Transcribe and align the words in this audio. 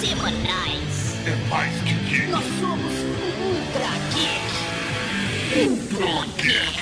semanais. 0.00 1.16
É 1.26 1.34
mais 1.48 1.74
que 1.82 1.94
geek. 1.94 2.26
Nós 2.28 2.44
somos 2.60 2.92
Ultra 2.92 3.88
Geek. 4.14 5.68
Ultra 5.68 6.26
Geek. 6.42 6.78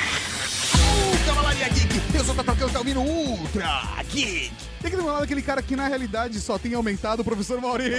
Uh, 0.76 1.26
Cavalaria 1.26 1.68
Geek! 1.68 2.00
Eu 2.14 2.24
sou 2.24 2.34
o 2.34 2.36
Tatacão, 2.36 2.68
tá 2.68 2.78
ouvindo 2.78 3.00
Ultra 3.00 3.80
Geek! 4.10 4.52
Tem 4.82 4.90
que 4.90 4.96
lembrar 4.96 5.20
daquele 5.20 5.42
cara 5.42 5.62
que 5.62 5.74
na 5.74 5.88
realidade 5.88 6.38
só 6.40 6.58
tem 6.58 6.74
aumentado 6.74 7.20
o 7.20 7.24
professor 7.24 7.60
Mauri. 7.60 7.90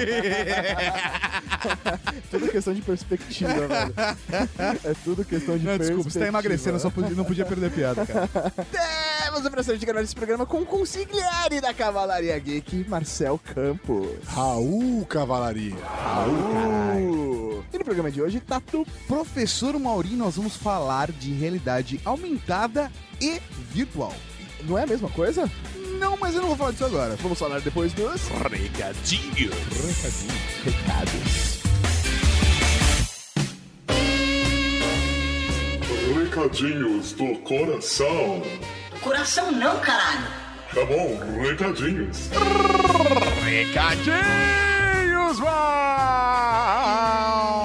Tudo 2.31 2.47
questão 2.49 2.73
de 2.73 2.81
perspectiva, 2.81 3.53
velho. 3.67 3.93
É 4.85 4.93
tudo 5.03 5.25
questão 5.25 5.57
de 5.57 5.65
Não, 5.65 5.77
perspectiva. 5.77 5.79
desculpa, 5.79 6.09
você 6.09 6.19
tá 6.19 6.27
emagrecendo, 6.27 6.75
eu 6.77 6.79
só 6.79 6.89
podia- 6.89 7.15
não 7.15 7.25
podia 7.25 7.45
perder 7.45 7.71
piada, 7.71 8.05
cara. 8.05 8.29
Temos 9.27 9.45
o 9.45 9.51
prazer 9.51 9.77
de 9.77 9.85
gravar 9.85 10.01
esse 10.03 10.15
programa 10.15 10.45
com 10.45 10.59
o 10.61 10.65
consigliere 10.65 11.59
da 11.59 11.73
Cavalaria 11.73 12.39
Geek, 12.39 12.85
Marcel 12.87 13.37
Campos. 13.53 14.07
Raul 14.25 15.05
Cavalaria. 15.05 15.75
Uh, 15.75 17.61
E 17.73 17.77
no 17.77 17.83
programa 17.83 18.09
de 18.09 18.21
hoje, 18.21 18.39
Tatu. 18.39 18.87
Professor 19.05 19.77
Mauri, 19.77 20.15
nós 20.15 20.37
vamos 20.37 20.55
falar 20.55 21.11
de 21.11 21.33
realidade 21.33 21.99
aumentada 22.05 22.89
e 23.19 23.41
virtual. 23.69 24.13
Não 24.63 24.77
é 24.77 24.83
a 24.83 24.87
mesma 24.87 25.09
coisa? 25.09 25.51
Não, 25.99 26.15
mas 26.15 26.33
eu 26.33 26.39
não 26.39 26.47
vou 26.47 26.57
falar 26.57 26.71
disso 26.71 26.85
agora. 26.85 27.17
Vamos 27.17 27.37
falar 27.37 27.59
depois 27.59 27.91
dos 27.91 28.29
Recadinhos. 28.29 29.53
recados. 30.63 31.57
Recadinhos 36.15 37.11
do 37.13 37.35
coração. 37.39 38.41
Coração 39.01 39.51
não, 39.51 39.79
caralho. 39.79 40.27
Tá 40.73 40.85
bom, 40.85 41.19
recadinhos. 41.41 42.29
Recadinhos, 43.45 44.25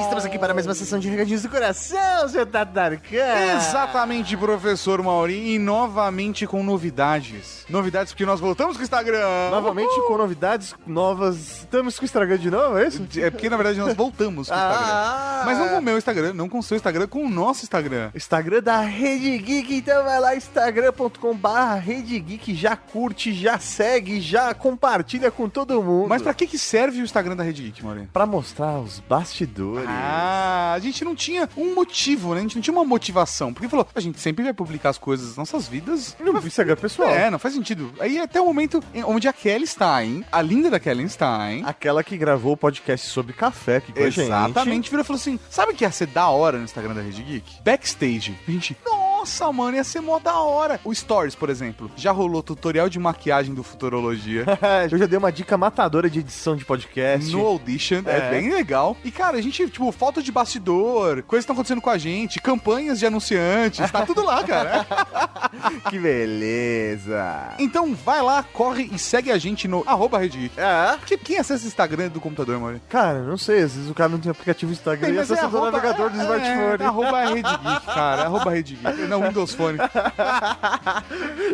Estamos 0.02 0.24
aqui 0.26 0.38
para 0.38 0.52
mais 0.54 0.66
uma 0.66 0.74
sessão 0.74 0.98
de 0.98 1.08
recadinhos 1.08 1.42
do 1.42 1.48
coração, 1.48 2.28
seu 2.28 2.46
Tatarkan. 2.46 3.56
Exatamente, 3.56 4.36
professor 4.36 5.02
Mauri, 5.02 5.54
e 5.54 5.58
novamente 5.58 6.46
com 6.46 6.62
novidades. 6.62 7.64
Novidades 7.68 8.12
porque 8.12 8.26
nós 8.26 8.38
voltamos 8.38 8.76
com 8.76 8.82
o 8.82 8.84
Instagram. 8.84 9.50
Novamente 9.50 9.94
com 10.06 10.16
novidades 10.16 10.74
novas. 10.86 11.60
Estamos 11.60 11.98
com 11.98 12.02
o 12.02 12.06
Instagram 12.06 12.38
de 12.38 12.50
novo, 12.50 12.78
é 12.78 12.88
isso? 12.88 13.06
É 13.16 13.30
porque, 13.30 13.48
na 13.48 13.56
verdade, 13.56 13.78
nós 13.78 13.94
voltamos 13.94 14.48
com 14.48 14.54
o 14.54 14.58
Instagram. 14.58 14.86
Ah. 14.86 15.42
Mas 15.46 15.58
não 15.58 15.68
com 15.68 15.78
o 15.78 15.82
meu 15.82 15.98
Instagram, 15.98 16.32
não 16.34 16.48
com 16.48 16.58
o 16.58 16.62
seu 16.62 16.76
Instagram, 16.76 17.06
com 17.06 17.24
o 17.24 17.30
nosso 17.30 17.64
Instagram. 17.64 18.10
Instagram 18.14 18.62
da 18.62 18.80
Rede 18.80 19.38
Geek, 19.38 19.74
então 19.76 20.04
vai 20.04 20.20
lá, 20.20 20.36
instagram.com 20.36 21.34
barra 21.34 21.76
Rede 21.76 22.18
Geek, 22.18 22.54
já 22.54 22.76
curte, 22.76 23.32
já 23.32 23.58
segue, 23.58 24.20
já 24.20 24.52
compartilha 24.54 25.30
com 25.30 25.48
todo 25.48 25.82
mundo. 25.82 26.08
Mas 26.08 26.22
pra 26.22 26.34
que, 26.34 26.46
que 26.46 26.58
serve 26.58 27.00
o 27.00 27.04
Instagram 27.04 27.34
da 27.34 27.41
Rede 27.42 27.62
Geek, 27.62 27.84
Mauri? 27.84 28.08
Pra 28.12 28.26
mostrar 28.26 28.78
os 28.78 29.00
bastidores. 29.00 29.88
Ah, 29.88 30.72
a 30.74 30.78
gente 30.78 31.04
não 31.04 31.14
tinha 31.14 31.48
um 31.56 31.74
motivo, 31.74 32.34
né? 32.34 32.40
A 32.40 32.42
gente 32.42 32.56
não 32.56 32.62
tinha 32.62 32.74
uma 32.74 32.84
motivação. 32.84 33.52
Porque 33.52 33.68
falou, 33.68 33.86
a 33.94 34.00
gente 34.00 34.20
sempre 34.20 34.44
vai 34.44 34.52
publicar 34.52 34.90
as 34.90 34.98
coisas 34.98 35.28
das 35.28 35.36
nossas 35.36 35.68
vidas. 35.68 36.16
No 36.20 36.36
Instagram 36.46 36.76
pessoal. 36.76 37.10
É, 37.10 37.30
não 37.30 37.38
faz 37.38 37.54
sentido. 37.54 37.92
Aí 38.00 38.18
até 38.18 38.40
o 38.40 38.46
momento 38.46 38.82
onde 39.06 39.28
a 39.28 39.32
Kelly 39.32 39.66
Stein, 39.66 40.24
a 40.30 40.42
linda 40.42 40.70
da 40.70 40.80
Kelly 40.80 41.08
Stein, 41.08 41.62
Aquela 41.64 42.02
que 42.02 42.16
gravou 42.16 42.52
o 42.52 42.56
podcast 42.56 43.06
sobre 43.08 43.32
café 43.32 43.76
aqui 43.76 43.92
com 43.92 44.00
a 44.00 44.10
gente. 44.10 44.20
exatamente, 44.20 44.90
virou 44.90 45.02
e 45.02 45.06
falou 45.06 45.20
assim: 45.20 45.38
sabe 45.50 45.72
o 45.72 45.74
que 45.74 45.84
ia 45.84 45.90
ser 45.90 46.06
da 46.06 46.28
hora 46.28 46.58
no 46.58 46.64
Instagram 46.64 46.94
da 46.94 47.02
Rede 47.02 47.22
Geek? 47.22 47.62
Backstage. 47.64 48.38
A 48.46 48.50
gente, 48.50 48.76
nossa, 48.84 49.01
mano, 49.52 49.76
ia 49.76 49.84
ser 49.84 50.00
mó 50.00 50.18
da 50.18 50.34
hora. 50.40 50.80
O 50.84 50.94
Stories, 50.94 51.34
por 51.34 51.48
exemplo, 51.50 51.90
já 51.96 52.10
rolou 52.12 52.42
tutorial 52.42 52.88
de 52.88 52.98
maquiagem 52.98 53.54
do 53.54 53.62
Futurologia. 53.62 54.44
Eu 54.90 54.98
já 54.98 55.06
dei 55.06 55.18
uma 55.18 55.30
dica 55.32 55.56
matadora 55.56 56.08
de 56.10 56.18
edição 56.20 56.56
de 56.56 56.64
podcast. 56.64 57.30
No 57.32 57.46
Audition, 57.46 58.02
é. 58.06 58.16
É. 58.18 58.30
bem 58.30 58.52
legal. 58.52 58.96
E, 59.04 59.10
cara, 59.10 59.38
a 59.38 59.40
gente, 59.40 59.68
tipo, 59.68 59.90
falta 59.92 60.22
de 60.22 60.30
bastidor, 60.32 61.22
coisas 61.22 61.42
estão 61.44 61.54
acontecendo 61.54 61.80
com 61.80 61.90
a 61.90 61.98
gente, 61.98 62.40
campanhas 62.40 62.98
de 62.98 63.06
anunciantes, 63.06 63.90
tá 63.90 64.04
tudo 64.06 64.24
lá, 64.24 64.42
cara. 64.44 64.86
Que 65.90 65.98
beleza. 65.98 67.54
Então 67.58 67.94
vai 67.94 68.22
lá, 68.22 68.42
corre 68.42 68.88
e 68.92 68.98
segue 68.98 69.30
a 69.30 69.38
gente 69.38 69.66
no 69.68 69.82
arroba. 69.86 70.22
É? 70.24 70.98
Que- 71.04 71.16
Quem 71.18 71.38
acessa 71.38 71.64
o 71.64 71.66
Instagram 71.68 72.08
do 72.08 72.20
computador, 72.20 72.58
Maurício? 72.58 72.82
Cara, 72.88 73.20
não 73.22 73.36
sei, 73.36 73.62
às 73.62 73.74
vezes 73.74 73.90
o 73.90 73.94
cara 73.94 74.08
não 74.08 74.18
tem 74.18 74.30
aplicativo 74.30 74.72
Instagram 74.72 75.06
Tem, 75.08 75.14
e 75.16 75.18
é 75.18 75.22
acessa 75.22 75.48
do 75.48 75.56
arroba- 75.58 75.72
navegador 75.72 76.10
do 76.10 76.18
é, 76.18 76.22
smartphone. 76.22 76.82
É, 76.82 76.86
arroba 76.86 77.24
Rede 77.24 77.42
Geek, 77.42 77.86
cara. 77.86 78.22
Arroba 78.22 78.50
Rede 78.50 78.74
Geek. 78.76 79.02
Não, 79.12 79.22
Windows 79.22 79.54
Phone. 79.54 79.78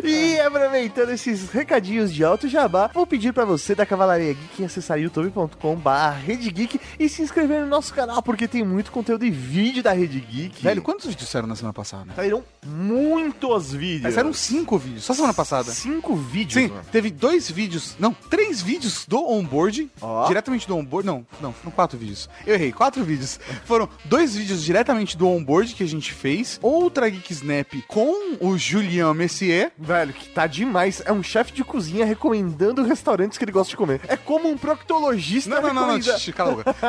E 0.03 0.39
aproveitando 0.39 1.09
esses 1.09 1.49
recadinhos 1.49 2.13
de 2.13 2.23
alto 2.23 2.47
jabá, 2.47 2.89
vou 2.93 3.05
pedir 3.05 3.33
pra 3.33 3.43
você 3.43 3.75
da 3.75 3.85
Cavalaria 3.85 4.33
Geek 4.33 4.63
acessar 4.63 4.97
youtube.com 4.97 5.75
barra 5.75 6.17
Rede 6.17 6.49
e 6.97 7.09
se 7.09 7.21
inscrever 7.21 7.61
no 7.61 7.67
nosso 7.67 7.93
canal, 7.93 8.21
porque 8.23 8.47
tem 8.47 8.63
muito 8.63 8.91
conteúdo 8.91 9.25
e 9.25 9.31
vídeo 9.31 9.83
da 9.83 9.91
Rede 9.91 10.19
Geek. 10.19 10.63
Velho, 10.63 10.81
quantos 10.81 11.05
vídeos 11.05 11.29
saíram 11.29 11.47
na 11.47 11.55
semana 11.55 11.73
passada? 11.73 12.13
saíram 12.15 12.43
muitos 12.65 13.73
vídeos. 13.73 14.03
Mas 14.03 14.13
saíram 14.13 14.33
cinco 14.33 14.77
vídeos, 14.77 15.03
só 15.03 15.13
semana 15.13 15.33
passada. 15.33 15.71
cinco 15.71 16.15
vídeos. 16.15 16.63
Sim, 16.63 16.69
mano. 16.69 16.85
teve 16.91 17.09
dois 17.11 17.49
vídeos, 17.49 17.95
não, 17.99 18.13
três 18.13 18.61
vídeos 18.61 19.05
do 19.07 19.17
onboard, 19.17 19.89
Ó. 20.01 20.27
diretamente 20.27 20.67
do 20.67 20.77
onboard, 20.77 21.05
não, 21.05 21.25
não, 21.41 21.53
foram 21.53 21.71
quatro 21.71 21.97
vídeos. 21.97 22.29
Eu 22.45 22.55
errei, 22.55 22.71
quatro 22.71 23.03
vídeos. 23.03 23.39
Foram 23.65 23.89
dois 24.05 24.35
vídeos 24.35 24.63
diretamente 24.63 25.17
do 25.17 25.27
onboard 25.27 25.73
que 25.73 25.83
a 25.83 25.87
gente 25.87 26.13
fez, 26.13 26.59
outra 26.61 27.09
Geek 27.09 27.33
Snap 27.49 27.83
com 27.87 28.37
o 28.39 28.57
Julian 28.57 29.13
Messier. 29.13 29.71
Velho, 29.77 30.13
que 30.13 30.29
tá 30.29 30.45
demais. 30.45 31.01
É 31.03 31.11
um 31.11 31.23
chefe 31.23 31.51
de 31.51 31.63
cozinha 31.63 32.05
recomendando 32.05 32.83
restaurantes 32.83 33.37
que 33.37 33.43
ele 33.43 33.51
gosta 33.51 33.71
de 33.71 33.77
comer. 33.77 34.01
É 34.07 34.15
como 34.15 34.47
um 34.49 34.57
proctologista 34.57 35.49
Não, 35.49 35.61
não, 35.61 35.73
não, 35.73 35.97
não, 35.97 36.33
cala 36.35 36.51
a 36.51 36.55
boca. 36.55 36.75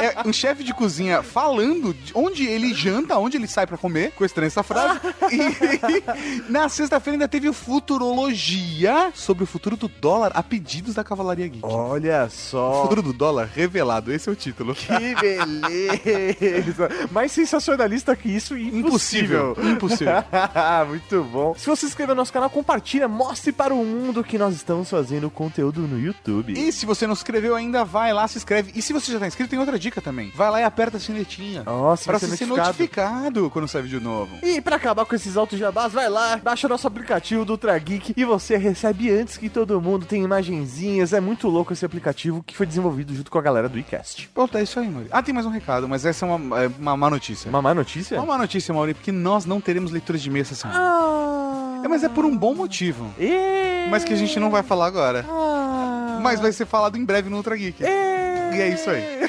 É, 0.00 0.28
um 0.28 0.32
chefe 0.32 0.64
de 0.64 0.72
cozinha 0.74 1.22
falando 1.22 1.92
de 1.94 2.12
onde 2.14 2.46
ele 2.46 2.72
janta, 2.74 3.18
onde 3.18 3.36
ele 3.36 3.46
sai 3.46 3.66
pra 3.66 3.76
comer, 3.76 4.12
com 4.12 4.24
estranha 4.24 4.46
essa 4.48 4.62
frase. 4.62 4.98
E 5.30 6.02
na 6.50 6.68
sexta-feira 6.68 7.16
ainda 7.16 7.28
teve 7.28 7.48
o 7.48 7.52
Futurologia 7.52 9.10
sobre 9.14 9.44
o 9.44 9.46
futuro 9.46 9.76
do 9.76 9.88
dólar 9.88 10.30
a 10.34 10.42
pedidos 10.42 10.94
da 10.94 11.02
Cavalaria 11.04 11.48
Geek. 11.48 11.64
Olha 11.64 12.26
O 12.26 12.30
só. 12.30 12.82
futuro 12.82 13.02
do 13.02 13.12
dólar 13.12 13.48
revelado, 13.52 14.12
esse 14.12 14.28
é 14.28 14.32
o 14.32 14.36
título. 14.36 14.74
Que 14.74 15.14
beleza! 15.16 16.88
Mais 17.10 17.32
sensacionalista 17.32 18.14
que 18.14 18.28
isso, 18.28 18.56
impossível. 18.88 19.56
Impossível. 19.62 20.14
Muito 20.88 21.24
bom. 21.24 21.54
Se 21.56 21.66
você 21.66 21.80
se 21.80 21.86
inscrever 21.86 22.14
no 22.14 22.20
nosso 22.20 22.32
canal, 22.32 22.50
compartilha, 22.50 23.08
mostre 23.08 23.52
para 23.52 23.74
o 23.74 23.84
mundo 23.84 24.24
que 24.24 24.38
nós 24.38 24.54
estamos 24.54 24.88
fazendo 24.90 25.30
conteúdo 25.30 25.82
no 25.82 25.98
YouTube. 25.98 26.52
E 26.52 26.72
se 26.72 26.86
você 26.86 27.06
não 27.06 27.14
se 27.14 27.20
inscreveu 27.20 27.54
ainda, 27.54 27.84
vai 27.84 28.12
lá, 28.12 28.26
se 28.26 28.38
inscreve. 28.38 28.72
E 28.74 28.82
se 28.82 28.92
você 28.92 29.12
já 29.12 29.18
tá 29.18 29.26
inscrito, 29.26 29.50
tem 29.50 29.58
outra 29.58 29.78
dica 29.78 30.00
também. 30.00 30.32
Vai 30.34 30.50
lá 30.50 30.60
e 30.60 30.64
aperta 30.64 30.96
a 30.96 31.00
sinetinha. 31.00 31.62
Nossa, 31.64 32.04
pra 32.04 32.18
vai 32.18 32.28
você 32.28 32.36
ser 32.36 32.46
notificado. 32.46 32.68
notificado 32.68 33.50
quando 33.50 33.68
sai 33.68 33.82
vídeo 33.82 34.00
novo. 34.00 34.36
E 34.42 34.60
pra 34.60 34.76
acabar 34.76 35.04
com 35.04 35.14
esses 35.14 35.36
altos 35.36 35.58
jabás, 35.58 35.92
vai 35.92 36.08
lá, 36.08 36.36
baixa 36.36 36.66
o 36.66 36.70
nosso 36.70 36.86
aplicativo 36.86 37.44
do 37.44 37.52
Ultra 37.52 37.78
Geek 37.78 38.14
e 38.16 38.24
você 38.24 38.56
recebe 38.56 39.10
antes 39.10 39.36
que 39.36 39.48
todo 39.48 39.80
mundo. 39.80 40.06
Tem 40.06 40.22
imagenzinhas, 40.22 41.12
é 41.12 41.20
muito 41.20 41.48
louco 41.48 41.72
esse 41.72 41.84
aplicativo 41.84 42.42
que 42.42 42.56
foi 42.56 42.66
desenvolvido 42.66 43.14
junto 43.14 43.30
com 43.30 43.38
a 43.38 43.42
galera 43.42 43.68
do 43.68 43.78
iCast. 43.78 44.28
Pronto, 44.32 44.56
é 44.56 44.62
isso 44.62 44.78
aí, 44.78 44.88
Mauri. 44.88 45.08
Ah, 45.10 45.22
tem 45.22 45.34
mais 45.34 45.46
um 45.46 45.50
recado, 45.50 45.88
mas 45.88 46.04
essa 46.04 46.24
é 46.26 46.28
uma, 46.28 46.62
é 46.62 46.70
uma 46.78 46.96
má 46.96 47.10
notícia. 47.10 47.48
Uma 47.48 47.62
má 47.62 47.74
notícia? 47.74 48.18
Uma 48.18 48.26
má 48.26 48.38
notícia, 48.38 48.72
Mauri, 48.76 48.94
porque 48.94 49.10
nós 49.10 49.44
não 49.44 49.60
teremos 49.60 49.90
leitura 49.90 50.18
de 50.18 50.28
e-mail 50.28 50.42
essa 50.42 50.54
semana. 50.54 50.78
Ah. 50.80 51.80
É, 51.84 51.88
mas 51.88 52.04
é 52.04 52.08
por 52.08 52.24
um 52.24 52.36
bom 52.36 52.54
motivo. 52.54 53.12
E... 53.18 53.86
Mas 53.90 54.04
que 54.04 54.12
a 54.12 54.16
gente 54.16 54.38
não 54.38 54.50
vai 54.50 54.62
falar 54.62 54.86
agora. 54.86 55.24
Ah. 55.28 56.18
Mas 56.22 56.40
vai 56.40 56.52
ser 56.52 56.66
falado 56.66 56.96
em 56.96 57.04
breve 57.04 57.28
no 57.28 57.36
Ultra 57.36 57.56
Geek. 57.56 57.82
E... 57.82 57.86
E 57.86 58.60
é 58.60 58.68
isso 58.68 58.88
aí. 58.88 59.24
E 59.24 59.28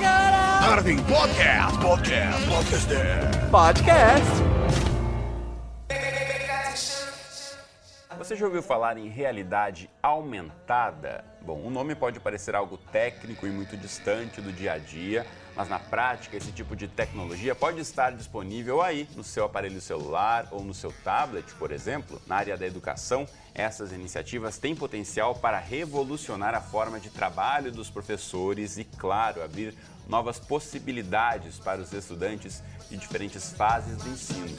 tá? 0.00 0.64
Agora 0.64 0.82
tem 0.82 0.96
podcast, 0.98 1.78
podcast, 1.78 2.46
podcast. 2.48 3.50
Podcast. 3.50 4.52
Você 8.18 8.36
já 8.36 8.46
ouviu 8.46 8.62
falar 8.62 8.96
em 8.96 9.08
realidade 9.08 9.90
aumentada? 10.02 11.24
Bom, 11.40 11.60
o 11.64 11.70
nome 11.70 11.94
pode 11.94 12.20
parecer 12.20 12.54
algo 12.54 12.78
técnico 12.78 13.46
e 13.46 13.50
muito 13.50 13.76
distante 13.76 14.40
do 14.40 14.52
dia 14.52 14.74
a 14.74 14.78
dia, 14.78 15.26
mas 15.54 15.68
na 15.68 15.78
prática 15.78 16.36
esse 16.36 16.52
tipo 16.52 16.74
de 16.74 16.88
tecnologia 16.88 17.54
pode 17.54 17.80
estar 17.80 18.12
disponível 18.12 18.80
aí 18.82 19.08
no 19.14 19.22
seu 19.22 19.44
aparelho 19.44 19.80
celular 19.80 20.48
ou 20.50 20.62
no 20.64 20.74
seu 20.74 20.92
tablet, 21.04 21.52
por 21.54 21.70
exemplo. 21.70 22.20
Na 22.26 22.36
área 22.36 22.56
da 22.56 22.66
educação, 22.66 23.26
essas 23.54 23.92
iniciativas 23.92 24.58
têm 24.58 24.74
potencial 24.74 25.34
para 25.34 25.58
revolucionar 25.58 26.54
a 26.54 26.60
forma 26.60 26.98
de 26.98 27.10
trabalho 27.10 27.70
dos 27.70 27.90
professores 27.90 28.78
e, 28.78 28.84
claro, 28.84 29.42
abrir 29.42 29.74
novas 30.08 30.38
possibilidades 30.38 31.58
para 31.58 31.80
os 31.80 31.92
estudantes 31.92 32.62
de 32.90 32.96
diferentes 32.96 33.52
fases 33.52 33.96
do 33.98 34.08
ensino. 34.08 34.56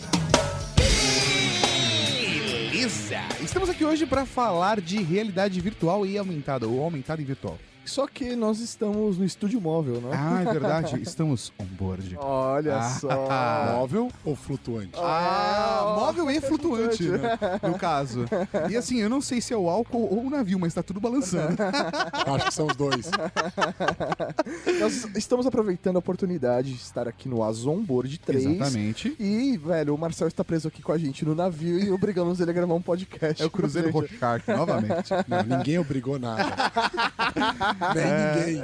Beleza! 2.74 3.19
Estamos 3.42 3.69
aqui 3.69 3.86
hoje 3.86 4.06
para 4.06 4.25
falar 4.25 4.81
de 4.81 5.01
realidade 5.01 5.60
virtual 5.62 6.06
e 6.06 6.18
aumentada, 6.18 6.68
ou 6.68 6.84
aumentada 6.84 7.22
e 7.22 7.25
virtual. 7.25 7.57
Só 7.85 8.07
que 8.07 8.35
nós 8.35 8.59
estamos 8.59 9.18
no 9.18 9.25
estúdio 9.25 9.59
móvel, 9.59 10.00
né? 10.01 10.09
Ah, 10.13 10.41
é 10.41 10.45
verdade. 10.51 11.00
Estamos 11.03 11.51
on 11.59 11.65
board. 11.65 12.15
Olha 12.19 12.77
Ah. 12.77 12.89
só. 12.89 13.74
Móvel 13.75 14.09
ou 14.24 14.35
flutuante? 14.35 14.94
Ah, 14.97 15.95
móvel 16.00 16.30
e 16.31 16.39
flutuante, 16.41 17.03
né, 17.09 17.38
no 17.62 17.77
caso. 17.77 18.25
E 18.69 18.75
assim, 18.77 19.00
eu 19.00 19.09
não 19.09 19.21
sei 19.21 19.41
se 19.41 19.53
é 19.53 19.57
o 19.57 19.69
álcool 19.69 20.07
ou 20.09 20.25
o 20.25 20.30
navio, 20.30 20.57
mas 20.59 20.74
tá 20.74 20.81
tudo 20.81 21.00
balançando. 21.00 21.56
Acho 22.35 22.45
que 22.45 22.53
são 22.53 22.68
os 22.68 22.75
dois. 22.75 23.09
Nós 24.80 25.06
estamos 25.15 25.45
aproveitando 25.45 25.97
a 25.97 26.00
oportunidade 26.00 26.69
de 26.74 26.81
estar 26.81 27.07
aqui 27.07 27.27
no 27.27 27.44
Azon 27.44 27.81
Board 27.81 28.18
3. 28.19 28.45
Exatamente. 28.45 29.15
E, 29.19 29.57
velho, 29.57 29.94
o 29.94 29.97
Marcel 29.97 30.27
está 30.27 30.44
preso 30.44 30.68
aqui 30.68 30.81
com 30.81 30.91
a 30.91 30.97
gente 30.97 31.25
no 31.25 31.35
navio 31.35 31.80
e 31.80 31.91
obrigamos 31.91 32.39
ele 32.39 32.51
a 32.51 32.53
gravar 32.53 32.74
um 32.74 32.81
podcast. 32.81 33.41
É 33.41 33.45
o 33.45 33.50
Cruzeiro. 33.50 33.91
Rochart, 33.91 34.47
novamente. 34.47 35.09
Não, 35.27 35.57
ninguém 35.57 35.77
obrigou 35.80 36.18
nada. 36.18 36.45
Nem 37.96 38.06
ninguém. 38.56 38.64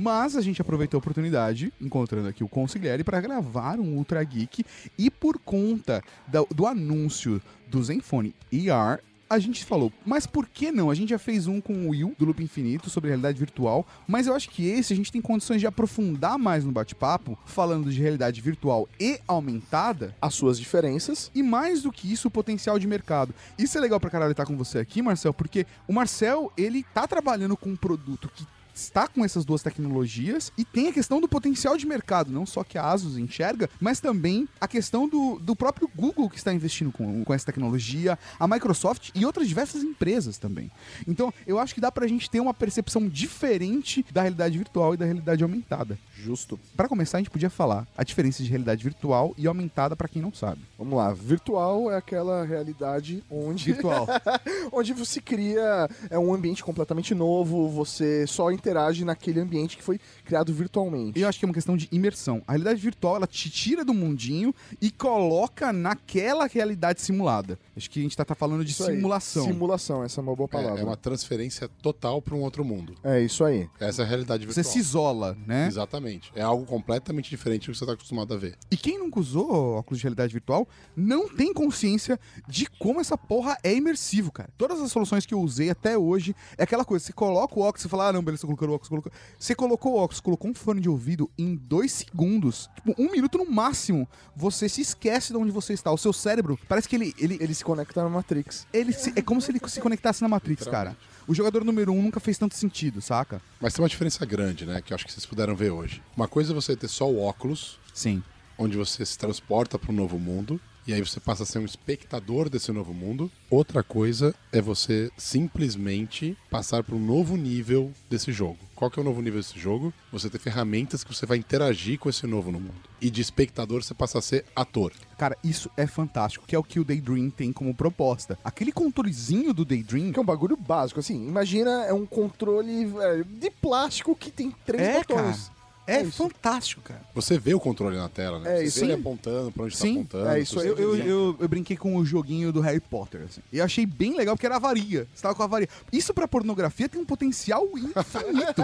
Mas 0.00 0.36
a 0.36 0.40
gente 0.40 0.60
aproveitou 0.60 0.98
a 0.98 1.00
oportunidade, 1.00 1.72
encontrando 1.80 2.28
aqui 2.28 2.42
o 2.44 2.48
Consigliere, 2.48 3.02
para 3.04 3.20
gravar 3.20 3.78
um 3.78 3.96
Ultra 3.96 4.22
Geek. 4.22 4.64
E 4.98 5.10
por 5.10 5.38
conta 5.38 6.02
da- 6.26 6.44
do 6.54 6.66
anúncio 6.66 7.40
do 7.68 7.82
Zenfone 7.82 8.34
ER, 8.52 9.00
a 9.28 9.38
gente 9.38 9.64
falou, 9.64 9.92
mas 10.04 10.26
por 10.26 10.46
que 10.48 10.70
não? 10.70 10.90
A 10.90 10.94
gente 10.94 11.10
já 11.10 11.18
fez 11.18 11.46
um 11.46 11.60
com 11.60 11.72
o 11.72 11.88
Will, 11.90 12.14
do 12.18 12.24
Loop 12.24 12.42
Infinito, 12.42 12.88
sobre 12.88 13.08
realidade 13.08 13.38
virtual, 13.38 13.86
mas 14.06 14.26
eu 14.26 14.34
acho 14.34 14.48
que 14.48 14.68
esse 14.68 14.92
a 14.92 14.96
gente 14.96 15.10
tem 15.10 15.20
condições 15.20 15.60
de 15.60 15.66
aprofundar 15.66 16.38
mais 16.38 16.64
no 16.64 16.72
bate-papo, 16.72 17.38
falando 17.44 17.90
de 17.90 18.00
realidade 18.00 18.40
virtual 18.40 18.88
e 19.00 19.18
aumentada, 19.26 20.14
As 20.20 20.34
suas 20.34 20.58
diferenças. 20.58 21.30
e 21.34 21.42
mais 21.42 21.82
do 21.82 21.90
que 21.92 22.12
isso, 22.12 22.28
o 22.28 22.30
potencial 22.30 22.78
de 22.78 22.86
mercado. 22.86 23.34
Isso 23.58 23.76
é 23.76 23.80
legal 23.80 23.98
pra 23.98 24.10
caralho 24.10 24.30
estar 24.30 24.46
com 24.46 24.56
você 24.56 24.78
aqui, 24.78 25.02
Marcel, 25.02 25.34
porque 25.34 25.66
o 25.88 25.92
Marcel, 25.92 26.52
ele 26.56 26.84
tá 26.94 27.06
trabalhando 27.06 27.56
com 27.56 27.70
um 27.70 27.76
produto 27.76 28.30
que 28.34 28.46
está 28.76 29.08
com 29.08 29.24
essas 29.24 29.44
duas 29.44 29.62
tecnologias 29.62 30.52
e 30.56 30.64
tem 30.64 30.88
a 30.88 30.92
questão 30.92 31.20
do 31.20 31.28
potencial 31.28 31.76
de 31.76 31.86
mercado, 31.86 32.30
não 32.30 32.46
só 32.46 32.62
que 32.62 32.78
a 32.78 32.84
Asus 32.84 33.18
enxerga, 33.18 33.68
mas 33.80 34.00
também 34.00 34.48
a 34.60 34.68
questão 34.68 35.08
do, 35.08 35.38
do 35.38 35.56
próprio 35.56 35.90
Google 35.94 36.28
que 36.28 36.36
está 36.36 36.52
investindo 36.52 36.92
com, 36.92 37.24
com 37.24 37.34
essa 37.34 37.46
tecnologia, 37.46 38.18
a 38.38 38.46
Microsoft 38.46 39.10
e 39.14 39.24
outras 39.24 39.48
diversas 39.48 39.82
empresas 39.82 40.38
também. 40.38 40.70
Então, 41.06 41.32
eu 41.46 41.58
acho 41.58 41.74
que 41.74 41.80
dá 41.80 41.90
pra 41.90 42.06
gente 42.06 42.30
ter 42.30 42.40
uma 42.40 42.54
percepção 42.54 43.08
diferente 43.08 44.04
da 44.12 44.22
realidade 44.22 44.58
virtual 44.58 44.94
e 44.94 44.96
da 44.96 45.04
realidade 45.04 45.42
aumentada. 45.42 45.98
Justo. 46.16 46.58
Pra 46.76 46.88
começar, 46.88 47.18
a 47.18 47.20
gente 47.20 47.30
podia 47.30 47.50
falar 47.50 47.86
a 47.96 48.02
diferença 48.02 48.42
de 48.42 48.48
realidade 48.48 48.82
virtual 48.82 49.34
e 49.36 49.46
aumentada 49.46 49.94
pra 49.94 50.08
quem 50.08 50.20
não 50.20 50.32
sabe. 50.32 50.60
Vamos 50.78 50.96
lá. 50.96 51.12
Virtual 51.12 51.90
é 51.90 51.96
aquela 51.96 52.44
realidade 52.44 53.22
onde. 53.30 53.72
Virtual. 53.72 54.06
onde 54.72 54.92
você 54.92 55.20
cria 55.20 55.88
é 56.10 56.18
um 56.18 56.34
ambiente 56.34 56.64
completamente 56.64 57.14
novo, 57.14 57.68
você 57.68 58.26
só 58.26 58.50
interage 58.66 59.04
naquele 59.04 59.40
ambiente 59.40 59.76
que 59.76 59.82
foi 59.82 60.00
criado 60.24 60.52
virtualmente. 60.52 61.18
E 61.18 61.22
eu 61.22 61.28
acho 61.28 61.38
que 61.38 61.44
é 61.44 61.48
uma 61.48 61.54
questão 61.54 61.76
de 61.76 61.88
imersão. 61.92 62.42
A 62.46 62.52
realidade 62.52 62.80
virtual, 62.80 63.16
ela 63.16 63.26
te 63.26 63.48
tira 63.48 63.84
do 63.84 63.94
mundinho 63.94 64.52
e 64.80 64.90
coloca 64.90 65.72
naquela 65.72 66.46
realidade 66.46 67.00
simulada. 67.00 67.58
Acho 67.76 67.88
que 67.88 68.00
a 68.00 68.02
gente 68.02 68.16
tá, 68.16 68.24
tá 68.24 68.34
falando 68.34 68.64
de 68.64 68.72
Isso 68.72 68.84
aí. 68.84 68.96
simulação. 68.96 69.44
Simulação, 69.46 70.02
essa 70.04 70.20
é 70.20 70.22
uma 70.22 70.34
boa 70.34 70.48
É, 70.50 70.52
palavra. 70.52 70.80
é 70.80 70.84
uma 70.84 70.96
transferência 70.96 71.68
total 71.80 72.20
para 72.20 72.34
um 72.34 72.40
outro 72.42 72.64
mundo. 72.64 72.94
É 73.04 73.20
isso 73.20 73.44
aí. 73.44 73.68
Essa 73.78 74.02
é 74.02 74.04
a 74.04 74.08
realidade 74.08 74.44
Você 74.46 74.62
virtual. 74.62 74.72
se 74.72 74.78
isola, 74.80 75.38
né? 75.46 75.66
Exatamente. 75.68 76.32
É 76.34 76.42
algo 76.42 76.64
completamente 76.66 77.30
diferente 77.30 77.66
do 77.66 77.72
que 77.72 77.78
você 77.78 77.84
está 77.84 77.92
acostumado 77.94 78.34
a 78.34 78.36
ver. 78.36 78.56
E 78.70 78.76
quem 78.76 78.98
nunca 78.98 79.20
usou 79.20 79.76
óculos 79.76 79.98
de 79.98 80.04
realidade 80.04 80.32
virtual 80.32 80.66
não 80.96 81.28
tem 81.28 81.52
consciência 81.54 82.18
de 82.48 82.66
como 82.66 83.00
essa 83.00 83.16
porra 83.16 83.56
é 83.62 83.72
imersivo, 83.74 84.32
cara. 84.32 84.50
Todas 84.58 84.80
as 84.80 84.90
soluções 84.90 85.24
que 85.24 85.34
eu 85.34 85.40
usei 85.40 85.70
até 85.70 85.96
hoje 85.96 86.34
é 86.58 86.64
aquela 86.64 86.84
coisa: 86.84 87.04
você 87.04 87.12
coloca 87.12 87.58
o 87.58 87.62
óculos, 87.62 87.82
você 87.82 87.88
fala, 87.88 88.08
ah, 88.08 88.12
não, 88.12 88.22
beleza, 88.22 88.46
você 88.56 88.64
colocou 88.64 88.72
o 88.72 88.74
óculos, 88.74 88.88
colocou. 88.88 89.12
Você 89.38 89.54
colocou 89.54 89.92
o 89.92 89.96
óculos, 89.98 90.20
colocou 90.20 90.50
um 90.50 90.54
fone 90.54 90.80
de 90.80 90.88
ouvido 90.88 91.30
em 91.38 91.54
dois 91.54 91.92
segundos, 91.92 92.68
tipo, 92.74 92.94
um 93.00 93.10
minuto 93.10 93.38
no 93.38 93.44
máximo, 93.50 94.08
você 94.34 94.68
se 94.68 94.80
esquece 94.80 95.32
de 95.32 95.38
onde 95.38 95.50
você 95.52 95.72
está. 95.72 95.92
O 95.92 95.98
seu 95.98 96.12
cérebro 96.12 96.58
parece 96.68 96.88
que 96.88 96.96
ele. 96.96 97.14
ele, 97.18 97.36
Ele 97.40 97.54
se 97.54 97.64
conecta 97.64 98.02
na 98.02 98.08
Matrix. 98.08 98.66
ele 98.72 98.92
se- 98.92 99.12
é 99.14 99.22
como 99.22 99.40
se 99.40 99.50
ele 99.50 99.60
se 99.68 99.80
conectasse 99.80 100.22
na 100.22 100.28
Matrix, 100.28 100.66
cara. 100.66 100.96
O 101.28 101.34
jogador 101.34 101.64
número 101.64 101.92
um 101.92 102.00
nunca 102.02 102.20
fez 102.20 102.38
tanto 102.38 102.54
sentido, 102.54 103.00
saca? 103.02 103.42
Mas 103.60 103.74
tem 103.74 103.82
uma 103.82 103.88
diferença 103.88 104.24
grande, 104.24 104.64
né? 104.64 104.80
Que 104.80 104.92
eu 104.92 104.94
acho 104.94 105.04
que 105.04 105.12
vocês 105.12 105.26
puderam 105.26 105.56
ver 105.56 105.70
hoje. 105.70 106.00
Uma 106.16 106.28
coisa 106.28 106.52
é 106.52 106.54
você 106.54 106.76
ter 106.76 106.86
só 106.88 107.10
o 107.10 107.18
óculos, 107.20 107.78
Sim. 107.92 108.22
onde 108.56 108.76
você 108.76 109.04
se 109.04 109.18
transporta 109.18 109.76
para 109.78 109.90
um 109.90 109.94
novo 109.94 110.18
mundo. 110.20 110.60
E 110.86 110.94
aí 110.94 111.00
você 111.00 111.18
passa 111.18 111.42
a 111.42 111.46
ser 111.46 111.58
um 111.58 111.64
espectador 111.64 112.48
desse 112.48 112.70
novo 112.70 112.94
mundo. 112.94 113.28
Outra 113.50 113.82
coisa 113.82 114.32
é 114.52 114.60
você 114.60 115.10
simplesmente 115.16 116.36
passar 116.48 116.84
para 116.84 116.94
um 116.94 117.04
novo 117.04 117.36
nível 117.36 117.90
desse 118.08 118.30
jogo. 118.30 118.58
Qual 118.74 118.90
que 118.90 118.98
é 118.98 119.02
o 119.02 119.04
novo 119.04 119.20
nível 119.20 119.40
desse 119.40 119.58
jogo? 119.58 119.92
Você 120.12 120.30
ter 120.30 120.38
ferramentas 120.38 121.02
que 121.02 121.12
você 121.12 121.26
vai 121.26 121.38
interagir 121.38 121.98
com 121.98 122.08
esse 122.08 122.26
novo 122.26 122.52
no 122.52 122.60
mundo. 122.60 122.74
E 123.00 123.10
de 123.10 123.20
espectador 123.20 123.82
você 123.82 123.94
passa 123.94 124.18
a 124.18 124.22
ser 124.22 124.44
ator. 124.54 124.92
Cara, 125.18 125.36
isso 125.42 125.68
é 125.76 125.86
fantástico, 125.88 126.44
que 126.46 126.54
é 126.54 126.58
o 126.58 126.62
que 126.62 126.78
o 126.78 126.84
Daydream 126.84 127.30
tem 127.30 127.52
como 127.52 127.74
proposta. 127.74 128.38
Aquele 128.44 128.70
controlezinho 128.70 129.52
do 129.52 129.64
Daydream 129.64 130.12
Que 130.12 130.18
é 130.18 130.22
um 130.22 130.26
bagulho 130.26 130.56
básico, 130.56 131.00
assim. 131.00 131.26
Imagina, 131.26 131.84
é 131.86 131.92
um 131.92 132.06
controle 132.06 132.84
velho, 132.84 133.24
de 133.24 133.50
plástico 133.50 134.14
que 134.14 134.30
tem 134.30 134.52
três 134.64 134.82
É, 134.86 134.98
botões. 134.98 135.48
cara. 135.48 135.55
É, 135.86 135.96
É 136.00 136.04
fantástico, 136.04 136.82
cara. 136.82 137.00
Você 137.14 137.38
vê 137.38 137.54
o 137.54 137.60
controle 137.60 137.96
na 137.96 138.08
tela, 138.08 138.38
né? 138.40 138.54
É 138.54 138.56
você 138.58 138.64
isso 138.64 138.80
vê 138.80 138.86
ele 138.86 138.92
apontando 138.94 139.52
pra 139.52 139.64
onde 139.64 139.74
está 139.74 139.84
Sim, 139.86 139.94
apontando. 140.00 140.28
é 140.28 140.40
isso. 140.40 140.60
Eu, 140.60 140.76
eu, 140.76 140.96
eu, 140.96 141.36
eu 141.38 141.48
brinquei 141.48 141.76
com 141.76 141.96
o 141.96 142.04
joguinho 142.04 142.52
do 142.52 142.60
Harry 142.60 142.80
Potter, 142.80 143.22
assim. 143.28 143.40
E 143.52 143.58
eu 143.58 143.64
achei 143.64 143.86
bem 143.86 144.16
legal 144.16 144.34
porque 144.36 144.46
era 144.46 144.56
a 144.56 144.58
varia. 144.58 145.06
Você 145.14 145.22
tava 145.22 145.34
com 145.34 145.42
a 145.42 145.46
varia. 145.46 145.68
Isso 145.92 146.12
pra 146.12 146.26
pornografia 146.26 146.88
tem 146.88 147.00
um 147.00 147.04
potencial 147.04 147.64
infinito. 147.74 148.62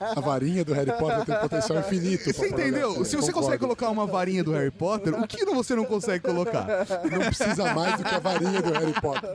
A 0.00 0.20
varinha 0.20 0.64
do 0.64 0.72
Harry 0.74 0.92
Potter 0.98 1.24
tem 1.24 1.36
potencial 1.40 1.78
infinito. 1.80 2.24
Você 2.32 2.48
entendeu? 2.48 2.92
Se 3.04 3.16
você 3.16 3.28
Concordo. 3.28 3.32
consegue 3.40 3.58
colocar 3.60 3.88
uma 3.90 4.06
varinha 4.06 4.44
do 4.44 4.52
Harry 4.52 4.70
Potter, 4.70 5.14
o 5.18 5.26
que 5.26 5.44
você 5.46 5.74
não 5.74 5.84
consegue 5.84 6.22
colocar? 6.24 6.66
Não 7.10 7.20
precisa 7.20 7.74
mais 7.74 7.96
do 7.98 8.04
que 8.04 8.14
a 8.14 8.18
varinha 8.18 8.60
do 8.60 8.72
Harry 8.72 8.94
Potter. 9.00 9.30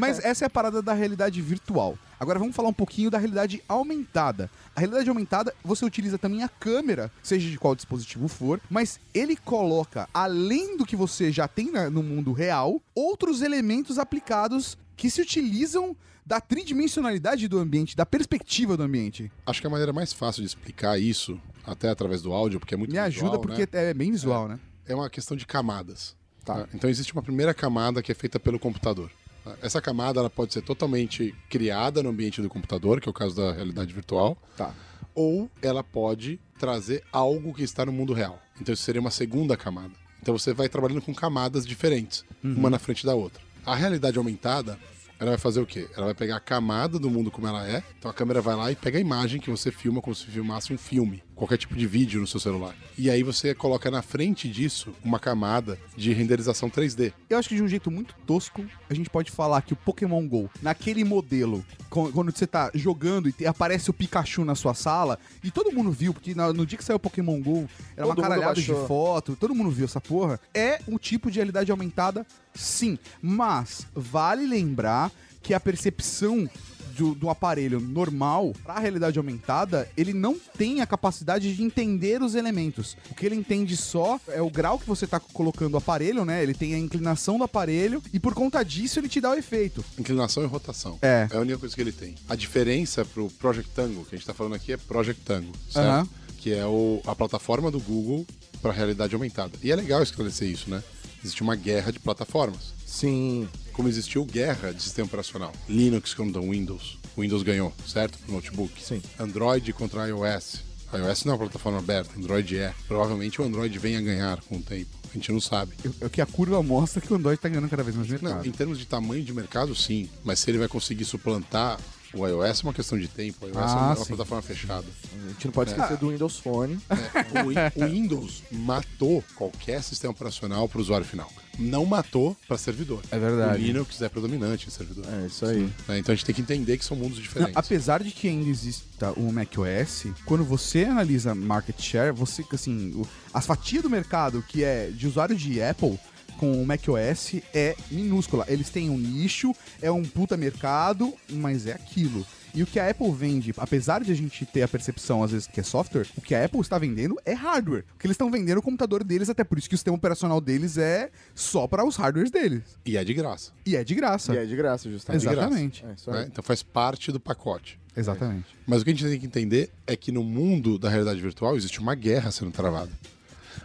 Mas 0.00 0.18
essa 0.24 0.44
é 0.44 0.46
a 0.46 0.50
parada 0.50 0.80
da 0.82 0.92
realidade 0.92 1.40
virtual. 1.40 1.98
Agora 2.20 2.38
vamos 2.38 2.54
falar 2.56 2.68
um 2.68 2.72
pouquinho 2.74 3.10
da 3.10 3.18
realidade 3.18 3.62
aumentada. 3.68 4.50
A 4.74 4.80
realidade 4.80 5.08
aumentada, 5.08 5.54
você 5.64 5.84
utiliza 5.84 6.18
também 6.18 6.42
a 6.42 6.48
câmera, 6.48 7.10
seja 7.22 7.48
de 7.50 7.58
qual 7.58 7.74
dispositivo 7.74 8.28
for, 8.28 8.60
mas 8.70 8.98
ele 9.12 9.36
coloca, 9.36 10.08
além 10.14 10.76
do 10.76 10.86
que 10.86 10.96
você 10.96 11.30
já 11.32 11.46
tem 11.48 11.70
na- 11.70 11.90
no 11.90 12.02
mundo 12.02 12.32
real, 12.32 12.80
outros 12.94 13.42
elementos 13.42 13.98
aplicados 13.98 14.76
que 14.96 15.10
se 15.10 15.20
utilizam 15.20 15.96
da 16.24 16.40
tridimensionalidade 16.40 17.48
do 17.48 17.58
ambiente, 17.58 17.96
da 17.96 18.04
perspectiva 18.06 18.76
do 18.76 18.82
ambiente. 18.82 19.30
Acho 19.46 19.60
que 19.60 19.66
a 19.66 19.70
maneira 19.70 19.92
mais 19.92 20.12
fácil 20.12 20.42
de 20.42 20.46
explicar 20.48 20.98
isso, 21.00 21.40
até 21.66 21.88
através 21.88 22.20
do 22.22 22.32
áudio, 22.32 22.60
porque 22.60 22.74
é 22.74 22.76
muito 22.76 22.90
Me 22.92 22.98
ajuda 22.98 23.24
visual, 23.38 23.40
porque 23.40 23.62
né? 23.62 23.68
é 23.90 23.94
bem 23.94 24.10
visual, 24.10 24.46
né? 24.48 24.58
é 24.86 24.94
uma 24.94 25.08
questão 25.10 25.36
de 25.36 25.44
camadas. 25.46 26.16
tá? 26.44 26.66
Então 26.72 26.88
existe 26.88 27.12
uma 27.12 27.22
primeira 27.22 27.52
camada 27.52 28.02
que 28.02 28.10
é 28.12 28.14
feita 28.14 28.38
pelo 28.40 28.58
computador. 28.58 29.10
tá? 29.44 29.54
Essa 29.62 29.80
camada 29.82 30.20
ela 30.20 30.30
pode 30.30 30.52
ser 30.52 30.62
totalmente 30.62 31.34
criada 31.48 32.02
no 32.02 32.08
ambiente 32.10 32.40
do 32.42 32.48
computador, 32.48 33.00
que 33.00 33.08
é 33.08 33.10
o 33.10 33.14
caso 33.14 33.34
da 33.36 33.52
realidade 33.52 33.92
virtual, 33.92 34.36
Tá. 34.56 34.74
Ou 35.18 35.50
ela 35.60 35.82
pode 35.82 36.38
trazer 36.60 37.02
algo 37.10 37.52
que 37.52 37.64
está 37.64 37.84
no 37.84 37.90
mundo 37.90 38.12
real. 38.12 38.40
Então 38.60 38.72
isso 38.72 38.84
seria 38.84 39.00
uma 39.00 39.10
segunda 39.10 39.56
camada. 39.56 39.90
Então 40.22 40.38
você 40.38 40.54
vai 40.54 40.68
trabalhando 40.68 41.02
com 41.02 41.12
camadas 41.12 41.66
diferentes, 41.66 42.24
uma 42.42 42.70
na 42.70 42.78
frente 42.78 43.04
da 43.04 43.16
outra. 43.16 43.42
A 43.66 43.74
realidade 43.74 44.16
aumentada, 44.16 44.78
ela 45.18 45.30
vai 45.30 45.38
fazer 45.38 45.60
o 45.60 45.66
quê? 45.66 45.88
Ela 45.96 46.06
vai 46.06 46.14
pegar 46.14 46.36
a 46.36 46.40
camada 46.40 47.00
do 47.00 47.10
mundo 47.10 47.32
como 47.32 47.48
ela 47.48 47.68
é, 47.68 47.82
então 47.98 48.08
a 48.08 48.14
câmera 48.14 48.40
vai 48.40 48.54
lá 48.54 48.70
e 48.70 48.76
pega 48.76 48.96
a 48.96 49.00
imagem 49.00 49.40
que 49.40 49.50
você 49.50 49.72
filma 49.72 50.00
como 50.00 50.14
se 50.14 50.24
filmasse 50.26 50.72
um 50.72 50.78
filme, 50.78 51.20
qualquer 51.38 51.56
tipo 51.56 51.74
de 51.76 51.86
vídeo 51.86 52.20
no 52.20 52.26
seu 52.26 52.40
celular. 52.40 52.74
E 52.98 53.08
aí 53.08 53.22
você 53.22 53.54
coloca 53.54 53.90
na 53.90 54.02
frente 54.02 54.48
disso 54.48 54.92
uma 55.04 55.20
camada 55.20 55.78
de 55.96 56.12
renderização 56.12 56.68
3D. 56.68 57.12
Eu 57.30 57.38
acho 57.38 57.48
que 57.48 57.54
de 57.54 57.62
um 57.62 57.68
jeito 57.68 57.90
muito 57.90 58.14
tosco, 58.26 58.66
a 58.90 58.94
gente 58.94 59.08
pode 59.08 59.30
falar 59.30 59.62
que 59.62 59.72
o 59.72 59.76
Pokémon 59.76 60.26
GO, 60.26 60.50
naquele 60.60 61.04
modelo, 61.04 61.64
quando 61.88 62.32
você 62.32 62.46
tá 62.46 62.70
jogando 62.74 63.32
e 63.38 63.46
aparece 63.46 63.88
o 63.88 63.94
Pikachu 63.94 64.44
na 64.44 64.56
sua 64.56 64.74
sala, 64.74 65.18
e 65.42 65.50
todo 65.50 65.72
mundo 65.72 65.92
viu, 65.92 66.12
porque 66.12 66.34
no 66.34 66.66
dia 66.66 66.76
que 66.76 66.84
saiu 66.84 66.96
o 66.96 67.00
Pokémon 67.00 67.40
GO, 67.40 67.68
era 67.96 68.04
uma 68.04 68.14
Todo 68.14 68.24
mundo 68.24 68.30
caralhada 68.30 68.60
de 68.60 68.74
foto, 68.86 69.36
todo 69.36 69.54
mundo 69.54 69.70
viu 69.70 69.84
essa 69.84 70.00
porra. 70.00 70.40
É 70.52 70.80
um 70.88 70.98
tipo 70.98 71.30
de 71.30 71.38
realidade 71.38 71.70
aumentada, 71.70 72.26
sim. 72.52 72.98
Mas 73.22 73.86
vale 73.94 74.44
lembrar 74.44 75.12
que 75.40 75.54
a 75.54 75.60
percepção 75.60 76.50
do, 76.98 77.14
do 77.14 77.30
aparelho 77.30 77.80
normal 77.80 78.52
para 78.64 78.74
a 78.74 78.80
realidade 78.80 79.16
aumentada, 79.18 79.88
ele 79.96 80.12
não 80.12 80.36
tem 80.58 80.80
a 80.80 80.86
capacidade 80.86 81.54
de 81.54 81.62
entender 81.62 82.20
os 82.20 82.34
elementos. 82.34 82.96
O 83.10 83.14
que 83.14 83.24
ele 83.24 83.36
entende 83.36 83.76
só 83.76 84.20
é 84.28 84.42
o 84.42 84.50
grau 84.50 84.78
que 84.78 84.86
você 84.86 85.06
tá 85.06 85.20
colocando 85.20 85.74
o 85.74 85.76
aparelho, 85.76 86.24
né? 86.24 86.42
Ele 86.42 86.54
tem 86.54 86.74
a 86.74 86.78
inclinação 86.78 87.38
do 87.38 87.44
aparelho 87.44 88.02
e 88.12 88.18
por 88.18 88.34
conta 88.34 88.64
disso 88.64 88.98
ele 88.98 89.08
te 89.08 89.20
dá 89.20 89.30
o 89.30 89.34
efeito. 89.34 89.84
Inclinação 89.96 90.42
e 90.42 90.46
rotação. 90.46 90.98
É. 91.00 91.28
É 91.30 91.36
a 91.36 91.40
única 91.40 91.58
coisa 91.58 91.74
que 91.74 91.80
ele 91.80 91.92
tem. 91.92 92.16
A 92.28 92.34
diferença 92.34 93.04
pro 93.04 93.28
Project 93.30 93.70
Tango, 93.74 94.04
que 94.04 94.16
a 94.16 94.18
gente 94.18 94.26
tá 94.26 94.34
falando 94.34 94.54
aqui, 94.54 94.72
é 94.72 94.76
Project 94.76 95.22
Tango, 95.24 95.52
certo? 95.70 95.86
Aham. 95.86 96.08
Que 96.38 96.52
é 96.52 96.66
o, 96.66 97.00
a 97.06 97.14
plataforma 97.14 97.70
do 97.70 97.80
Google 97.80 98.26
para 98.60 98.72
realidade 98.72 99.14
aumentada. 99.14 99.52
E 99.62 99.70
é 99.70 99.76
legal 99.76 100.02
esclarecer 100.02 100.48
isso, 100.48 100.68
né? 100.68 100.82
Existe 101.22 101.42
uma 101.42 101.56
guerra 101.56 101.92
de 101.92 101.98
plataformas. 101.98 102.72
Sim. 102.86 103.48
Como 103.78 103.88
existiu 103.88 104.24
guerra 104.24 104.72
de 104.72 104.82
sistema 104.82 105.06
operacional. 105.06 105.52
Linux 105.68 106.12
contra 106.12 106.42
Windows. 106.42 106.98
O 107.16 107.20
Windows 107.20 107.44
ganhou, 107.44 107.72
certo? 107.86 108.18
Pro 108.18 108.34
notebook. 108.34 108.72
Sim. 108.82 109.00
Android 109.20 109.72
contra 109.72 110.08
iOS. 110.08 110.64
iOS 110.92 111.24
não 111.24 111.34
é 111.34 111.36
uma 111.36 111.38
plataforma 111.44 111.78
aberta, 111.78 112.10
Android 112.18 112.58
é. 112.58 112.74
Provavelmente 112.88 113.40
o 113.40 113.44
Android 113.44 113.78
venha 113.78 114.00
a 114.00 114.02
ganhar 114.02 114.40
com 114.42 114.56
o 114.56 114.60
tempo. 114.60 114.90
A 115.08 115.14
gente 115.14 115.30
não 115.30 115.40
sabe. 115.40 115.74
É 116.00 116.06
o 116.06 116.10
que 116.10 116.20
a 116.20 116.26
curva 116.26 116.60
mostra 116.60 117.00
que 117.00 117.12
o 117.12 117.16
Android 117.16 117.40
tá 117.40 117.48
ganhando 117.48 117.68
cada 117.70 117.84
vez 117.84 117.94
mais 117.94 118.08
Não, 118.08 118.18
mercado. 118.20 118.48
em 118.48 118.50
termos 118.50 118.80
de 118.80 118.84
tamanho 118.84 119.22
de 119.22 119.32
mercado, 119.32 119.72
sim. 119.76 120.10
Mas 120.24 120.40
se 120.40 120.50
ele 120.50 120.58
vai 120.58 120.66
conseguir 120.66 121.04
suplantar 121.04 121.78
o 122.14 122.26
iOS, 122.26 122.60
é 122.60 122.62
uma 122.64 122.72
questão 122.74 122.98
de 122.98 123.08
tempo. 123.08 123.44
O 123.44 123.48
iOS 123.48 123.56
Ah, 123.58 123.92
é 123.94 123.96
uma 123.96 123.96
sim. 123.96 124.04
plataforma 124.06 124.42
fechada. 124.42 124.86
A 125.26 125.28
gente 125.30 125.44
não 125.46 125.52
pode 125.52 125.70
esquecer 125.70 125.96
do 125.96 126.08
Windows 126.10 126.38
Phone. 126.38 126.78
É, 126.90 127.80
o, 127.80 127.84
o 127.84 127.88
Windows 127.90 128.42
matou 128.50 129.22
qualquer 129.34 129.82
sistema 129.82 130.12
operacional 130.12 130.68
para 130.68 130.78
o 130.78 130.80
usuário 130.80 131.06
final. 131.06 131.30
Não 131.58 131.84
matou 131.84 132.36
para 132.46 132.56
servidor. 132.56 133.02
É 133.10 133.18
verdade. 133.18 133.60
O 133.62 133.66
Linux 133.66 134.00
é 134.00 134.08
predominante 134.08 134.68
em 134.68 134.70
servidor. 134.70 135.04
É, 135.12 135.26
isso 135.26 135.44
aí. 135.44 135.68
Né, 135.88 135.98
Então 135.98 136.12
a 136.12 136.16
gente 136.16 136.24
tem 136.24 136.34
que 136.34 136.40
entender 136.40 136.78
que 136.78 136.84
são 136.84 136.96
mundos 136.96 137.16
Não, 137.16 137.22
diferentes. 137.22 137.56
apesar 137.56 138.02
de 138.02 138.10
que 138.12 138.28
ainda 138.28 138.48
exista 138.48 139.12
o 139.16 139.32
macOS, 139.32 140.06
quando 140.24 140.44
você 140.44 140.84
analisa 140.84 141.34
market 141.34 141.80
share, 141.80 142.12
você, 142.12 142.44
assim, 142.52 142.92
o, 142.94 143.06
as 143.34 143.44
fatias 143.44 143.82
do 143.82 143.90
mercado 143.90 144.42
que 144.46 144.62
é 144.62 144.88
de 144.90 145.06
usuário 145.08 145.34
de 145.34 145.60
Apple 145.60 145.98
com 146.38 146.62
o 146.62 146.64
macOS 146.64 147.34
é 147.52 147.76
minúscula. 147.90 148.46
Eles 148.48 148.70
têm 148.70 148.88
um 148.88 148.96
nicho, 148.96 149.54
é 149.82 149.90
um 149.90 150.02
puta 150.02 150.36
mercado, 150.36 151.12
mas 151.28 151.66
é 151.66 151.72
aquilo. 151.72 152.24
E 152.54 152.62
o 152.62 152.66
que 152.66 152.80
a 152.80 152.88
Apple 152.88 153.12
vende, 153.12 153.52
apesar 153.56 154.02
de 154.02 154.10
a 154.10 154.14
gente 154.14 154.46
ter 154.46 154.62
a 154.62 154.68
percepção 154.68 155.22
às 155.22 155.32
vezes 155.32 155.46
que 155.46 155.60
é 155.60 155.62
software, 155.62 156.06
o 156.16 156.20
que 156.20 156.34
a 156.34 156.44
Apple 156.44 156.60
está 156.60 156.78
vendendo 156.78 157.16
é 157.24 157.32
hardware. 157.32 157.84
O 157.94 157.98
que 157.98 158.06
eles 158.06 158.14
estão 158.14 158.30
vendendo 158.30 158.56
é 158.56 158.58
o 158.58 158.62
computador 158.62 159.04
deles, 159.04 159.28
até 159.28 159.44
por 159.44 159.58
isso 159.58 159.68
que 159.68 159.74
o 159.74 159.78
sistema 159.78 159.96
operacional 159.96 160.40
deles 160.40 160.78
é 160.78 161.10
só 161.34 161.66
para 161.66 161.84
os 161.84 161.96
hardwares 161.96 162.30
deles. 162.30 162.62
E 162.86 162.96
é 162.96 163.04
de 163.04 163.12
graça. 163.12 163.52
E 163.66 163.76
é 163.76 163.84
de 163.84 163.94
graça. 163.94 164.34
E 164.34 164.38
é 164.38 164.46
de 164.46 164.56
graça, 164.56 164.90
justamente. 164.90 165.20
de 165.20 165.26
graça. 165.26 165.40
Exatamente. 165.40 165.84
É 165.84 165.92
isso 165.92 166.10
né? 166.10 166.20
aí. 166.20 166.26
Então 166.26 166.42
faz 166.42 166.62
parte 166.62 167.12
do 167.12 167.20
pacote. 167.20 167.78
Exatamente. 167.96 168.46
Mas 168.66 168.80
o 168.80 168.84
que 168.84 168.90
a 168.90 168.94
gente 168.94 169.04
tem 169.04 169.20
que 169.20 169.26
entender 169.26 169.70
é 169.86 169.96
que 169.96 170.12
no 170.12 170.22
mundo 170.22 170.78
da 170.78 170.88
realidade 170.88 171.20
virtual 171.20 171.56
existe 171.56 171.80
uma 171.80 171.94
guerra 171.94 172.30
sendo 172.30 172.50
travada. 172.50 172.92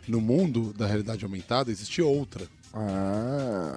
No 0.07 0.19
mundo 0.19 0.73
da 0.73 0.87
realidade 0.87 1.23
aumentada 1.23 1.71
existe 1.71 2.01
outra. 2.01 2.45
Ah, 2.73 3.75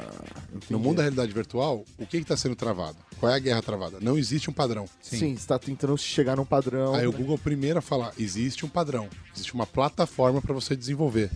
entendi. 0.49 0.73
No 0.73 0.79
mundo 0.79 0.97
da 0.97 1.03
realidade 1.03 1.31
virtual, 1.31 1.85
o 1.99 2.07
que 2.07 2.17
está 2.17 2.35
sendo 2.37 2.57
travado? 2.57 2.97
Qual 3.21 3.31
é 3.31 3.35
a 3.35 3.39
guerra 3.39 3.61
travada? 3.61 3.99
Não 4.01 4.17
existe 4.17 4.49
um 4.49 4.53
padrão. 4.55 4.89
Sim, 5.03 5.37
você 5.37 5.47
tá 5.47 5.59
tentando 5.59 5.97
chegar 5.99 6.37
num 6.37 6.47
padrão. 6.47 6.95
Aí 6.95 7.07
o 7.07 7.13
Google 7.13 7.37
primeiro 7.37 7.79
a 7.79 7.83
falar, 7.83 8.13
existe 8.19 8.65
um 8.65 8.69
padrão, 8.69 9.09
existe 9.35 9.53
uma 9.53 9.67
plataforma 9.67 10.41
para 10.41 10.55
você 10.55 10.75
desenvolver. 10.75 11.31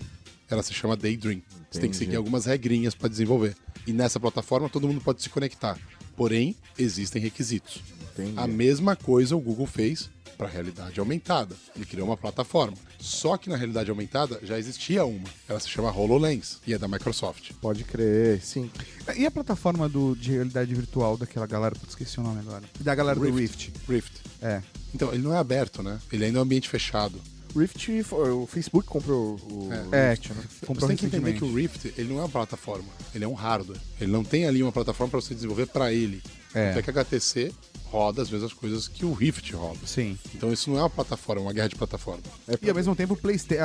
Ela 0.49 0.62
se 0.62 0.73
chama 0.73 0.97
Daydream. 0.97 1.43
Você 1.71 1.81
tem 1.81 1.90
que 1.90 1.97
seguir 1.97 2.17
algumas 2.17 2.47
regrinhas 2.47 2.95
para 2.95 3.09
desenvolver. 3.09 3.55
E 3.87 3.93
nessa 3.93 4.19
plataforma 4.19 4.69
todo 4.69 4.88
mundo 4.88 5.00
pode 5.00 5.23
se 5.23 5.29
conectar. 5.29 5.79
Porém, 6.17 6.57
existem 6.79 7.23
requisitos. 7.23 7.83
Entendi. 8.12 8.35
A 8.37 8.47
mesma 8.47 8.97
coisa 8.97 9.37
o 9.37 9.40
Google 9.40 9.67
fez 9.67 10.11
para 10.40 10.49
a 10.49 10.50
realidade 10.50 10.99
aumentada. 10.99 11.54
Ele 11.76 11.85
criou 11.85 12.06
uma 12.06 12.16
plataforma. 12.16 12.76
Só 12.99 13.37
que 13.37 13.50
na 13.50 13.56
realidade 13.56 13.90
aumentada 13.90 14.40
já 14.42 14.59
existia 14.59 15.04
uma. 15.04 15.28
Ela 15.47 15.61
se 15.61 15.68
chama 15.68 15.94
HoloLens 15.94 16.59
e 16.66 16.73
é 16.73 16.78
da 16.78 16.88
Microsoft. 16.88 17.52
Pode 17.61 17.85
crer, 17.85 18.40
sim. 18.40 18.70
E 19.14 19.26
a 19.26 19.30
plataforma 19.30 19.87
do, 19.87 20.16
de 20.16 20.32
realidade 20.32 20.75
virtual 20.75 21.18
daquela 21.18 21.47
galera? 21.47 21.76
Esqueci 21.87 22.18
o 22.18 22.23
nome 22.23 22.40
agora. 22.40 22.62
Da 22.80 22.94
galera 22.94 23.20
do 23.20 23.30
Rift. 23.30 23.70
Rift. 23.87 24.12
É. 24.40 24.62
Então, 24.94 25.12
ele 25.12 25.23
não 25.23 25.35
é 25.35 25.37
aberto, 25.37 25.82
né? 25.82 26.00
Ele 26.11 26.25
ainda 26.25 26.38
é 26.38 26.40
um 26.40 26.44
ambiente 26.44 26.70
fechado. 26.70 27.20
Rift, 27.59 27.88
o 28.12 28.47
Facebook 28.47 28.87
comprou 28.87 29.37
o 29.50 29.69
É, 29.92 30.11
Rift, 30.11 30.30
né? 30.33 30.42
comprou 30.66 30.80
você 30.80 30.87
tem 30.88 30.97
que 30.97 31.07
entender 31.07 31.33
que 31.35 31.45
o 31.45 31.54
Rift, 31.54 31.92
ele 31.97 32.09
não 32.09 32.19
é 32.19 32.23
uma 32.23 32.28
plataforma, 32.28 32.88
ele 33.14 33.25
é 33.25 33.28
um 33.28 33.35
hardware. 33.35 33.78
Ele 34.00 34.11
não 34.11 34.25
tem 34.25 34.47
ali 34.47 34.62
uma 34.62 34.73
plataforma 34.73 35.11
para 35.11 35.21
você 35.21 35.35
desenvolver 35.35 35.66
para 35.66 35.92
ele. 35.92 36.23
É. 36.54 36.71
Até 36.73 36.83
que 36.83 36.90
a 36.90 36.92
HTC 36.92 37.52
roda 37.85 38.23
as 38.23 38.30
mesmas 38.30 38.52
coisas 38.52 38.87
que 38.88 39.04
o 39.04 39.12
Rift 39.12 39.52
roda. 39.52 39.78
Sim. 39.85 40.16
Então 40.35 40.52
isso 40.52 40.71
não 40.71 40.78
é 40.78 40.83
uma 40.83 40.90
plataforma, 40.90 41.42
é 41.42 41.45
uma 41.45 41.52
guerra 41.52 41.69
de 41.69 41.75
plataforma. 41.76 42.23
E 42.62 42.69
ao 42.69 42.75
mesmo 42.75 42.95
tempo, 42.95 43.19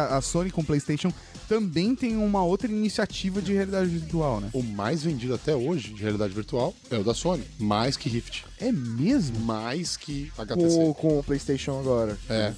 a 0.10 0.22
Sony 0.22 0.50
com 0.52 0.62
o 0.62 0.66
PlayStation 0.66 1.12
também 1.48 1.96
tem 1.96 2.16
uma 2.18 2.44
outra 2.44 2.68
iniciativa 2.72 3.42
de 3.42 3.54
realidade 3.54 3.88
virtual, 3.88 4.42
né? 4.42 4.50
O 4.54 4.64
mais 4.64 5.04
vendido 5.04 5.34
até 5.36 5.56
hoje 5.56 5.94
de 5.94 6.02
realidade 6.02 6.34
virtual 6.34 6.74
é 6.90 6.98
o 6.98 7.04
da 7.04 7.14
Sony, 7.14 7.44
mais 7.60 7.96
que 7.98 8.10
Rift, 8.10 8.46
É 8.60 8.72
mesmo? 8.72 9.40
mais 9.42 9.96
que 9.96 10.32
HTC. 10.38 10.76
Com, 10.76 10.94
com 10.94 11.20
o 11.20 11.24
PlayStation 11.24 11.80
agora. 11.80 12.18
É. 12.30 12.54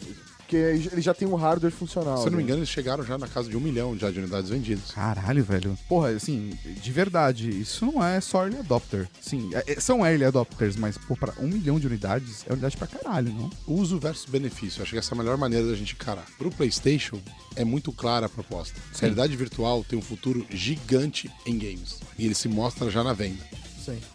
Porque 0.48 0.56
ele 0.56 1.02
já 1.02 1.14
tem 1.14 1.28
um 1.28 1.36
hardware 1.36 1.74
funcional. 1.74 2.20
Se 2.20 2.28
eu 2.28 2.32
não 2.32 2.38
me 2.38 2.44
engano, 2.44 2.60
eles 2.60 2.70
chegaram 2.70 3.04
já 3.04 3.18
na 3.18 3.28
casa 3.28 3.50
de 3.50 3.58
um 3.58 3.60
milhão 3.60 3.98
já 3.98 4.10
de 4.10 4.18
unidades 4.18 4.50
vendidas. 4.50 4.92
Caralho, 4.92 5.44
velho. 5.44 5.78
Porra, 5.90 6.12
assim, 6.12 6.58
de 6.82 6.90
verdade, 6.94 7.50
isso 7.50 7.86
não 7.86 8.02
é 8.02 8.22
só 8.22 8.44
early 8.44 8.58
adopter. 8.60 9.10
Sim, 9.20 9.50
é- 9.54 9.74
é- 9.74 9.80
são 9.82 10.06
early 10.08 10.24
adopters, 10.24 10.78
mas, 10.78 10.98
pô, 10.98 11.18
pra 11.18 11.34
um 11.38 11.50
milhão 11.50 11.78
de 11.78 11.86
unidades 11.86 12.46
é 12.48 12.54
unidade 12.54 12.78
pra 12.78 12.88
caralho, 12.88 13.30
não? 13.34 13.50
Uso 13.68 14.00
versus 14.00 14.26
benefício. 14.26 14.82
Acho 14.82 14.94
que 14.94 14.98
essa 14.98 15.14
é 15.14 15.16
a 15.16 15.18
melhor 15.18 15.36
maneira 15.38 15.68
da 15.68 15.76
gente 15.76 15.94
encarar. 15.96 16.26
Pro 16.38 16.50
PlayStation, 16.50 17.20
é 17.58 17.66
muito 17.66 17.92
clara 17.92 18.28
a 18.28 18.30
proposta. 18.30 18.80
A 18.96 19.00
realidade 19.02 19.36
virtual 19.36 19.84
tem 19.84 20.00
um 20.00 20.02
futuro 20.02 20.46
gigante 20.50 21.30
em 21.46 21.58
games. 21.58 22.00
E 22.18 22.24
ele 22.26 22.34
se 22.36 22.48
mostra 22.48 22.90
já 22.90 23.04
na 23.04 23.12
venda. 23.12 23.44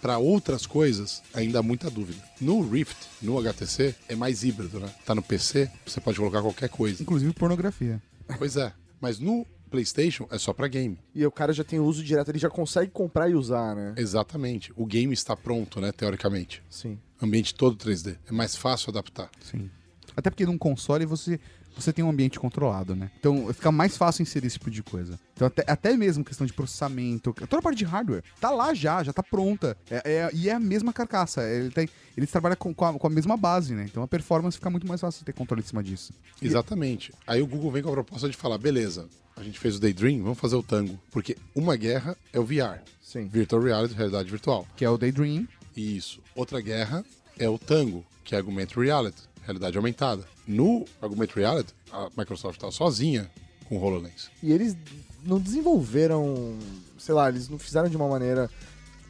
Para 0.00 0.18
outras 0.18 0.66
coisas, 0.66 1.22
ainda 1.32 1.58
há 1.58 1.62
muita 1.62 1.90
dúvida. 1.90 2.22
No 2.40 2.68
Rift, 2.68 2.96
no 3.20 3.38
HTC, 3.38 3.94
é 4.08 4.14
mais 4.14 4.42
híbrido, 4.44 4.80
né? 4.80 4.92
Tá 5.04 5.14
no 5.14 5.22
PC, 5.22 5.70
você 5.86 6.00
pode 6.00 6.18
colocar 6.18 6.42
qualquer 6.42 6.68
coisa. 6.68 7.02
Inclusive 7.02 7.32
pornografia. 7.32 8.02
Pois 8.38 8.56
é. 8.56 8.72
Mas 9.00 9.18
no 9.18 9.46
PlayStation 9.70 10.28
é 10.30 10.38
só 10.38 10.52
pra 10.52 10.68
game. 10.68 10.98
E 11.14 11.24
o 11.26 11.30
cara 11.30 11.52
já 11.52 11.64
tem 11.64 11.80
uso 11.80 12.04
direto, 12.04 12.30
ele 12.30 12.38
já 12.38 12.50
consegue 12.50 12.90
comprar 12.90 13.28
e 13.30 13.34
usar, 13.34 13.74
né? 13.74 13.94
Exatamente. 13.96 14.72
O 14.76 14.84
game 14.84 15.12
está 15.14 15.34
pronto, 15.34 15.80
né? 15.80 15.90
Teoricamente. 15.90 16.62
Sim. 16.68 16.98
Ambiente 17.20 17.54
todo 17.54 17.76
3D. 17.76 18.16
É 18.28 18.32
mais 18.32 18.54
fácil 18.54 18.90
adaptar. 18.90 19.30
Sim. 19.40 19.70
Até 20.14 20.28
porque 20.28 20.44
num 20.44 20.58
console 20.58 21.06
você, 21.06 21.40
você 21.74 21.92
tem 21.92 22.04
um 22.04 22.10
ambiente 22.10 22.38
controlado, 22.38 22.94
né? 22.94 23.10
Então 23.18 23.52
fica 23.52 23.70
mais 23.72 23.96
fácil 23.96 24.22
inserir 24.22 24.46
esse 24.46 24.58
tipo 24.58 24.70
de 24.70 24.82
coisa. 24.82 25.18
Então 25.34 25.46
até, 25.46 25.64
até 25.66 25.96
mesmo 25.96 26.24
questão 26.24 26.46
de 26.46 26.52
processamento, 26.52 27.32
toda 27.48 27.58
a 27.58 27.62
parte 27.62 27.78
de 27.78 27.84
hardware, 27.84 28.22
tá 28.40 28.50
lá 28.50 28.72
já, 28.74 29.02
já 29.02 29.12
tá 29.12 29.22
pronta. 29.22 29.76
É, 29.90 30.02
é- 30.04 30.30
e 30.34 30.48
é 30.48 30.52
a 30.52 30.60
mesma 30.60 30.92
carcaça. 30.92 31.42
Ele 31.48 31.70
tem, 31.70 31.88
eles 32.16 32.30
trabalham 32.30 32.56
com, 32.56 32.72
com, 32.74 32.84
a, 32.84 32.92
com 32.98 33.06
a 33.06 33.10
mesma 33.10 33.36
base, 33.36 33.74
né? 33.74 33.86
Então 33.90 34.02
a 34.02 34.08
performance 34.08 34.56
fica 34.56 34.70
muito 34.70 34.86
mais 34.86 35.00
fácil 35.00 35.20
de 35.20 35.24
ter 35.26 35.32
controle 35.32 35.62
em 35.62 35.66
cima 35.66 35.82
disso. 35.82 36.12
Exatamente. 36.40 37.12
Aí 37.26 37.40
o 37.42 37.46
Google 37.46 37.70
vem 37.70 37.82
com 37.82 37.88
a 37.88 37.92
proposta 37.92 38.28
de 38.28 38.36
falar: 38.36 38.58
beleza, 38.58 39.08
a 39.36 39.42
gente 39.42 39.58
fez 39.58 39.76
o 39.76 39.80
Daydream, 39.80 40.22
vamos 40.22 40.38
fazer 40.38 40.56
o 40.56 40.62
Tango. 40.62 40.98
Porque 41.10 41.36
uma 41.54 41.76
guerra 41.76 42.16
é 42.32 42.38
o 42.38 42.44
VR. 42.44 42.80
Sim. 43.00 43.26
Virtual 43.28 43.62
Reality, 43.62 43.94
realidade 43.94 44.30
virtual. 44.30 44.66
Que 44.76 44.84
é 44.84 44.90
o 44.90 44.96
Daydream. 44.98 45.46
Isso. 45.76 46.20
Outra 46.34 46.60
guerra 46.60 47.04
é 47.38 47.48
o 47.48 47.58
Tango, 47.58 48.04
que 48.24 48.34
é 48.34 48.38
Augmented 48.38 48.78
Reality, 48.78 49.22
realidade 49.42 49.76
aumentada. 49.76 50.24
No 50.46 50.84
Augmented 51.00 51.36
Reality, 51.36 51.74
a 51.92 52.08
Microsoft 52.16 52.56
estava 52.56 52.72
sozinha 52.72 53.30
com 53.68 53.76
o 53.76 53.80
HoloLens. 53.82 54.30
E 54.42 54.52
eles 54.52 54.76
não 55.24 55.40
desenvolveram, 55.40 56.58
sei 56.98 57.14
lá, 57.14 57.28
eles 57.28 57.48
não 57.48 57.58
fizeram 57.58 57.88
de 57.88 57.96
uma 57.96 58.08
maneira 58.08 58.50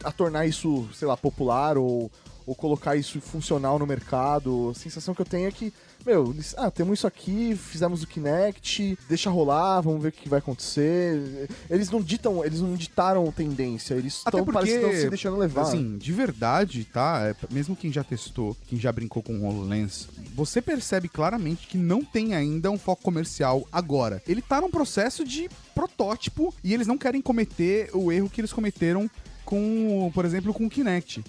a 0.05 0.11
tornar 0.11 0.47
isso, 0.47 0.89
sei 0.95 1.07
lá, 1.07 1.17
popular 1.17 1.79
ou, 1.79 2.11
ou 2.47 2.55
colocar 2.55 2.97
isso 2.97 3.21
funcional 3.21 3.79
no 3.79 3.87
mercado. 3.87 4.71
A 4.71 4.75
sensação 4.75 5.15
que 5.15 5.21
eu 5.21 5.27
tenho 5.27 5.49
é 5.49 5.53
que, 5.53 5.73
meu, 6.05 6.31
eles, 6.31 6.55
ah, 6.59 6.71
temos 6.71 6.99
isso 6.99 7.07
aqui, 7.07 7.57
fizemos 7.57 8.03
o 8.03 8.07
Kinect, 8.07 8.99
deixa 9.09 9.31
rolar, 9.31 9.81
vamos 9.81 10.03
ver 10.03 10.09
o 10.09 10.13
que 10.13 10.29
vai 10.29 10.39
acontecer. 10.39 11.49
Eles 11.71 11.91
não 11.91 12.01
ditam, 12.01 12.45
eles 12.45 12.61
não 12.61 12.75
ditaram 12.75 13.31
tendência, 13.33 13.95
eles 13.95 14.15
estão 14.15 14.45
parecendo 14.45 14.93
se 14.93 15.09
deixando 15.09 15.37
levar. 15.37 15.63
Assim, 15.63 15.97
de 15.99 16.13
verdade, 16.13 16.85
tá? 16.85 17.23
É, 17.23 17.35
mesmo 17.53 17.77
quem 17.77 17.93
já 17.93 18.05
testou, 18.05 18.57
quem 18.67 18.79
já 18.79 18.93
brincou 18.93 19.23
com 19.23 19.39
o 19.39 19.45
HoloLens, 19.45 20.09
você 20.35 20.61
percebe 20.61 21.09
claramente 21.09 21.67
que 21.67 21.79
não 21.79 22.05
tem 22.05 22.35
ainda 22.35 22.71
um 22.71 22.79
foco 22.79 23.03
comercial 23.03 23.67
agora. 23.73 24.23
Ele 24.27 24.43
tá 24.43 24.61
num 24.61 24.71
processo 24.71 25.25
de 25.25 25.49
protótipo 25.75 26.55
e 26.63 26.75
eles 26.75 26.87
não 26.87 26.99
querem 26.99 27.21
cometer 27.21 27.91
o 27.93 28.13
erro 28.13 28.31
que 28.31 28.41
eles 28.41 28.53
cometeram 28.53 29.11
com, 29.45 30.11
por 30.15 30.25
exemplo, 30.25 30.55
com 30.55 30.67
o 30.67 30.71
Kinect. 30.71 31.23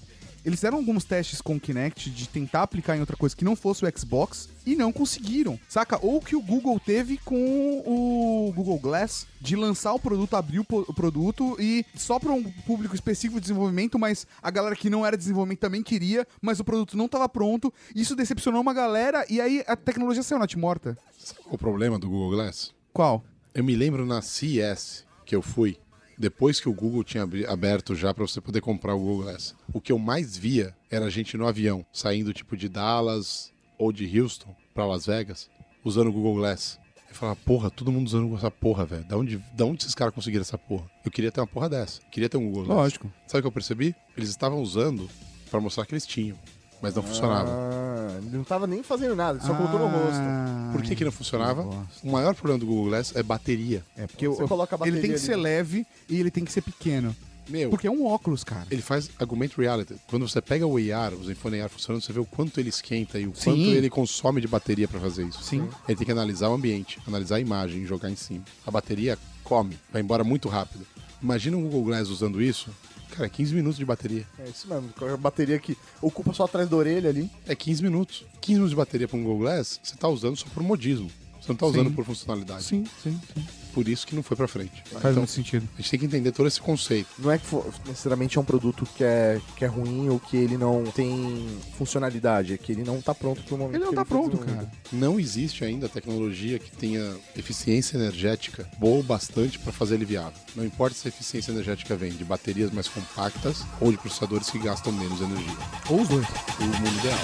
Eles 0.45 0.59
fizeram 0.59 0.77
alguns 0.77 1.05
testes 1.05 1.41
com 1.41 1.55
o 1.55 1.59
Kinect 1.59 2.09
de 2.09 2.27
tentar 2.27 2.63
aplicar 2.63 2.97
em 2.97 2.99
outra 2.99 3.15
coisa 3.15 3.35
que 3.35 3.45
não 3.45 3.55
fosse 3.55 3.85
o 3.85 3.97
Xbox 3.97 4.49
e 4.65 4.75
não 4.75 4.91
conseguiram, 4.91 5.57
saca? 5.69 5.97
Ou 6.01 6.19
que 6.19 6.35
o 6.35 6.41
Google 6.41 6.79
teve 6.79 7.17
com 7.17 7.81
o 7.85 8.51
Google 8.53 8.77
Glass 8.77 9.25
de 9.39 9.55
lançar 9.55 9.93
o 9.93 9.99
produto, 9.99 10.35
abrir 10.35 10.59
o, 10.59 10.65
produto 10.65 11.55
e 11.59 11.85
só 11.95 12.19
para 12.19 12.33
um 12.33 12.43
público 12.43 12.93
específico 12.93 13.39
de 13.39 13.47
desenvolvimento, 13.47 13.97
mas 13.97 14.27
a 14.41 14.51
galera 14.51 14.75
que 14.75 14.89
não 14.89 15.05
era 15.05 15.15
de 15.15 15.21
desenvolvimento 15.21 15.59
também 15.59 15.81
queria, 15.81 16.27
mas 16.41 16.59
o 16.59 16.63
produto 16.63 16.97
não 16.97 17.05
estava 17.05 17.29
pronto. 17.29 17.73
Isso 17.95 18.15
decepcionou 18.15 18.61
uma 18.61 18.73
galera 18.73 19.25
e 19.29 19.39
aí 19.39 19.63
a 19.65 19.75
tecnologia 19.75 20.23
saiu 20.23 20.39
na 20.39 20.47
morta. 20.57 20.97
Qual 21.43 21.55
o 21.55 21.57
problema 21.57 21.97
do 21.97 22.09
Google 22.09 22.31
Glass? 22.31 22.73
Qual? 22.91 23.23
Eu 23.53 23.63
me 23.63 23.75
lembro 23.75 24.05
na 24.05 24.21
CES 24.21 25.05
que 25.25 25.35
eu 25.35 25.41
fui, 25.41 25.77
depois 26.17 26.59
que 26.59 26.69
o 26.69 26.73
Google 26.73 27.03
tinha 27.03 27.27
aberto 27.47 27.95
já 27.95 28.13
para 28.13 28.25
você 28.25 28.39
poder 28.39 28.61
comprar 28.61 28.95
o 28.95 28.99
Google 28.99 29.23
Glass. 29.23 29.55
O 29.73 29.81
que 29.81 29.91
eu 29.91 29.99
mais 29.99 30.37
via 30.37 30.75
era 30.89 31.09
gente 31.09 31.37
no 31.37 31.47
avião, 31.47 31.85
saindo 31.91 32.33
tipo 32.33 32.55
de 32.55 32.69
Dallas 32.69 33.51
ou 33.77 33.91
de 33.91 34.19
Houston 34.19 34.55
para 34.73 34.85
Las 34.85 35.05
Vegas, 35.05 35.49
usando 35.83 36.07
o 36.07 36.13
Google 36.13 36.35
Glass. 36.35 36.79
Eu 37.09 37.15
falava, 37.15 37.39
porra, 37.45 37.69
todo 37.69 37.91
mundo 37.91 38.07
usando 38.07 38.35
essa 38.35 38.49
porra, 38.49 38.85
velho. 38.85 39.03
Da 39.03 39.15
onde, 39.15 39.37
da 39.53 39.65
onde 39.65 39.83
esses 39.83 39.93
caras 39.93 40.15
conseguiram 40.15 40.41
essa 40.41 40.57
porra? 40.57 40.89
Eu 41.05 41.11
queria 41.11 41.31
ter 41.31 41.41
uma 41.41 41.47
porra 41.47 41.69
dessa. 41.69 42.01
Queria 42.09 42.27
ter 42.27 42.37
um 42.37 42.45
Google 42.47 42.65
Glass. 42.65 42.77
Lógico. 42.77 43.13
Sabe 43.27 43.39
o 43.39 43.41
que 43.43 43.47
eu 43.47 43.51
percebi? 43.51 43.95
Eles 44.17 44.29
estavam 44.29 44.59
usando 44.61 45.07
pra 45.51 45.59
mostrar 45.59 45.85
que 45.85 45.93
eles 45.93 46.07
tinham, 46.07 46.35
mas 46.83 46.93
não 46.93 47.01
funcionava. 47.01 47.49
Ah, 47.49 48.17
ele 48.21 48.37
não 48.37 48.43
tava 48.43 48.67
nem 48.67 48.83
fazendo 48.83 49.15
nada, 49.15 49.39
ele 49.39 49.47
só 49.47 49.55
colocou 49.55 49.79
no 49.79 49.87
rosto. 49.87 50.19
Ah, 50.19 50.69
Por 50.73 50.81
que, 50.83 50.95
que 50.95 51.05
não 51.05 51.11
funcionava? 51.11 51.61
O 52.03 52.11
maior 52.11 52.35
problema 52.35 52.59
do 52.59 52.65
Google 52.65 52.85
Glass 52.89 53.15
é 53.15 53.23
bateria. 53.23 53.83
É 53.97 54.05
porque 54.05 54.27
Você 54.27 54.43
eu- 54.43 54.47
coloca 54.47 54.75
a 54.75 54.77
ele 54.85 54.91
tem 54.91 54.95
bateria 55.11 55.15
que 55.15 55.21
ser 55.21 55.33
ali. 55.33 55.41
leve 55.41 55.87
e 56.09 56.19
ele 56.19 56.29
tem 56.29 56.43
que 56.43 56.51
ser 56.51 56.61
pequeno. 56.61 57.15
Meu, 57.49 57.69
Porque 57.69 57.87
é 57.87 57.91
um 57.91 58.05
óculos, 58.05 58.41
cara. 58.43 58.65
ele 58.71 58.81
faz 58.81 59.09
augmented 59.19 59.57
reality. 59.59 59.95
Quando 60.07 60.25
você 60.27 60.41
pega 60.41 60.65
o 60.65 60.77
AR, 60.77 61.13
os 61.13 61.27
iPhone 61.29 61.59
AR 61.59 61.69
funcionando, 61.69 62.01
você 62.01 62.13
vê 62.13 62.19
o 62.21 62.25
quanto 62.25 62.57
ele 62.57 62.69
esquenta 62.69 63.19
e 63.19 63.27
o 63.27 63.35
Sim. 63.35 63.43
quanto 63.51 63.59
ele 63.59 63.89
consome 63.89 64.39
de 64.39 64.47
bateria 64.47 64.87
pra 64.87 64.97
fazer 64.99 65.25
isso. 65.25 65.43
Sim. 65.43 65.67
Ele 65.87 65.97
tem 65.97 66.05
que 66.05 66.11
analisar 66.11 66.47
o 66.49 66.53
ambiente, 66.53 66.99
analisar 67.05 67.35
a 67.35 67.39
imagem 67.41 67.81
e 67.81 67.85
jogar 67.85 68.09
em 68.09 68.15
cima. 68.15 68.43
A 68.65 68.71
bateria 68.71 69.17
come, 69.43 69.77
vai 69.91 70.01
embora 70.01 70.23
muito 70.23 70.47
rápido. 70.47 70.85
Imagina 71.21 71.57
um 71.57 71.63
Google 71.63 71.83
Glass 71.83 72.07
usando 72.07 72.41
isso. 72.41 72.69
Cara, 73.13 73.27
é 73.27 73.29
15 73.29 73.53
minutos 73.53 73.77
de 73.77 73.85
bateria. 73.85 74.25
É 74.39 74.49
isso 74.49 74.67
mesmo, 74.67 74.91
a 75.13 75.15
bateria 75.15 75.59
que 75.59 75.77
ocupa 76.01 76.33
só 76.33 76.45
atrás 76.45 76.67
da 76.67 76.75
orelha 76.75 77.09
ali. 77.09 77.29
É 77.47 77.53
15 77.53 77.83
minutos. 77.83 78.25
15 78.41 78.53
minutos 78.53 78.71
de 78.71 78.75
bateria 78.75 79.07
para 79.07 79.17
um 79.17 79.23
Google 79.23 79.39
Glass, 79.41 79.79
você 79.83 79.95
tá 79.95 80.07
usando 80.07 80.35
só 80.35 80.47
por 80.51 80.63
modismo. 80.63 81.11
Você 81.43 81.51
não 81.51 81.55
tá 81.57 81.65
usando 81.65 81.89
Sim. 81.89 81.93
por 81.93 82.05
funcionalidade. 82.05 82.63
Sim, 82.63 82.85
sim, 83.03 83.19
sim. 83.35 83.45
Por 83.73 83.87
isso 83.89 84.05
que 84.07 84.15
não 84.15 84.21
foi 84.23 84.37
pra 84.37 84.47
frente. 84.47 84.83
Faz 84.85 84.99
Então, 85.03 85.13
muito 85.15 85.31
sentido. 85.31 85.67
a 85.73 85.81
gente 85.81 85.89
tem 85.91 85.99
que 85.99 86.05
entender 86.05 86.31
todo 86.31 86.47
esse 86.47 86.61
conceito. 86.61 87.09
Não 87.19 87.29
é 87.31 87.37
que 87.39 87.45
for- 87.45 87.65
necessariamente 87.87 88.37
é 88.37 88.41
um 88.41 88.43
produto 88.45 88.87
que 88.95 89.03
é, 89.03 89.41
que 89.57 89.65
é 89.65 89.67
ruim 89.67 90.07
ou 90.09 90.19
que 90.19 90.37
ele 90.37 90.57
não 90.57 90.83
tem 90.85 91.47
funcionalidade, 91.77 92.53
é 92.53 92.57
que 92.57 92.71
ele 92.71 92.83
não 92.83 93.01
tá 93.01 93.13
pronto 93.15 93.41
pro 93.43 93.57
momento. 93.57 93.75
Ele 93.75 93.83
não 93.83 93.89
que 93.89 93.95
tá 93.95 94.05
foi 94.05 94.19
pronto, 94.19 94.37
cara. 94.37 94.71
Não 94.91 95.19
existe 95.19 95.65
ainda 95.65 95.89
tecnologia 95.89 96.59
que 96.59 96.71
tenha 96.71 97.15
eficiência 97.35 97.97
energética 97.97 98.65
boa 98.77 98.99
o 98.99 99.03
bastante 99.03 99.57
para 99.59 99.73
fazer 99.73 99.95
ele 99.95 100.05
viável. 100.05 100.39
Não 100.55 100.63
importa 100.63 100.95
se 100.97 101.07
a 101.07 101.09
eficiência 101.09 101.51
energética 101.51 101.95
vem 101.95 102.11
de 102.11 102.23
baterias 102.23 102.71
mais 102.71 102.87
compactas 102.87 103.63
ou 103.81 103.91
de 103.91 103.97
processadores 103.97 104.49
que 104.49 104.59
gastam 104.59 104.93
menos 104.93 105.19
energia. 105.19 105.57
Ou 105.89 106.01
os 106.01 106.07
dois. 106.07 106.25
O 106.59 106.63
mundo 106.63 106.99
ideal. 106.99 107.19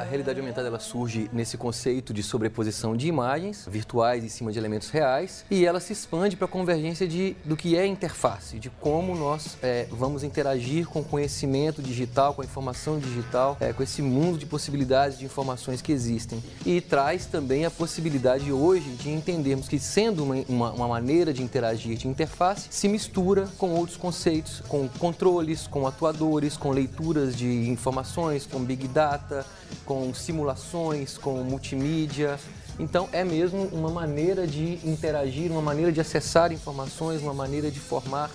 A 0.00 0.02
realidade 0.02 0.40
aumentada 0.40 0.66
ela 0.66 0.80
surge 0.80 1.28
nesse 1.30 1.58
conceito 1.58 2.14
de 2.14 2.22
sobreposição 2.22 2.96
de 2.96 3.06
imagens 3.06 3.68
virtuais 3.70 4.24
em 4.24 4.30
cima 4.30 4.50
de 4.50 4.58
elementos 4.58 4.88
reais 4.88 5.44
e 5.50 5.66
ela 5.66 5.78
se 5.78 5.92
expande 5.92 6.36
para 6.36 6.46
a 6.46 6.48
convergência 6.48 7.06
de, 7.06 7.36
do 7.44 7.54
que 7.54 7.76
é 7.76 7.84
interface, 7.84 8.58
de 8.58 8.70
como 8.70 9.14
nós 9.14 9.58
é, 9.62 9.86
vamos 9.90 10.24
interagir 10.24 10.86
com 10.86 11.00
o 11.00 11.04
conhecimento 11.04 11.82
digital, 11.82 12.32
com 12.32 12.40
a 12.40 12.46
informação 12.46 12.98
digital, 12.98 13.58
é, 13.60 13.74
com 13.74 13.82
esse 13.82 14.00
mundo 14.00 14.38
de 14.38 14.46
possibilidades 14.46 15.18
de 15.18 15.26
informações 15.26 15.82
que 15.82 15.92
existem. 15.92 16.42
E 16.64 16.80
traz 16.80 17.26
também 17.26 17.66
a 17.66 17.70
possibilidade 17.70 18.50
hoje 18.50 18.88
de 18.92 19.10
entendermos 19.10 19.68
que, 19.68 19.78
sendo 19.78 20.24
uma, 20.24 20.36
uma, 20.48 20.72
uma 20.72 20.88
maneira 20.88 21.30
de 21.30 21.42
interagir 21.42 21.98
de 21.98 22.08
interface, 22.08 22.68
se 22.70 22.88
mistura 22.88 23.46
com 23.58 23.74
outros 23.74 23.98
conceitos, 23.98 24.62
com 24.66 24.88
controles, 24.88 25.66
com 25.66 25.86
atuadores, 25.86 26.56
com 26.56 26.70
leituras 26.70 27.36
de 27.36 27.68
informações, 27.68 28.46
com 28.46 28.64
big 28.64 28.88
data, 28.88 29.44
com 29.90 30.14
simulações, 30.14 31.18
com 31.18 31.42
multimídia. 31.42 32.38
Então 32.78 33.08
é 33.10 33.24
mesmo 33.24 33.64
uma 33.72 33.90
maneira 33.90 34.46
de 34.46 34.78
interagir, 34.88 35.50
uma 35.50 35.60
maneira 35.60 35.90
de 35.90 36.00
acessar 36.00 36.52
informações, 36.52 37.20
uma 37.22 37.34
maneira 37.34 37.72
de 37.72 37.80
formar 37.80 38.30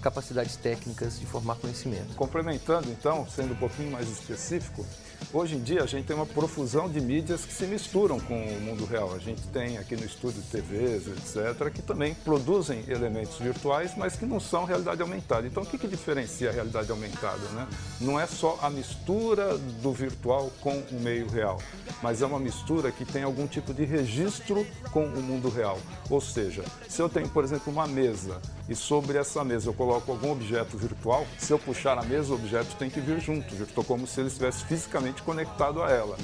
capacidades 0.00 0.54
técnicas, 0.54 1.18
de 1.18 1.26
formar 1.26 1.56
conhecimento. 1.56 2.14
Complementando, 2.14 2.88
então, 2.90 3.26
sendo 3.28 3.54
um 3.54 3.56
pouquinho 3.56 3.90
mais 3.90 4.08
específico, 4.08 4.86
hoje 5.32 5.56
em 5.56 5.62
dia 5.62 5.82
a 5.82 5.86
gente 5.86 6.06
tem 6.06 6.16
uma 6.16 6.26
profusão 6.26 6.88
de 6.88 7.00
mídias 7.00 7.44
que 7.44 7.52
se 7.52 7.66
misturam 7.66 8.18
com 8.20 8.34
o 8.34 8.60
mundo 8.60 8.84
real. 8.84 9.14
A 9.14 9.18
gente 9.18 9.42
tem 9.48 9.78
aqui 9.78 9.96
no 9.96 10.04
estúdio 10.04 10.42
TVs, 10.50 11.06
etc., 11.06 11.70
que 11.72 11.82
também 11.82 12.14
produzem 12.14 12.84
elementos 12.88 13.38
virtuais, 13.38 13.92
mas 13.96 14.16
que 14.16 14.26
não 14.26 14.40
são 14.40 14.64
realidade 14.64 15.02
aumentada. 15.02 15.46
Então, 15.46 15.62
o 15.62 15.66
que, 15.66 15.78
que 15.78 15.88
diferencia 15.88 16.50
a 16.50 16.52
realidade 16.52 16.90
aumentada? 16.90 17.46
Né? 17.52 17.66
Não 18.00 18.18
é 18.18 18.26
só 18.26 18.58
a 18.62 18.70
mistura 18.70 19.56
do 19.58 19.92
virtual 19.92 20.50
com 20.60 20.78
o 20.90 21.00
meio 21.00 21.28
real, 21.28 21.58
mas 22.02 22.22
é 22.22 22.26
uma 22.26 22.38
mistura 22.38 22.90
que 22.90 23.04
tem 23.04 23.22
algum 23.22 23.46
tipo 23.46 23.72
de 23.74 23.84
registro 23.84 24.66
com 24.92 25.04
o 25.04 25.22
mundo 25.22 25.48
real. 25.48 25.78
Ou 26.08 26.20
seja, 26.20 26.64
se 26.88 27.00
eu 27.00 27.08
tenho, 27.08 27.28
por 27.28 27.44
exemplo, 27.44 27.72
uma 27.72 27.86
mesa 27.86 28.40
e 28.70 28.74
sobre 28.76 29.18
essa 29.18 29.42
mesa 29.42 29.68
eu 29.68 29.74
coloco 29.74 30.12
algum 30.12 30.30
objeto 30.30 30.78
virtual, 30.78 31.26
se 31.36 31.52
eu 31.52 31.58
puxar 31.58 31.98
a 31.98 32.04
mesa, 32.04 32.30
o 32.32 32.36
objeto 32.36 32.76
tem 32.76 32.88
que 32.88 33.00
vir 33.00 33.20
junto. 33.20 33.52
Estou 33.54 33.82
como 33.82 34.06
se 34.06 34.20
ele 34.20 34.28
estivesse 34.28 34.64
fisicamente 34.64 35.09
conectado 35.22 35.82
a 35.82 35.90
ela. 35.90 36.16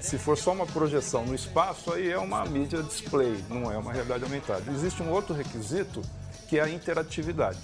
Se 0.00 0.16
for 0.16 0.36
só 0.36 0.52
uma 0.52 0.66
projeção 0.66 1.26
no 1.26 1.34
espaço, 1.34 1.92
aí 1.92 2.10
é 2.10 2.18
uma 2.18 2.44
mídia 2.46 2.82
display, 2.82 3.44
não 3.48 3.70
é 3.70 3.76
uma 3.76 3.92
realidade 3.92 4.24
aumentada. 4.24 4.70
Existe 4.72 5.02
um 5.02 5.10
outro 5.10 5.34
requisito 5.34 6.00
que 6.48 6.58
é 6.58 6.62
a 6.62 6.68
interatividade 6.68 7.58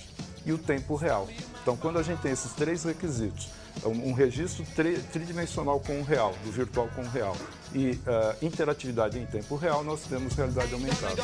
e 0.44 0.52
o 0.52 0.58
tempo 0.58 0.94
real. 0.94 1.28
Então, 1.62 1.76
quando 1.76 1.98
a 1.98 2.02
gente 2.02 2.20
tem 2.20 2.32
esses 2.32 2.52
três 2.52 2.84
requisitos, 2.84 3.48
um 3.84 4.08
um 4.10 4.12
registro 4.12 4.64
tri- 4.74 4.98
tridimensional 5.12 5.80
com 5.80 6.00
o 6.00 6.02
real, 6.02 6.34
do 6.44 6.50
virtual 6.50 6.88
com 6.94 7.02
o 7.02 7.08
real, 7.08 7.36
e 7.74 7.98
ah, 8.06 8.36
interatividade 8.42 9.18
em 9.18 9.26
tempo 9.26 9.56
real, 9.56 9.82
nós 9.84 10.02
temos 10.04 10.34
realidade 10.34 10.72
aumentada. 10.72 11.22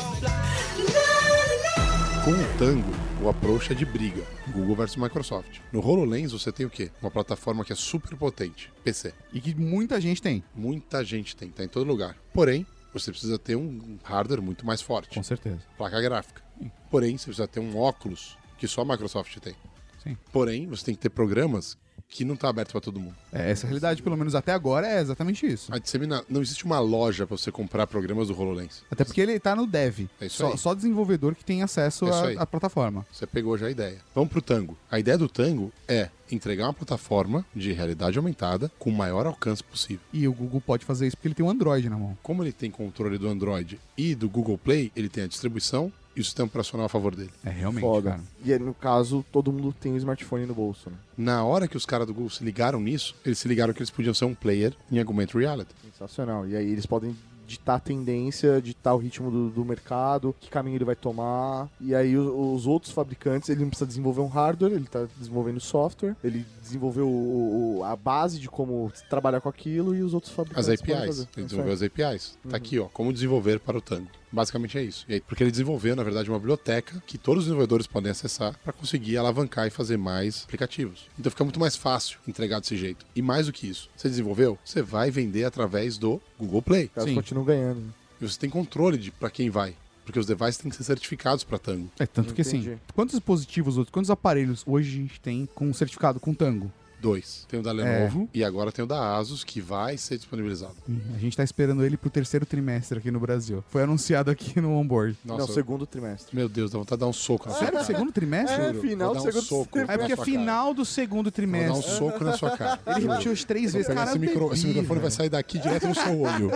Com 2.23 2.31
o 2.31 2.57
Tango, 2.57 2.89
o 3.21 3.27
approach 3.29 3.73
é 3.73 3.75
de 3.75 3.85
briga. 3.85 4.23
Google 4.47 4.77
versus 4.77 4.95
Microsoft. 4.95 5.59
No 5.73 5.85
HoloLens 5.85 6.31
você 6.31 6.53
tem 6.53 6.65
o 6.65 6.69
quê? 6.69 6.89
Uma 7.01 7.11
plataforma 7.11 7.65
que 7.65 7.73
é 7.73 7.75
super 7.75 8.15
potente. 8.17 8.71
PC. 8.81 9.13
E 9.33 9.41
que 9.41 9.53
muita 9.53 9.99
gente 9.99 10.21
tem. 10.21 10.41
Muita 10.55 11.03
gente 11.03 11.35
tem, 11.35 11.49
tá 11.49 11.65
em 11.65 11.67
todo 11.67 11.85
lugar. 11.85 12.15
Porém, 12.33 12.65
você 12.93 13.11
precisa 13.11 13.37
ter 13.37 13.57
um 13.57 13.97
hardware 14.03 14.41
muito 14.41 14.65
mais 14.65 14.81
forte. 14.81 15.15
Com 15.15 15.23
certeza. 15.23 15.59
Placa 15.77 15.99
gráfica. 15.99 16.41
Porém, 16.89 17.17
você 17.17 17.25
precisa 17.25 17.47
ter 17.47 17.59
um 17.59 17.77
óculos 17.77 18.37
que 18.57 18.67
só 18.69 18.81
a 18.81 18.85
Microsoft 18.85 19.37
tem. 19.39 19.55
Sim. 20.01 20.15
Porém, 20.31 20.65
você 20.67 20.85
tem 20.85 20.95
que 20.95 21.01
ter 21.01 21.09
programas 21.09 21.77
que 22.13 22.23
não 22.23 22.35
tá 22.35 22.47
aberto 22.47 22.71
para 22.71 22.79
todo 22.81 22.99
mundo. 22.99 23.15
É, 23.31 23.49
essa 23.49 23.65
realidade, 23.65 24.03
pelo 24.03 24.15
menos 24.15 24.35
até 24.35 24.51
agora, 24.51 24.85
é 24.87 25.01
exatamente 25.01 25.47
isso. 25.47 25.73
A 25.73 25.79
disseminar, 25.79 26.23
não 26.29 26.43
existe 26.43 26.63
uma 26.63 26.79
loja 26.79 27.25
para 27.25 27.35
você 27.35 27.51
comprar 27.51 27.87
programas 27.87 28.27
do 28.27 28.39
HoloLens. 28.39 28.83
Até 28.91 29.03
porque 29.03 29.19
ele 29.19 29.39
tá 29.39 29.55
no 29.55 29.65
dev. 29.65 30.01
É 30.21 30.27
isso 30.27 30.37
só, 30.37 30.51
aí. 30.51 30.57
só 30.59 30.73
desenvolvedor 30.75 31.33
que 31.33 31.43
tem 31.43 31.63
acesso 31.63 32.05
É 32.07 32.35
à- 32.37 32.43
à 32.43 32.45
plataforma. 32.45 33.03
Você 33.11 33.25
pegou 33.25 33.57
já 33.57 33.65
a 33.65 33.71
ideia. 33.71 33.97
Vamos 34.13 34.29
pro 34.29 34.43
Tango. 34.43 34.77
A 34.91 34.99
ideia 34.99 35.17
do 35.17 35.27
Tango 35.27 35.71
é 35.87 36.09
entregar 36.31 36.65
uma 36.67 36.73
plataforma 36.73 37.43
de 37.55 37.71
realidade 37.73 38.17
aumentada 38.17 38.71
com 38.77 38.91
o 38.91 38.93
maior 38.93 39.25
alcance 39.25 39.63
possível. 39.63 40.01
E 40.13 40.27
o 40.27 40.33
Google 40.33 40.61
pode 40.61 40.85
fazer 40.85 41.07
isso 41.07 41.17
porque 41.17 41.29
ele 41.29 41.35
tem 41.35 41.45
um 41.45 41.49
Android 41.49 41.89
na 41.89 41.97
mão. 41.97 42.15
Como 42.21 42.43
ele 42.43 42.51
tem 42.51 42.69
controle 42.69 43.17
do 43.17 43.27
Android 43.27 43.79
e 43.97 44.13
do 44.13 44.29
Google 44.29 44.57
Play, 44.57 44.91
ele 44.95 45.09
tem 45.09 45.23
a 45.23 45.27
distribuição 45.27 45.91
e 46.15 46.21
o 46.21 46.23
sistema 46.23 46.47
operacional 46.47 46.85
a 46.85 46.89
favor 46.89 47.15
dele. 47.15 47.31
É 47.45 47.49
realmente, 47.49 47.81
Foda. 47.81 48.11
cara. 48.11 48.21
E 48.45 48.53
aí, 48.53 48.59
no 48.59 48.73
caso, 48.73 49.25
todo 49.31 49.51
mundo 49.51 49.73
tem 49.79 49.93
um 49.93 49.97
smartphone 49.97 50.45
no 50.45 50.53
bolso, 50.53 50.89
né? 50.89 50.95
Na 51.17 51.43
hora 51.43 51.67
que 51.67 51.77
os 51.77 51.85
caras 51.85 52.05
do 52.07 52.13
Google 52.13 52.29
se 52.29 52.43
ligaram 52.43 52.79
nisso, 52.79 53.15
eles 53.25 53.39
se 53.39 53.47
ligaram 53.47 53.73
que 53.73 53.79
eles 53.79 53.89
podiam 53.89 54.13
ser 54.13 54.25
um 54.25 54.35
player 54.35 54.73
em 54.91 54.99
augmented 54.99 55.37
reality. 55.37 55.71
Sensacional. 55.91 56.47
E 56.47 56.55
aí 56.55 56.69
eles 56.71 56.85
podem 56.85 57.15
ditar 57.45 57.75
a 57.75 57.79
tendência, 57.79 58.61
ditar 58.61 58.93
o 58.95 58.97
ritmo 58.97 59.29
do, 59.29 59.49
do 59.49 59.65
mercado, 59.65 60.33
que 60.39 60.49
caminho 60.49 60.77
ele 60.77 60.85
vai 60.85 60.95
tomar. 60.95 61.67
E 61.79 61.93
aí 61.93 62.17
o- 62.17 62.53
os, 62.53 62.65
outros 62.65 62.91
fabricantes, 62.93 63.49
ele 63.49 63.61
não 63.61 63.67
precisa 63.69 63.85
desenvolver 63.85 64.21
um 64.21 64.27
hardware, 64.27 64.71
ele 64.71 64.85
está 64.85 65.05
desenvolvendo 65.19 65.59
software, 65.59 66.15
ele 66.23 66.45
desenvolveu 66.61 67.05
o- 67.07 67.79
o- 67.79 67.83
a 67.83 67.95
base 67.97 68.39
de 68.39 68.47
como 68.47 68.91
trabalhar 69.09 69.41
com 69.41 69.49
aquilo 69.49 69.93
e 69.93 70.01
os 70.01 70.13
outros 70.13 70.31
As 70.31 70.35
fabricantes 70.37 70.79
podem 70.81 70.95
APIs. 70.95 71.07
fazer. 71.07 71.21
Ele 71.21 71.27
É 71.27 71.39
isso 71.41 71.45
desenvolveu 71.47 71.71
aí. 71.71 71.75
as 71.75 71.83
APIs. 71.83 72.37
Tá 72.49 72.57
aqui, 72.57 72.79
ó. 72.79 72.85
Como 72.85 73.11
desenvolver 73.11 73.59
para 73.59 73.77
o 73.77 73.81
Tango. 73.81 74.07
Basicamente 74.33 74.77
é 74.79 74.83
isso. 74.83 75.05
E 75.07 75.13
aí, 75.13 75.21
porque 75.21 75.43
ele 75.43 75.51
desenvolveu, 75.51 75.95
na 75.95 76.03
verdade, 76.03 76.27
uma 76.27 76.39
biblioteca 76.39 77.01
que 77.05 77.19
todos 77.19 77.43
os 77.43 77.45
desenvolvedores 77.45 77.85
podem 77.85 78.11
acessar 78.11 78.57
para 78.63 78.73
conseguir 78.73 79.15
alavancar 79.15 79.67
e 79.67 79.69
fazer 79.69 79.95
mais 79.95 80.43
aplicativos. 80.45 81.07
Então 81.19 81.29
fica 81.29 81.43
muito 81.43 81.59
mais 81.59 81.75
fácil 81.75 82.17
entregar 82.27 82.59
desse 82.59 82.75
jeito. 82.75 83.05
E 83.15 83.21
mais 83.21 83.45
do 83.45 83.53
que 83.53 83.67
isso, 83.67 83.89
você 83.95 84.09
desenvolveu, 84.09 84.57
você 84.65 84.81
vai 84.81 85.11
vender 85.11 85.43
através 85.43 85.99
do 85.99 86.19
Google 86.39 86.63
Play. 86.63 86.85
Os 86.85 86.91
caras 86.91 87.09
Sim. 87.09 87.15
continuam 87.15 87.45
ganhando. 87.45 87.79
né? 87.79 87.89
E 88.19 88.27
você 88.27 88.39
tem 88.39 88.49
controle 88.49 88.97
de 88.97 89.11
para 89.11 89.29
quem 89.29 89.51
vai. 89.51 89.75
Porque 90.03 90.19
os 90.19 90.25
devices 90.25 90.57
têm 90.57 90.69
que 90.69 90.75
ser 90.75 90.83
certificados 90.83 91.43
para 91.43 91.57
Tango. 91.57 91.89
É, 91.97 92.05
tanto 92.05 92.33
que 92.33 92.41
assim, 92.41 92.57
Entendi. 92.57 92.77
quantos 92.93 93.15
dispositivos, 93.15 93.77
outros, 93.77 93.93
quantos 93.93 94.09
aparelhos 94.11 94.63
hoje 94.65 94.89
a 94.89 95.01
gente 95.01 95.19
tem 95.19 95.47
com 95.53 95.71
certificado 95.73 96.19
com 96.19 96.33
Tango? 96.33 96.71
Dois. 97.03 97.45
Tem 97.49 97.59
o 97.59 97.63
da 97.63 97.71
É. 97.71 97.73
Lenovo 97.73 98.29
e 98.33 98.43
agora 98.45 98.71
tem 98.71 98.83
o 98.83 98.87
da 98.87 99.17
Asus 99.17 99.43
que 99.43 99.59
vai 99.59 99.97
ser 99.97 100.15
disponibilizado. 100.17 100.73
A 101.13 101.19
gente 101.19 101.35
tá 101.35 101.43
esperando 101.43 101.83
ele 101.83 101.97
pro 101.97 102.09
terceiro 102.09 102.45
trimestre 102.45 102.97
aqui 102.97 103.11
no 103.11 103.19
Brasil. 103.19 103.61
Foi 103.69 103.83
anunciado 103.83 104.31
aqui 104.31 104.61
no 104.61 104.71
onboard. 104.71 105.17
Nossa, 105.25 105.45
Não, 105.47 105.53
segundo 105.53 105.85
trimestre. 105.85 106.33
meu 106.33 106.47
Deus, 106.47 106.71
dá 106.71 106.77
vontade 106.79 106.97
de 106.97 107.01
dar 107.01 107.07
um 107.07 107.13
soco 107.13 107.45
na 107.49 107.51
sua 107.51 107.59
Sério? 107.59 107.73
cara. 107.73 107.85
Segundo 107.85 108.11
trimestre? 108.13 108.55
É, 108.61 108.67
Juro, 108.69 108.81
final 108.81 109.13
do 109.13 109.19
um 109.19 109.21
segundo 109.21 109.41
soco 109.43 109.65
trimestre. 109.71 109.93
É 109.93 109.97
porque 109.97 110.13
é 110.13 110.15
cara. 110.15 110.25
final 110.25 110.73
do 110.73 110.85
segundo 110.85 111.13
Vou 111.13 111.23
dar 111.23 111.29
um 111.29 111.31
trimestre. 111.31 111.91
soco 111.97 112.23
na 112.23 112.37
sua 112.37 112.57
cara. 112.57 112.79
Ele 112.95 113.05
repetiu 113.07 113.31
as 113.33 113.43
três 113.43 113.73
vezes. 113.73 113.87
Cara, 113.93 114.09
esse, 114.09 114.17
micro- 114.19 114.53
esse 114.53 114.65
microfone 114.67 114.99
vai 115.01 115.11
sair 115.11 115.29
daqui 115.29 115.59
direto 115.59 115.87
no 115.89 115.95
seu 115.95 116.21
olho. 116.21 116.51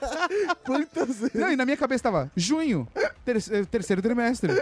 Quantas 0.64 1.18
vezes? 1.18 1.34
Não, 1.34 1.52
e 1.52 1.56
na 1.56 1.64
minha 1.64 1.76
cabeça 1.76 2.02
tava 2.04 2.30
junho, 2.36 2.88
ter- 3.24 3.66
terceiro 3.66 4.00
trimestre. 4.00 4.52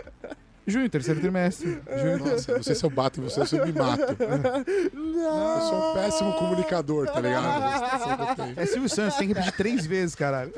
Junho, 0.70 0.88
terceiro 0.88 1.20
trimestre. 1.20 1.80
Junho. 2.00 2.18
Nossa, 2.18 2.52
não 2.54 2.62
sei 2.62 2.74
se 2.74 2.84
eu 2.84 2.90
bato 2.90 3.20
em 3.20 3.24
você 3.24 3.40
ou 3.40 3.46
se 3.46 3.56
eu 3.56 3.66
me 3.66 3.72
mato. 3.72 4.00
Eu 4.02 5.60
sou 5.68 5.90
um 5.90 5.94
péssimo 5.94 6.32
comunicador, 6.34 7.06
tá 7.06 7.20
ligado? 7.20 8.52
É 8.56 8.66
Silvio 8.66 8.88
Santos, 8.88 9.16
tem 9.18 9.28
que 9.28 9.34
repetir 9.34 9.56
três 9.56 9.84
vezes, 9.86 10.14
caralho. 10.14 10.52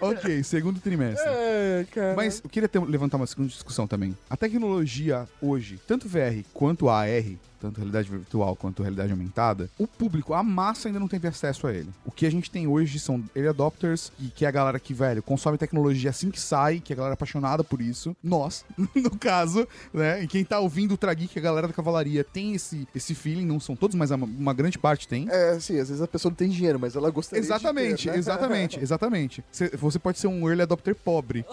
ok, 0.00 0.42
segundo 0.42 0.80
trimestre. 0.80 1.28
É, 1.28 1.86
cara. 1.92 2.14
Mas 2.16 2.40
eu 2.42 2.50
queria 2.50 2.68
ter- 2.68 2.80
levantar 2.84 3.16
uma 3.16 3.26
segunda 3.26 3.48
discussão 3.48 3.86
também. 3.86 4.16
A 4.28 4.36
tecnologia 4.36 5.26
hoje, 5.40 5.78
tanto 5.86 6.08
VR 6.08 6.44
quanto 6.52 6.88
AR, 6.88 7.08
tanto 7.60 7.76
realidade 7.78 8.08
virtual 8.10 8.56
quanto 8.56 8.82
realidade 8.82 9.12
aumentada, 9.12 9.68
o 9.78 9.86
público, 9.86 10.32
a 10.34 10.42
massa 10.42 10.88
ainda 10.88 10.98
não 10.98 11.08
teve 11.08 11.28
acesso 11.28 11.66
a 11.66 11.72
ele. 11.74 11.90
O 12.04 12.10
que 12.10 12.26
a 12.26 12.30
gente 12.30 12.50
tem 12.50 12.66
hoje 12.66 12.98
são 12.98 13.22
early 13.34 13.48
adopters, 13.48 14.10
e 14.18 14.28
que 14.28 14.44
é 14.44 14.48
a 14.48 14.50
galera 14.50 14.80
que, 14.80 14.94
velho, 14.94 15.22
consome 15.22 15.58
tecnologia 15.58 16.10
assim 16.10 16.30
que 16.30 16.40
sai, 16.40 16.80
que 16.80 16.92
é 16.92 16.94
a 16.94 16.96
galera 16.96 17.14
apaixonada 17.14 17.62
por 17.62 17.80
isso. 17.80 18.16
Nós, 18.22 18.64
no 18.94 19.10
caso, 19.18 19.66
né? 19.92 20.22
E 20.22 20.26
quem 20.26 20.44
tá 20.44 20.58
ouvindo 20.58 20.94
o 20.94 20.96
Trageek, 20.96 21.38
a 21.38 21.42
galera 21.42 21.68
da 21.68 21.72
cavalaria, 21.74 22.24
tem 22.24 22.54
esse, 22.54 22.86
esse 22.94 23.14
feeling, 23.14 23.44
não 23.44 23.60
são 23.60 23.76
todos, 23.76 23.94
mas 23.96 24.10
uma, 24.10 24.24
uma 24.26 24.54
grande 24.54 24.78
parte 24.78 25.06
tem. 25.06 25.28
É, 25.30 25.50
assim, 25.50 25.78
às 25.78 25.88
vezes 25.88 26.02
a 26.02 26.08
pessoa 26.08 26.30
não 26.30 26.36
tem 26.36 26.48
dinheiro, 26.48 26.78
mas 26.80 26.96
ela 26.96 27.10
gostaria 27.10 27.42
Exatamente, 27.44 27.96
de 27.96 28.04
ter, 28.04 28.12
né? 28.12 28.18
exatamente, 28.18 28.80
exatamente. 28.82 29.44
Cê- 29.52 29.76
Você 29.76 29.98
pode 29.98 30.18
ser 30.18 30.26
um 30.28 30.48
early 30.48 30.62
adopter 30.62 30.94
pobre, 30.94 31.44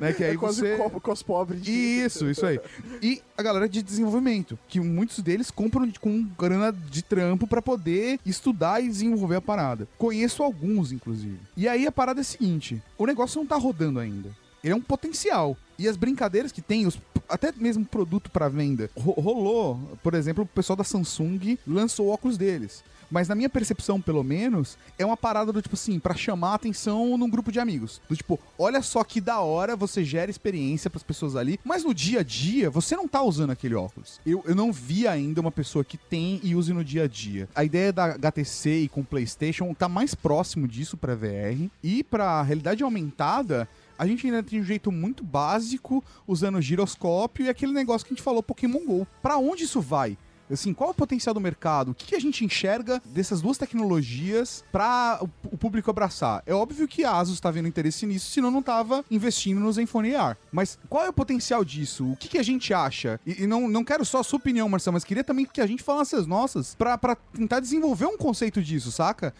né? 0.00 0.12
Que 0.12 0.24
aí 0.24 0.34
é 0.34 0.36
quase 0.36 0.60
você... 0.60 0.76
co- 0.76 1.00
cos 1.00 1.22
pobre 1.22 1.58
de... 1.58 1.70
Isso, 1.70 2.28
isso 2.30 2.44
aí. 2.46 2.60
E 3.02 3.20
a 3.36 3.42
galera 3.42 3.68
de 3.68 3.82
desenvolvimento, 3.82 4.58
que 4.68 4.80
muitos 4.80 5.18
deles 5.20 5.41
compram 5.50 5.86
de- 5.86 5.98
com 5.98 6.22
grana 6.38 6.72
de 6.72 7.02
trampo 7.02 7.46
pra 7.46 7.60
poder 7.62 8.18
estudar 8.24 8.82
e 8.82 8.88
desenvolver 8.88 9.36
a 9.36 9.40
parada. 9.40 9.88
Conheço 9.98 10.42
alguns, 10.42 10.92
inclusive. 10.92 11.38
E 11.56 11.66
aí 11.68 11.86
a 11.86 11.92
parada 11.92 12.20
é 12.20 12.22
a 12.22 12.24
seguinte: 12.24 12.82
o 12.98 13.06
negócio 13.06 13.38
não 13.38 13.46
tá 13.46 13.56
rodando 13.56 13.98
ainda. 13.98 14.30
Ele 14.62 14.72
é 14.72 14.76
um 14.76 14.80
potencial. 14.80 15.56
E 15.78 15.88
as 15.88 15.96
brincadeiras 15.96 16.52
que 16.52 16.62
tem, 16.62 16.86
os, 16.86 16.96
até 17.28 17.52
mesmo 17.56 17.84
produto 17.84 18.30
pra 18.30 18.48
venda, 18.48 18.88
ro- 18.96 19.12
rolou, 19.20 19.80
por 20.02 20.14
exemplo, 20.14 20.44
o 20.44 20.46
pessoal 20.46 20.76
da 20.76 20.84
Samsung 20.84 21.58
lançou 21.66 22.06
o 22.06 22.10
óculos 22.10 22.38
deles. 22.38 22.84
Mas 23.12 23.28
na 23.28 23.34
minha 23.34 23.50
percepção, 23.50 24.00
pelo 24.00 24.24
menos, 24.24 24.78
é 24.98 25.04
uma 25.04 25.18
parada 25.18 25.52
do 25.52 25.60
tipo 25.60 25.74
assim, 25.74 26.00
pra 26.00 26.14
chamar 26.14 26.52
a 26.52 26.54
atenção 26.54 27.18
num 27.18 27.28
grupo 27.28 27.52
de 27.52 27.60
amigos. 27.60 28.00
Do 28.08 28.16
tipo, 28.16 28.40
olha 28.58 28.80
só 28.80 29.04
que 29.04 29.20
da 29.20 29.38
hora 29.40 29.76
você 29.76 30.02
gera 30.02 30.30
experiência 30.30 30.88
pras 30.88 31.02
pessoas 31.02 31.36
ali, 31.36 31.60
mas 31.62 31.84
no 31.84 31.92
dia 31.92 32.20
a 32.20 32.22
dia 32.22 32.70
você 32.70 32.96
não 32.96 33.06
tá 33.06 33.22
usando 33.22 33.50
aquele 33.50 33.74
óculos. 33.74 34.18
Eu, 34.24 34.42
eu 34.46 34.54
não 34.54 34.72
vi 34.72 35.06
ainda 35.06 35.42
uma 35.42 35.52
pessoa 35.52 35.84
que 35.84 35.98
tem 35.98 36.40
e 36.42 36.54
use 36.54 36.72
no 36.72 36.82
dia 36.82 37.04
a 37.04 37.06
dia. 37.06 37.46
A 37.54 37.62
ideia 37.62 37.92
da 37.92 38.14
HTC 38.14 38.84
e 38.84 38.88
com 38.88 39.04
PlayStation 39.04 39.74
tá 39.74 39.90
mais 39.90 40.14
próximo 40.14 40.66
disso 40.66 40.96
pra 40.96 41.14
VR 41.14 41.68
e 41.82 42.02
pra 42.02 42.42
realidade 42.42 42.82
aumentada. 42.82 43.68
A 43.98 44.06
gente 44.06 44.26
ainda 44.26 44.42
tem 44.42 44.58
um 44.58 44.64
jeito 44.64 44.90
muito 44.90 45.22
básico, 45.22 46.02
usando 46.26 46.60
giroscópio 46.62 47.44
e 47.44 47.50
aquele 47.50 47.72
negócio 47.72 48.06
que 48.06 48.14
a 48.14 48.16
gente 48.16 48.24
falou, 48.24 48.42
Pokémon 48.42 48.80
GO. 48.86 49.06
Pra 49.22 49.36
onde 49.36 49.64
isso 49.64 49.82
vai? 49.82 50.16
Assim, 50.52 50.72
qual 50.72 50.88
é 50.88 50.92
o 50.92 50.94
potencial 50.94 51.34
do 51.34 51.40
mercado? 51.40 51.90
O 51.90 51.94
que 51.94 52.06
que 52.06 52.14
a 52.14 52.20
gente 52.20 52.44
enxerga 52.44 53.02
dessas 53.06 53.40
duas 53.40 53.58
tecnologias 53.58 54.64
para 54.70 55.18
o 55.44 55.56
público 55.56 55.90
abraçar? 55.90 56.42
É 56.46 56.54
óbvio 56.54 56.86
que 56.88 57.04
a 57.04 57.16
Asus 57.16 57.40
tá 57.40 57.50
vendo 57.50 57.68
interesse 57.68 58.06
nisso, 58.06 58.30
senão 58.30 58.50
não 58.50 58.62
tava 58.62 59.04
investindo 59.10 59.60
no 59.60 59.72
Zenfone 59.72 60.14
AR. 60.14 60.36
Mas 60.50 60.78
qual 60.88 61.04
é 61.04 61.08
o 61.08 61.12
potencial 61.12 61.64
disso? 61.64 62.10
O 62.10 62.16
que, 62.16 62.28
que 62.28 62.38
a 62.38 62.42
gente 62.42 62.72
acha? 62.72 63.20
E, 63.26 63.42
e 63.42 63.46
não, 63.46 63.68
não 63.68 63.84
quero 63.84 64.04
só 64.04 64.20
a 64.20 64.24
sua 64.24 64.38
opinião, 64.38 64.68
Marcelo, 64.68 64.94
mas 64.94 65.04
queria 65.04 65.24
também 65.24 65.44
que 65.46 65.60
a 65.60 65.66
gente 65.66 65.82
falasse 65.82 66.14
as 66.16 66.26
nossas 66.26 66.74
pra 66.74 66.98
pra 66.98 67.16
tentar 67.16 67.60
desenvolver 67.60 68.06
um 68.06 68.16
conceito 68.16 68.62
disso, 68.62 68.92
saca? 68.92 69.34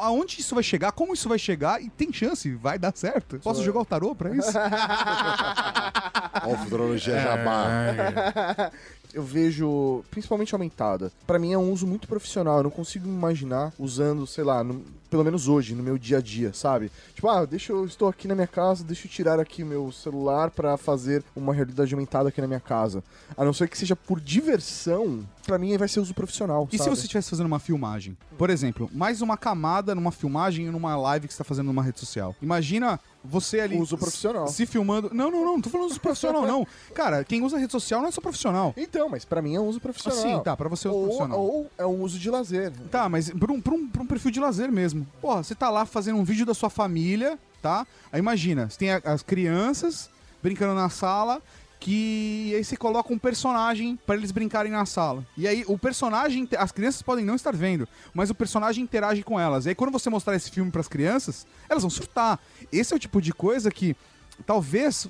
Aonde 0.00 0.40
isso 0.40 0.54
vai 0.54 0.64
chegar? 0.64 0.92
Como 0.92 1.12
isso 1.12 1.28
vai 1.28 1.38
chegar? 1.38 1.82
E 1.82 1.90
tem 1.90 2.12
chance, 2.12 2.52
vai 2.54 2.78
dar 2.78 2.96
certo. 2.96 3.38
Posso 3.40 3.62
jogar 3.62 3.80
o 3.80 3.84
tarô 3.84 4.14
pra 4.14 4.34
isso? 4.34 4.50
Ó, 6.46 6.56
futurologia 6.56 7.20
jabá. 7.20 8.70
Eu 9.14 9.22
vejo, 9.22 10.04
principalmente 10.10 10.54
aumentada. 10.54 11.10
Pra 11.26 11.38
mim 11.38 11.52
é 11.52 11.58
um 11.58 11.72
uso 11.72 11.86
muito 11.86 12.06
profissional. 12.08 12.58
Eu 12.58 12.64
não 12.64 12.70
consigo 12.70 13.06
me 13.08 13.14
imaginar 13.14 13.72
usando, 13.78 14.26
sei 14.26 14.44
lá, 14.44 14.62
no- 14.64 14.82
pelo 15.08 15.22
menos 15.24 15.46
hoje, 15.46 15.74
no 15.76 15.82
meu 15.82 15.96
dia 15.96 16.18
a 16.18 16.20
dia, 16.20 16.52
sabe? 16.52 16.90
Tipo, 17.14 17.28
ah, 17.28 17.44
deixa 17.44 17.72
eu 17.72 17.84
estou 17.84 18.08
aqui 18.08 18.26
na 18.26 18.34
minha 18.34 18.48
casa, 18.48 18.82
deixa 18.82 19.06
eu 19.06 19.10
tirar 19.10 19.38
aqui 19.38 19.62
o 19.62 19.66
meu 19.66 19.92
celular 19.92 20.50
pra 20.50 20.76
fazer 20.76 21.22
uma 21.36 21.54
realidade 21.54 21.94
aumentada 21.94 22.28
aqui 22.30 22.40
na 22.40 22.48
minha 22.48 22.58
casa. 22.58 23.02
A 23.36 23.44
não 23.44 23.52
ser 23.52 23.68
que 23.68 23.78
seja 23.78 23.94
por 23.94 24.18
diversão, 24.20 25.24
pra 25.46 25.56
mim 25.58 25.76
vai 25.76 25.86
ser 25.88 26.00
uso 26.00 26.12
profissional. 26.14 26.66
E 26.72 26.76
se 26.78 26.84
sabe? 26.84 26.96
você 26.96 27.02
estivesse 27.02 27.30
fazendo 27.30 27.46
uma 27.46 27.58
filmagem? 27.60 28.16
Por 28.36 28.50
exemplo, 28.50 28.90
mais 28.92 29.22
uma 29.22 29.36
camada 29.36 29.94
numa 29.94 30.10
filmagem 30.10 30.66
e 30.66 30.70
numa 30.70 30.96
live 30.96 31.28
que 31.28 31.32
você 31.32 31.36
está 31.36 31.44
fazendo 31.44 31.66
numa 31.66 31.82
rede 31.82 32.00
social. 32.00 32.34
Imagina 32.42 32.98
você 33.24 33.60
ali. 33.60 33.78
Uso 33.78 33.96
profissional. 33.96 34.46
Se 34.48 34.66
filmando. 34.66 35.10
Não, 35.12 35.30
não, 35.30 35.44
não, 35.44 35.52
não 35.54 35.60
tô 35.60 35.70
falando 35.70 35.88
uso 35.90 36.00
profissional, 36.00 36.46
não. 36.46 36.66
Cara, 36.94 37.24
quem 37.24 37.42
usa 37.42 37.58
rede 37.58 37.72
social 37.72 38.00
não 38.02 38.08
é 38.08 38.12
só 38.12 38.20
profissional. 38.20 38.74
Então, 38.76 39.08
mas 39.08 39.24
pra 39.24 39.40
mim 39.40 39.54
é 39.56 39.60
um 39.60 39.66
uso 39.66 39.80
profissional. 39.80 40.18
Assim, 40.18 40.42
tá, 40.42 40.56
pra 40.56 40.68
você 40.68 40.86
é 40.86 40.90
uso 40.90 40.98
ou, 40.98 41.04
profissional. 41.06 41.40
ou 41.40 41.70
é 41.78 41.86
um 41.86 42.02
uso 42.02 42.18
de 42.18 42.30
lazer. 42.30 42.72
Tá, 42.90 43.08
mas 43.08 43.30
pra 43.30 43.52
um, 43.52 43.60
pra, 43.60 43.74
um, 43.74 43.88
pra 43.88 44.02
um 44.02 44.06
perfil 44.06 44.30
de 44.30 44.40
lazer 44.40 44.70
mesmo. 44.70 45.06
Porra, 45.20 45.42
você 45.42 45.54
tá 45.54 45.70
lá 45.70 45.86
fazendo 45.86 46.18
um 46.18 46.24
vídeo 46.24 46.44
da 46.44 46.52
sua 46.54 46.68
família, 46.70 47.38
tá? 47.62 47.86
Aí 48.12 48.18
imagina, 48.18 48.68
você 48.68 48.78
tem 48.78 48.90
a- 48.92 49.00
as 49.04 49.22
crianças 49.22 50.10
brincando 50.42 50.74
na 50.74 50.88
sala. 50.90 51.40
Que 51.84 52.54
aí 52.56 52.64
você 52.64 52.78
coloca 52.78 53.12
um 53.12 53.18
personagem 53.18 53.98
pra 54.06 54.16
eles 54.16 54.32
brincarem 54.32 54.72
na 54.72 54.86
sala. 54.86 55.22
E 55.36 55.46
aí 55.46 55.64
o 55.68 55.76
personagem, 55.76 56.48
as 56.56 56.72
crianças 56.72 57.02
podem 57.02 57.26
não 57.26 57.34
estar 57.34 57.54
vendo, 57.54 57.86
mas 58.14 58.30
o 58.30 58.34
personagem 58.34 58.82
interage 58.82 59.22
com 59.22 59.38
elas. 59.38 59.66
E 59.66 59.68
aí 59.68 59.74
quando 59.74 59.92
você 59.92 60.08
mostrar 60.08 60.34
esse 60.34 60.50
filme 60.50 60.70
pras 60.70 60.88
crianças, 60.88 61.46
elas 61.68 61.82
vão 61.82 61.90
surtar. 61.90 62.40
Esse 62.72 62.94
é 62.94 62.96
o 62.96 62.98
tipo 62.98 63.20
de 63.20 63.34
coisa 63.34 63.70
que 63.70 63.94
talvez 64.46 65.06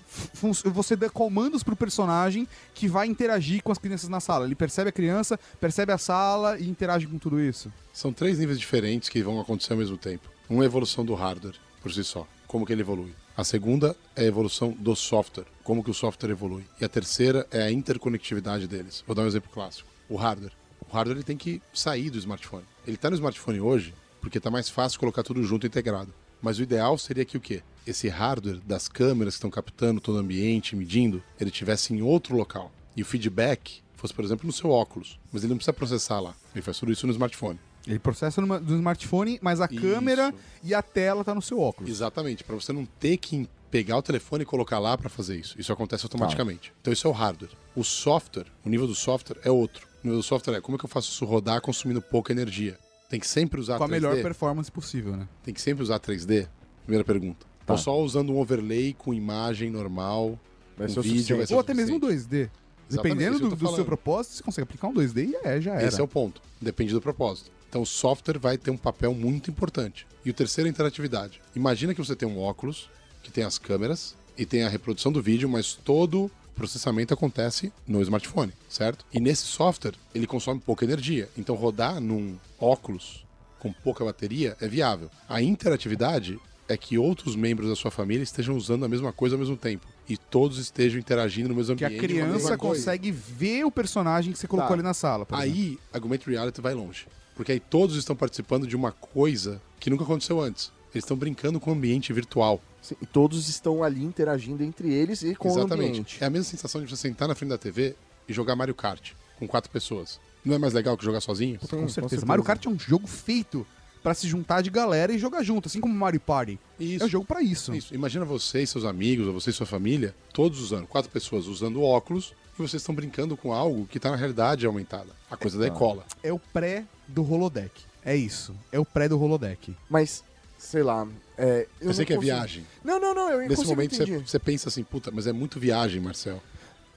você 0.64 0.96
dê 0.96 1.08
comandos 1.08 1.62
pro 1.62 1.76
personagem 1.76 2.48
que 2.74 2.88
vai 2.88 3.06
interagir 3.06 3.62
com 3.62 3.70
as 3.70 3.78
crianças 3.78 4.08
na 4.08 4.18
sala. 4.18 4.44
Ele 4.44 4.56
percebe 4.56 4.88
a 4.88 4.92
criança, 4.92 5.38
percebe 5.60 5.92
a 5.92 5.98
sala 5.98 6.58
e 6.58 6.68
interage 6.68 7.06
com 7.06 7.18
tudo 7.18 7.40
isso. 7.40 7.72
São 7.92 8.12
três 8.12 8.40
níveis 8.40 8.58
diferentes 8.58 9.08
que 9.08 9.22
vão 9.22 9.40
acontecer 9.40 9.74
ao 9.74 9.78
mesmo 9.78 9.96
tempo. 9.96 10.28
Um 10.50 10.60
é 10.60 10.66
evolução 10.66 11.04
do 11.04 11.14
hardware, 11.14 11.54
por 11.80 11.92
si 11.92 12.02
só. 12.02 12.26
Como 12.48 12.66
que 12.66 12.72
ele 12.72 12.82
evolui. 12.82 13.14
A 13.36 13.42
segunda 13.42 13.96
é 14.14 14.22
a 14.22 14.26
evolução 14.26 14.70
do 14.70 14.94
software. 14.94 15.46
Como 15.64 15.82
que 15.82 15.90
o 15.90 15.94
software 15.94 16.30
evolui. 16.30 16.64
E 16.80 16.84
a 16.84 16.88
terceira 16.88 17.44
é 17.50 17.62
a 17.62 17.72
interconectividade 17.72 18.68
deles. 18.68 19.02
Vou 19.04 19.16
dar 19.16 19.22
um 19.22 19.26
exemplo 19.26 19.50
clássico. 19.50 19.88
O 20.08 20.14
hardware. 20.14 20.52
O 20.88 20.94
hardware 20.94 21.16
ele 21.16 21.24
tem 21.24 21.36
que 21.36 21.60
sair 21.72 22.10
do 22.10 22.18
smartphone. 22.18 22.62
Ele 22.86 22.94
está 22.94 23.10
no 23.10 23.16
smartphone 23.16 23.58
hoje 23.60 23.92
porque 24.20 24.38
está 24.38 24.52
mais 24.52 24.68
fácil 24.68 25.00
colocar 25.00 25.24
tudo 25.24 25.42
junto 25.42 25.66
integrado. 25.66 26.14
Mas 26.40 26.60
o 26.60 26.62
ideal 26.62 26.96
seria 26.96 27.24
que 27.24 27.36
o 27.36 27.40
quê? 27.40 27.60
Esse 27.84 28.08
hardware 28.08 28.60
das 28.64 28.86
câmeras 28.86 29.34
que 29.34 29.38
estão 29.38 29.50
captando 29.50 30.00
todo 30.00 30.14
o 30.14 30.20
ambiente, 30.20 30.76
medindo, 30.76 31.20
ele 31.40 31.50
tivesse 31.50 31.92
em 31.92 32.02
outro 32.02 32.36
local. 32.36 32.70
E 32.96 33.02
o 33.02 33.04
feedback 33.04 33.82
fosse, 33.96 34.14
por 34.14 34.24
exemplo, 34.24 34.46
no 34.46 34.52
seu 34.52 34.70
óculos. 34.70 35.18
Mas 35.32 35.42
ele 35.42 35.50
não 35.50 35.56
precisa 35.56 35.72
processar 35.72 36.20
lá. 36.20 36.36
Ele 36.54 36.62
faz 36.62 36.78
tudo 36.78 36.92
isso 36.92 37.04
no 37.04 37.12
smartphone. 37.12 37.58
Ele 37.86 37.98
processa 37.98 38.40
numa- 38.40 38.58
no 38.60 38.76
smartphone, 38.76 39.38
mas 39.42 39.60
a 39.60 39.68
Isso. 39.70 39.80
câmera 39.80 40.32
e 40.62 40.72
a 40.74 40.82
tela 40.82 41.22
tá 41.24 41.34
no 41.34 41.42
seu 41.42 41.60
óculos. 41.60 41.90
Exatamente, 41.90 42.42
para 42.42 42.54
você 42.54 42.72
não 42.72 42.86
ter 42.86 43.16
que 43.18 43.48
pegar 43.70 43.96
o 43.98 44.02
telefone 44.02 44.42
e 44.42 44.46
colocar 44.46 44.78
lá 44.78 44.96
para 44.96 45.10
fazer 45.10 45.36
isso. 45.36 45.54
Isso 45.60 45.72
acontece 45.72 46.04
automaticamente. 46.06 46.72
Então 46.80 46.92
isso 46.92 47.06
é 47.06 47.10
o 47.10 47.12
hardware. 47.12 47.50
O 47.74 47.82
software, 47.84 48.46
o 48.64 48.68
nível 48.68 48.86
do 48.86 48.94
software 48.94 49.36
é 49.44 49.50
outro. 49.50 49.86
O 50.02 50.06
nível 50.06 50.18
do 50.18 50.22
software 50.22 50.54
é 50.56 50.60
como 50.60 50.76
é 50.76 50.78
que 50.78 50.84
eu 50.84 50.88
faço 50.88 51.10
isso 51.10 51.24
rodar 51.24 51.60
consumindo 51.60 52.00
pouca 52.00 52.32
energia. 52.32 52.78
Tem 53.10 53.20
que 53.20 53.26
sempre 53.26 53.60
usar 53.60 53.76
Com 53.78 53.84
a 53.84 53.88
3D. 53.88 53.90
melhor 53.90 54.22
performance 54.22 54.70
possível, 54.70 55.16
né? 55.16 55.28
Tem 55.42 55.52
que 55.52 55.60
sempre 55.60 55.82
usar 55.82 55.98
3D. 55.98 56.48
Primeira 56.84 57.04
pergunta. 57.04 57.44
Tá. 57.66 57.74
Ou 57.74 57.78
só 57.78 57.98
usando 58.00 58.32
um 58.32 58.38
overlay 58.38 58.94
com 58.94 59.12
imagem 59.12 59.70
normal, 59.70 60.38
Vai 60.76 60.86
um 60.86 60.90
ser 60.90 61.00
o 61.00 61.02
vídeo, 61.02 61.36
vai 61.36 61.46
ser 61.46 61.54
Ou 61.54 61.60
até 61.60 61.74
mesmo 61.74 61.96
um 61.96 62.00
suficiente. 62.00 62.28
2D. 62.28 62.50
Exatamente, 62.90 63.16
Dependendo 63.18 63.38
do, 63.50 63.56
do 63.56 63.74
seu 63.74 63.84
propósito, 63.84 64.36
você 64.36 64.42
consegue 64.42 64.62
aplicar 64.64 64.88
um 64.88 64.92
2D 64.94 65.30
e 65.30 65.36
é, 65.46 65.60
já 65.60 65.74
era. 65.74 65.86
Esse 65.86 66.00
é 66.00 66.04
o 66.04 66.08
ponto. 66.08 66.40
Depende 66.60 66.92
do 66.92 67.00
propósito. 67.00 67.50
Então 67.74 67.82
o 67.82 67.86
software 67.86 68.38
vai 68.38 68.56
ter 68.56 68.70
um 68.70 68.76
papel 68.76 69.12
muito 69.12 69.50
importante. 69.50 70.06
E 70.24 70.30
o 70.30 70.32
terceiro 70.32 70.68
é 70.68 70.70
a 70.70 70.70
interatividade. 70.70 71.40
Imagina 71.56 71.92
que 71.92 71.98
você 72.00 72.14
tem 72.14 72.28
um 72.28 72.38
óculos 72.38 72.88
que 73.20 73.32
tem 73.32 73.42
as 73.42 73.58
câmeras 73.58 74.14
e 74.38 74.46
tem 74.46 74.62
a 74.62 74.68
reprodução 74.68 75.10
do 75.10 75.20
vídeo, 75.20 75.48
mas 75.48 75.74
todo 75.74 76.26
o 76.26 76.30
processamento 76.54 77.12
acontece 77.12 77.72
no 77.84 78.00
smartphone, 78.00 78.52
certo? 78.68 79.04
E 79.12 79.18
nesse 79.18 79.42
software 79.46 79.94
ele 80.14 80.24
consome 80.24 80.60
pouca 80.60 80.84
energia. 80.84 81.28
Então 81.36 81.56
rodar 81.56 82.00
num 82.00 82.36
óculos 82.60 83.26
com 83.58 83.72
pouca 83.72 84.04
bateria 84.04 84.56
é 84.60 84.68
viável. 84.68 85.10
A 85.28 85.42
interatividade 85.42 86.38
é 86.68 86.76
que 86.76 86.96
outros 86.96 87.34
membros 87.34 87.68
da 87.68 87.74
sua 87.74 87.90
família 87.90 88.22
estejam 88.22 88.56
usando 88.56 88.84
a 88.84 88.88
mesma 88.88 89.12
coisa 89.12 89.34
ao 89.34 89.40
mesmo 89.40 89.56
tempo 89.56 89.84
e 90.08 90.16
todos 90.16 90.58
estejam 90.58 91.00
interagindo 91.00 91.48
no 91.48 91.56
mesmo 91.56 91.74
Que 91.74 91.84
ambiente. 91.86 91.98
com 91.98 92.06
a 92.06 92.08
criança 92.08 92.56
consegue 92.56 93.10
ver 93.10 93.64
o 93.64 93.70
personagem 93.72 94.32
que 94.32 94.38
você 94.38 94.46
colocou 94.46 94.68
Tá. 94.68 94.74
ali 94.74 94.82
na 94.84 94.94
sala. 94.94 95.24
exemplo. 95.28 95.36
Aí, 95.42 95.76
Augmented 95.92 96.30
Reality 96.30 96.60
vai 96.60 96.72
longe. 96.72 97.08
Porque 97.34 97.52
aí 97.52 97.60
todos 97.60 97.96
estão 97.96 98.14
participando 98.14 98.66
de 98.66 98.76
uma 98.76 98.92
coisa 98.92 99.60
que 99.80 99.90
nunca 99.90 100.04
aconteceu 100.04 100.40
antes. 100.40 100.72
Eles 100.94 101.04
estão 101.04 101.16
brincando 101.16 101.58
com 101.58 101.70
o 101.70 101.74
ambiente 101.74 102.12
virtual. 102.12 102.60
Sim, 102.80 102.94
e 103.02 103.06
todos 103.06 103.48
estão 103.48 103.82
ali 103.82 104.04
interagindo 104.04 104.62
entre 104.62 104.92
eles 104.92 105.22
e 105.22 105.34
com 105.34 105.48
o 105.48 105.50
Exatamente. 105.52 105.88
ambiente. 105.88 106.18
É 106.20 106.26
a 106.26 106.30
mesma 106.30 106.44
sensação 106.44 106.82
de 106.82 106.88
você 106.88 106.96
sentar 106.96 107.26
na 107.26 107.34
frente 107.34 107.50
da 107.50 107.58
TV 107.58 107.96
e 108.28 108.32
jogar 108.32 108.54
Mario 108.54 108.74
Kart 108.74 109.12
com 109.38 109.48
quatro 109.48 109.70
pessoas. 109.70 110.20
Não 110.44 110.54
é 110.54 110.58
mais 110.58 110.72
legal 110.72 110.96
que 110.96 111.04
jogar 111.04 111.20
sozinho? 111.20 111.58
com 111.58 111.88
certeza. 111.88 112.24
Mario 112.26 112.44
Kart 112.44 112.64
é 112.66 112.68
um 112.68 112.78
jogo 112.78 113.06
feito 113.06 113.66
pra 114.02 114.12
se 114.12 114.28
juntar 114.28 114.60
de 114.60 114.68
galera 114.68 115.14
e 115.14 115.18
jogar 115.18 115.42
junto, 115.42 115.66
assim 115.66 115.80
como 115.80 115.94
Mario 115.94 116.20
Party. 116.20 116.60
Isso. 116.78 117.02
É 117.02 117.06
um 117.06 117.10
jogo 117.10 117.24
pra 117.24 117.40
isso. 117.40 117.74
Isso. 117.74 117.94
Imagina 117.94 118.24
você 118.26 118.62
e 118.62 118.66
seus 118.66 118.84
amigos, 118.84 119.26
ou 119.26 119.32
você 119.32 119.48
e 119.48 119.52
sua 119.52 119.64
família, 119.64 120.14
todos 120.32 120.60
usando, 120.60 120.86
quatro 120.86 121.10
pessoas 121.10 121.46
usando 121.46 121.82
óculos, 121.82 122.34
e 122.52 122.58
vocês 122.58 122.82
estão 122.82 122.94
brincando 122.94 123.34
com 123.34 123.52
algo 123.52 123.86
que 123.86 123.98
tá 123.98 124.10
na 124.10 124.16
realidade 124.16 124.66
aumentada. 124.66 125.08
A 125.30 125.36
coisa 125.38 125.58
da 125.58 125.70
cola. 125.70 126.04
É 126.22 126.30
o 126.30 126.38
pré 126.38 126.84
do 127.08 127.22
holodeck. 127.30 127.82
É 128.04 128.14
isso. 128.16 128.54
É 128.70 128.78
o 128.78 128.84
pré 128.84 129.08
do 129.08 129.20
holodeck. 129.20 129.74
Mas, 129.88 130.22
sei 130.58 130.82
lá. 130.82 131.06
É, 131.38 131.66
eu 131.80 131.88
Eu 131.88 131.94
sei 131.94 132.02
não 132.02 132.06
que 132.06 132.12
é 132.12 132.16
consigo- 132.16 132.20
viagem. 132.36 132.66
Não, 132.84 133.00
não, 133.00 133.14
não. 133.14 133.30
Eu 133.30 133.48
Nesse 133.48 133.64
momento 133.66 133.96
você, 134.26 134.38
pensa 134.38 134.68
assim, 134.68 134.84
puta, 134.84 135.10
mas 135.10 135.26
é 135.26 135.32
muito 135.32 135.58
viagem, 135.58 136.00
Marcel. 136.00 136.40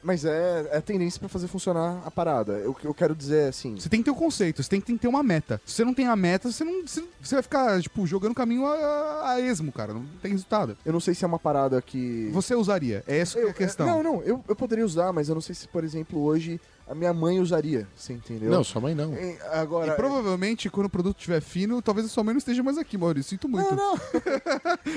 Mas 0.04 0.24
é, 0.24 0.68
é 0.72 0.78
a 0.78 0.82
tendência 0.82 1.20
pra 1.20 1.28
fazer 1.28 1.48
funcionar 1.48 2.02
a 2.06 2.12
parada. 2.12 2.70
O 2.70 2.74
que 2.74 2.86
eu 2.86 2.94
quero 2.94 3.16
dizer 3.16 3.46
é 3.46 3.48
assim. 3.48 3.76
Você 3.76 3.90
tem 3.90 4.00
que 4.00 4.06
ter 4.06 4.12
o 4.12 4.16
conceito, 4.16 4.62
você 4.62 4.70
tem 4.70 4.80
que 4.80 4.96
ter 4.98 5.08
uma 5.08 5.24
meta. 5.24 5.60
Se 5.66 5.74
você 5.74 5.84
não 5.84 5.94
tem 5.94 6.06
a 6.08 6.16
meta, 6.16 6.52
você 6.52 6.64
não. 6.64 6.86
Você, 6.86 7.04
você 7.20 7.36
vai 7.36 7.42
ficar, 7.42 7.82
tipo, 7.82 8.06
jogando 8.06 8.36
caminho 8.36 8.66
a, 8.68 9.32
a 9.32 9.42
esmo, 9.42 9.72
cara. 9.72 9.94
Não 9.94 10.06
tem 10.22 10.32
resultado. 10.32 10.78
Eu 10.86 10.94
não 10.94 11.00
sei 11.00 11.16
se 11.16 11.26
é 11.26 11.28
uma 11.28 11.40
parada 11.40 11.82
que. 11.82 12.30
Você 12.32 12.54
usaria. 12.54 13.04
É 13.08 13.18
essa 13.18 13.40
que 13.40 13.48
é 13.48 13.50
a 13.50 13.54
questão. 13.54 13.88
Não, 13.88 14.04
não, 14.04 14.22
eu, 14.22 14.42
eu 14.48 14.56
poderia 14.56 14.86
usar, 14.86 15.12
mas 15.12 15.30
eu 15.30 15.36
não 15.36 15.42
sei 15.42 15.56
se, 15.56 15.68
por 15.68 15.84
exemplo, 15.84 16.22
hoje 16.22 16.62
a 16.90 16.96
minha 16.96 17.14
mãe 17.14 17.40
usaria. 17.40 17.88
Você 17.96 18.14
entendeu? 18.14 18.50
Não, 18.50 18.64
sua 18.64 18.82
mãe 18.82 18.96
não. 18.96 19.14
E 19.14 19.38
Agora. 19.52 19.92
E 19.94 19.96
provavelmente, 19.96 20.70
quando 20.70 20.86
o 20.86 20.90
produto 20.90 21.18
estiver 21.18 21.42
fino, 21.42 21.82
talvez 21.82 22.06
a 22.08 22.10
sua 22.10 22.24
mãe 22.24 22.34
não 22.34 22.40
esteja 22.40 22.64
mais 22.64 22.78
aqui, 22.78 22.98
Maurício. 22.98 23.30
Sinto 23.32 23.50
muito. 23.50 23.76
Não, 23.76 23.96
não. 23.96 23.98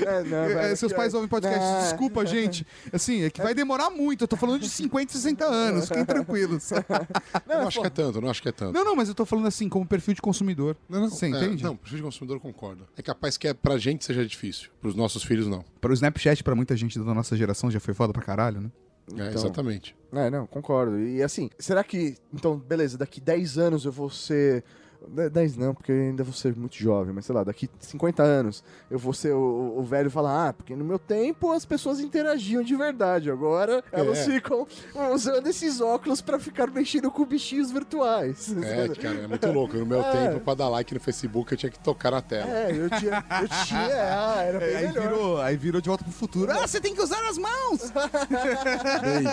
É, 0.07 0.23
não, 0.23 0.37
É, 0.37 0.53
velho, 0.53 0.77
seus 0.77 0.91
que- 0.91 0.97
pais 0.97 1.13
ouvem 1.13 1.27
podcast. 1.29 1.59
Não. 1.59 1.81
Desculpa, 1.81 2.25
gente. 2.25 2.65
Assim, 2.91 3.23
é 3.23 3.29
que 3.29 3.41
vai 3.41 3.53
demorar 3.53 3.89
muito. 3.89 4.23
Eu 4.23 4.27
tô 4.27 4.35
falando 4.35 4.59
de 4.61 4.69
50 4.69 5.11
e 5.11 5.15
60 5.15 5.45
anos. 5.45 5.87
Fiquem 5.87 6.05
tranquilos. 6.05 6.71
Eu 6.71 6.77
não 7.47 7.67
acho 7.67 7.81
que 7.81 7.87
é 7.87 7.89
tanto, 7.89 8.21
não 8.21 8.29
acho 8.29 8.41
que 8.41 8.49
é 8.49 8.51
tanto. 8.51 8.73
Não, 8.73 8.83
não, 8.85 8.95
mas 8.95 9.09
eu 9.09 9.15
tô 9.15 9.25
falando 9.25 9.47
assim, 9.47 9.67
como 9.69 9.85
perfil 9.85 10.13
de 10.13 10.21
consumidor. 10.21 10.75
Não, 10.89 11.01
não, 11.01 11.09
Você 11.09 11.25
é, 11.25 11.29
entende? 11.29 11.63
não, 11.63 11.75
perfil 11.75 11.97
de 11.97 12.03
consumidor 12.03 12.37
eu 12.37 12.41
concordo. 12.41 12.87
É 12.97 13.01
capaz 13.01 13.37
que 13.37 13.47
é, 13.47 13.53
pra 13.53 13.77
gente 13.77 14.05
seja 14.05 14.25
difícil, 14.25 14.69
pros 14.79 14.95
nossos 14.95 15.23
filhos 15.23 15.47
não. 15.47 15.63
Para 15.79 15.91
o 15.91 15.93
Snapchat, 15.93 16.43
pra 16.43 16.55
muita 16.55 16.75
gente 16.75 16.97
da 16.97 17.13
nossa 17.13 17.35
geração, 17.35 17.69
já 17.69 17.79
foi 17.79 17.93
foda 17.93 18.13
pra 18.13 18.21
caralho, 18.21 18.61
né? 18.61 18.69
É, 19.11 19.29
Então. 19.29 19.41
exatamente. 19.41 19.95
É, 20.13 20.29
não, 20.29 20.45
concordo. 20.47 20.99
E 20.99 21.23
assim, 21.23 21.49
será 21.57 21.83
que. 21.83 22.17
Então, 22.33 22.57
beleza, 22.57 22.97
daqui 22.97 23.21
10 23.21 23.57
anos 23.57 23.85
eu 23.85 23.91
vou 23.91 24.09
ser. 24.09 24.63
De- 25.07 25.29
10 25.29 25.57
não, 25.57 25.73
porque 25.73 25.91
eu 25.91 25.95
ainda 25.95 26.23
vou 26.23 26.33
ser 26.33 26.55
muito 26.55 26.75
jovem, 26.75 27.13
mas 27.13 27.25
sei 27.25 27.35
lá, 27.35 27.43
daqui 27.43 27.69
50 27.79 28.21
anos 28.23 28.63
eu 28.89 28.99
vou 28.99 29.13
ser 29.13 29.33
o, 29.33 29.75
o 29.77 29.83
velho 29.83 30.07
e 30.07 30.11
falar: 30.11 30.49
ah, 30.49 30.53
porque 30.53 30.75
no 30.75 30.83
meu 30.85 30.99
tempo 30.99 31.51
as 31.51 31.65
pessoas 31.65 31.99
interagiam 31.99 32.63
de 32.63 32.75
verdade, 32.75 33.29
agora 33.31 33.83
elas 33.91 34.19
É. 34.19 34.23
ficam 34.25 34.67
usando 35.13 35.47
esses 35.47 35.81
óculos 35.81 36.21
pra 36.21 36.39
ficar 36.39 36.69
mexendo 36.71 37.09
com 37.11 37.25
bichinhos 37.25 37.71
virtuais. 37.71 38.53
É, 38.63 38.87
cara, 38.89 39.15
é 39.21 39.27
muito 39.27 39.51
louco. 39.51 39.77
No 39.77 39.85
meu 39.85 40.01
É. 40.05 40.11
tempo, 40.29 40.39
pra 40.41 40.53
dar 40.53 40.69
like 40.69 40.93
no 40.93 40.99
Facebook, 40.99 41.51
eu 41.51 41.57
tinha 41.57 41.69
que 41.71 41.79
tocar 41.79 42.11
na 42.11 42.21
tela. 42.21 42.49
É, 42.49 42.71
eu 42.71 42.89
tinha. 42.89 43.23
Eu 43.41 43.47
tinha. 43.65 43.81
Ah, 44.31 44.43
era 44.43 44.59
bem 44.59 44.75
aí, 44.75 44.87
melhor. 44.87 45.01
virou, 45.03 45.41
aí 45.41 45.57
virou 45.57 45.81
de 45.81 45.87
volta 45.89 46.03
pro 46.03 46.13
futuro. 46.13 46.51
Ah, 46.51 46.67
você 46.67 46.79
tem 46.79 46.93
que 46.93 47.01
usar 47.01 47.23
as 47.29 47.37
mãos! 47.37 47.91
Bem, 49.01 49.23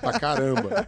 pra 0.00 0.18
caramba. 0.18 0.86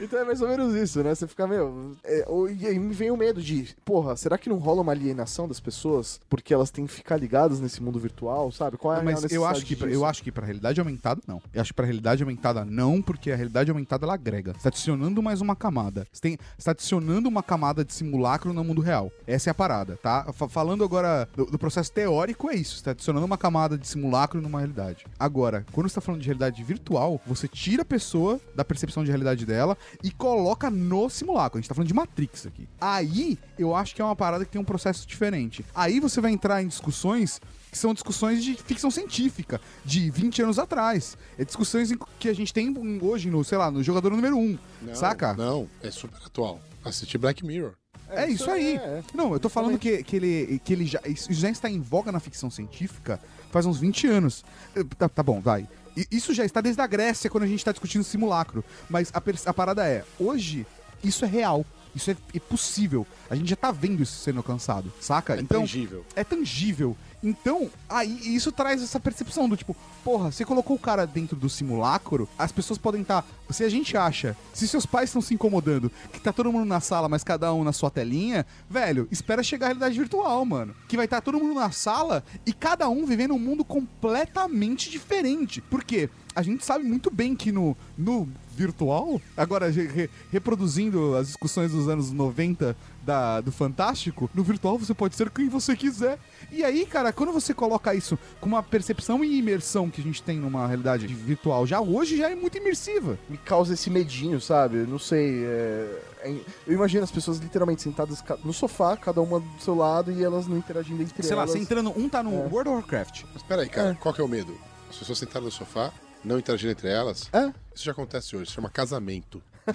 Então 0.00 0.18
é 0.20 0.24
mais 0.24 0.40
ou 0.40 0.48
menos 0.48 0.74
isso, 0.74 1.02
né? 1.02 1.14
Você 1.14 1.26
fica, 1.26 1.46
meu. 1.46 1.92
é, 2.04 2.24
e 2.58 2.66
aí 2.66 2.78
me 2.78 2.94
vem 2.94 3.10
o 3.10 3.16
medo 3.24 3.40
de, 3.42 3.74
porra, 3.84 4.16
será 4.16 4.36
que 4.36 4.48
não 4.48 4.58
rola 4.58 4.82
uma 4.82 4.92
alienação 4.92 5.48
das 5.48 5.58
pessoas 5.60 6.20
porque 6.28 6.52
elas 6.52 6.70
têm 6.70 6.86
que 6.86 6.92
ficar 6.92 7.16
ligadas 7.16 7.58
nesse 7.60 7.82
mundo 7.82 7.98
virtual, 7.98 8.52
sabe? 8.52 8.76
Qual 8.76 8.92
é 8.92 8.98
a 8.98 9.00
real 9.00 9.12
Mas 9.22 9.32
eu 9.32 9.44
acho 9.46 9.64
que 9.64 9.74
disso? 9.74 9.86
eu 9.88 10.04
acho 10.04 10.22
que 10.22 10.30
para 10.30 10.44
realidade 10.44 10.78
aumentada 10.80 11.20
não. 11.26 11.40
Eu 11.52 11.60
acho 11.62 11.70
que 11.70 11.74
para 11.76 11.86
realidade 11.86 12.22
aumentada 12.22 12.64
não, 12.64 13.00
porque 13.00 13.30
a 13.30 13.36
realidade 13.36 13.70
aumentada 13.70 14.04
ela 14.04 14.14
agrega. 14.14 14.52
Você 14.52 14.62
tá 14.64 14.68
adicionando 14.68 15.22
mais 15.22 15.40
uma 15.40 15.56
camada. 15.56 16.06
Você, 16.12 16.20
tem, 16.20 16.38
você 16.58 16.64
tá 16.66 16.70
adicionando 16.72 17.28
uma 17.28 17.42
camada 17.42 17.84
de 17.84 17.94
simulacro 17.94 18.52
no 18.52 18.62
mundo 18.62 18.80
real. 18.82 19.10
Essa 19.26 19.50
é 19.50 19.52
a 19.52 19.54
parada, 19.54 19.96
tá? 20.02 20.30
Fa- 20.32 20.48
falando 20.48 20.84
agora 20.84 21.26
do, 21.34 21.46
do 21.46 21.58
processo 21.58 21.90
teórico 21.92 22.50
é 22.50 22.54
isso. 22.56 22.76
Você 22.76 22.84
tá 22.84 22.90
adicionando 22.90 23.24
uma 23.24 23.38
camada 23.38 23.78
de 23.78 23.86
simulacro 23.88 24.40
numa 24.42 24.58
realidade. 24.58 25.06
Agora, 25.18 25.64
quando 25.72 25.88
você 25.88 25.94
tá 25.94 26.00
falando 26.00 26.20
de 26.20 26.26
realidade 26.26 26.62
virtual, 26.62 27.20
você 27.26 27.48
tira 27.48 27.82
a 27.82 27.86
pessoa 27.86 28.38
da 28.54 28.64
percepção 28.64 29.02
de 29.02 29.10
realidade 29.10 29.46
dela 29.46 29.76
e 30.02 30.10
coloca 30.10 30.68
no 30.70 31.08
simulacro. 31.08 31.58
A 31.58 31.60
gente 31.60 31.68
tá 31.68 31.74
falando 31.74 31.88
de 31.88 31.94
Matrix 31.94 32.46
aqui. 32.46 32.68
Aí, 32.80 33.13
eu 33.58 33.74
acho 33.74 33.94
que 33.94 34.02
é 34.02 34.04
uma 34.04 34.16
parada 34.16 34.44
que 34.44 34.50
tem 34.50 34.60
um 34.60 34.64
processo 34.64 35.06
diferente. 35.06 35.64
Aí 35.74 36.00
você 36.00 36.20
vai 36.20 36.32
entrar 36.32 36.62
em 36.62 36.68
discussões 36.68 37.40
que 37.70 37.78
são 37.78 37.92
discussões 37.92 38.44
de 38.44 38.54
ficção 38.54 38.88
científica, 38.90 39.60
de 39.84 40.08
20 40.10 40.42
anos 40.42 40.58
atrás. 40.60 41.18
É 41.36 41.44
discussões 41.44 41.92
que 42.20 42.28
a 42.28 42.34
gente 42.34 42.52
tem 42.54 42.72
hoje 43.02 43.28
no, 43.30 43.42
sei 43.42 43.58
lá, 43.58 43.68
no 43.70 43.82
jogador 43.82 44.10
número 44.10 44.36
1, 44.38 44.58
Não, 44.82 44.94
saca? 44.94 45.34
Não, 45.34 45.68
é 45.82 45.90
super 45.90 46.20
atual. 46.24 46.60
Assistir 46.84 47.18
Black 47.18 47.44
Mirror. 47.44 47.72
É, 48.08 48.28
isso 48.28 48.48
aí. 48.50 48.76
é, 48.76 48.76
é. 48.76 49.02
Não, 49.12 49.32
eu 49.32 49.40
tô 49.40 49.48
falando 49.48 49.78
que, 49.78 50.04
que 50.04 50.16
ele, 50.16 50.60
que 50.64 50.72
ele 50.72 50.86
já, 50.86 51.00
isso 51.06 51.32
já 51.32 51.50
está 51.50 51.68
em 51.68 51.80
voga 51.80 52.12
na 52.12 52.20
ficção 52.20 52.50
científica 52.50 53.18
faz 53.50 53.66
uns 53.66 53.78
20 53.78 54.06
anos. 54.08 54.44
Eh, 54.74 54.84
Tá, 54.98 55.08
tá 55.08 55.22
bom, 55.22 55.40
vai. 55.40 55.68
Isso 56.10 56.34
já 56.34 56.44
está 56.44 56.60
desde 56.60 56.80
a 56.82 56.86
Grécia, 56.88 57.30
quando 57.30 57.44
a 57.44 57.46
gente 57.46 57.64
tá 57.64 57.70
discutindo 57.70 58.02
simulacro. 58.02 58.64
Mas 58.90 59.12
a, 59.14 59.22
a 59.50 59.54
parada 59.54 59.86
é, 59.86 60.04
hoje, 60.18 60.66
isso 61.04 61.24
é 61.24 61.28
real. 61.28 61.64
Isso 61.94 62.10
é, 62.10 62.16
é 62.34 62.40
possível. 62.40 63.06
A 63.30 63.36
gente 63.36 63.48
já 63.48 63.56
tá 63.56 63.70
vendo 63.70 64.02
isso 64.02 64.18
sendo 64.18 64.38
alcançado, 64.38 64.92
saca? 65.00 65.36
É 65.36 65.40
então, 65.40 65.60
tangível. 65.60 66.04
é 66.14 66.24
tangível. 66.24 66.96
Então, 67.24 67.70
aí 67.88 68.36
isso 68.36 68.52
traz 68.52 68.82
essa 68.82 69.00
percepção 69.00 69.48
do 69.48 69.56
tipo, 69.56 69.74
porra, 70.04 70.30
você 70.30 70.44
colocou 70.44 70.76
o 70.76 70.78
cara 70.78 71.06
dentro 71.06 71.34
do 71.34 71.48
simulacro, 71.48 72.28
as 72.38 72.52
pessoas 72.52 72.78
podem 72.78 73.00
estar. 73.00 73.24
se 73.48 73.64
a 73.64 73.68
gente 73.68 73.96
acha, 73.96 74.36
se 74.52 74.68
seus 74.68 74.84
pais 74.84 75.08
estão 75.08 75.22
se 75.22 75.32
incomodando, 75.32 75.90
que 76.12 76.20
tá 76.20 76.34
todo 76.34 76.52
mundo 76.52 76.66
na 76.66 76.80
sala, 76.80 77.08
mas 77.08 77.24
cada 77.24 77.52
um 77.54 77.64
na 77.64 77.72
sua 77.72 77.90
telinha, 77.90 78.44
velho, 78.68 79.08
espera 79.10 79.42
chegar 79.42 79.66
a 79.66 79.68
realidade 79.68 79.98
virtual, 79.98 80.44
mano. 80.44 80.76
Que 80.86 80.98
vai 80.98 81.06
estar 81.06 81.22
todo 81.22 81.38
mundo 81.38 81.54
na 81.54 81.70
sala 81.70 82.22
e 82.44 82.52
cada 82.52 82.90
um 82.90 83.06
vivendo 83.06 83.32
um 83.32 83.38
mundo 83.38 83.64
completamente 83.64 84.90
diferente. 84.90 85.62
Por 85.62 85.82
quê? 85.82 86.10
A 86.34 86.42
gente 86.42 86.64
sabe 86.64 86.84
muito 86.84 87.10
bem 87.10 87.36
que 87.36 87.52
no, 87.52 87.76
no 87.96 88.28
virtual, 88.56 89.20
agora 89.36 89.70
re- 89.70 89.86
re- 89.86 90.10
reproduzindo 90.32 91.14
as 91.16 91.28
discussões 91.28 91.70
dos 91.72 91.88
anos 91.88 92.10
90 92.10 92.76
da, 93.02 93.40
do 93.40 93.52
Fantástico, 93.52 94.28
no 94.34 94.42
virtual 94.42 94.78
você 94.78 94.92
pode 94.94 95.14
ser 95.14 95.30
quem 95.30 95.48
você 95.48 95.76
quiser. 95.76 96.18
E 96.50 96.64
aí, 96.64 96.86
cara, 96.86 97.12
quando 97.12 97.32
você 97.32 97.52
coloca 97.54 97.94
isso 97.94 98.18
com 98.40 98.46
uma 98.48 98.62
percepção 98.62 99.24
e 99.24 99.38
imersão 99.38 99.88
que 99.90 100.00
a 100.00 100.04
gente 100.04 100.22
tem 100.22 100.38
numa 100.38 100.66
realidade 100.66 101.06
virtual 101.06 101.66
já 101.66 101.80
hoje, 101.80 102.16
já 102.16 102.30
é 102.30 102.34
muito 102.34 102.58
imersiva. 102.58 103.18
Me 103.28 103.36
causa 103.38 103.74
esse 103.74 103.88
medinho, 103.90 104.40
sabe? 104.40 104.78
Eu 104.78 104.86
Não 104.88 104.98
sei. 104.98 105.44
é- 105.44 106.02
é- 106.22 106.40
Eu 106.66 106.72
imagino 106.74 107.04
as 107.04 107.10
pessoas 107.10 107.38
literalmente 107.38 107.82
sentadas 107.82 108.24
no 108.44 108.52
sofá, 108.52 108.96
cada 108.96 109.20
uma 109.20 109.38
do 109.40 109.60
seu 109.60 109.74
lado, 109.74 110.10
e 110.10 110.22
elas 110.24 110.46
não 110.46 110.56
interagindo 110.56 111.02
entre 111.02 111.22
Sei 111.22 111.34
lá, 111.36 111.42
elas. 111.42 111.52
você 111.52 111.58
entrando, 111.58 111.90
um 111.96 112.08
tá 112.08 112.22
no 112.22 112.32
É. 112.32 112.46
World 112.46 112.70
of 112.70 112.78
Warcraft. 112.78 113.24
Mas 113.32 113.42
peraí, 113.42 113.68
cara, 113.68 113.94
qual 114.00 114.12
que 114.14 114.20
é 114.20 114.24
o 114.24 114.28
medo? 114.28 114.56
As 114.90 114.96
pessoas 114.96 115.18
sentadas 115.18 115.44
no 115.44 115.50
sofá, 115.50 115.92
não 116.24 116.38
interagindo 116.38 116.72
entre 116.72 116.88
elas. 116.88 117.28
É? 117.32 117.52
Isso 117.74 117.84
já 117.84 117.92
acontece 117.92 118.36
hoje, 118.36 118.46
se 118.46 118.52
chama 118.52 118.70
casamento. 118.70 119.42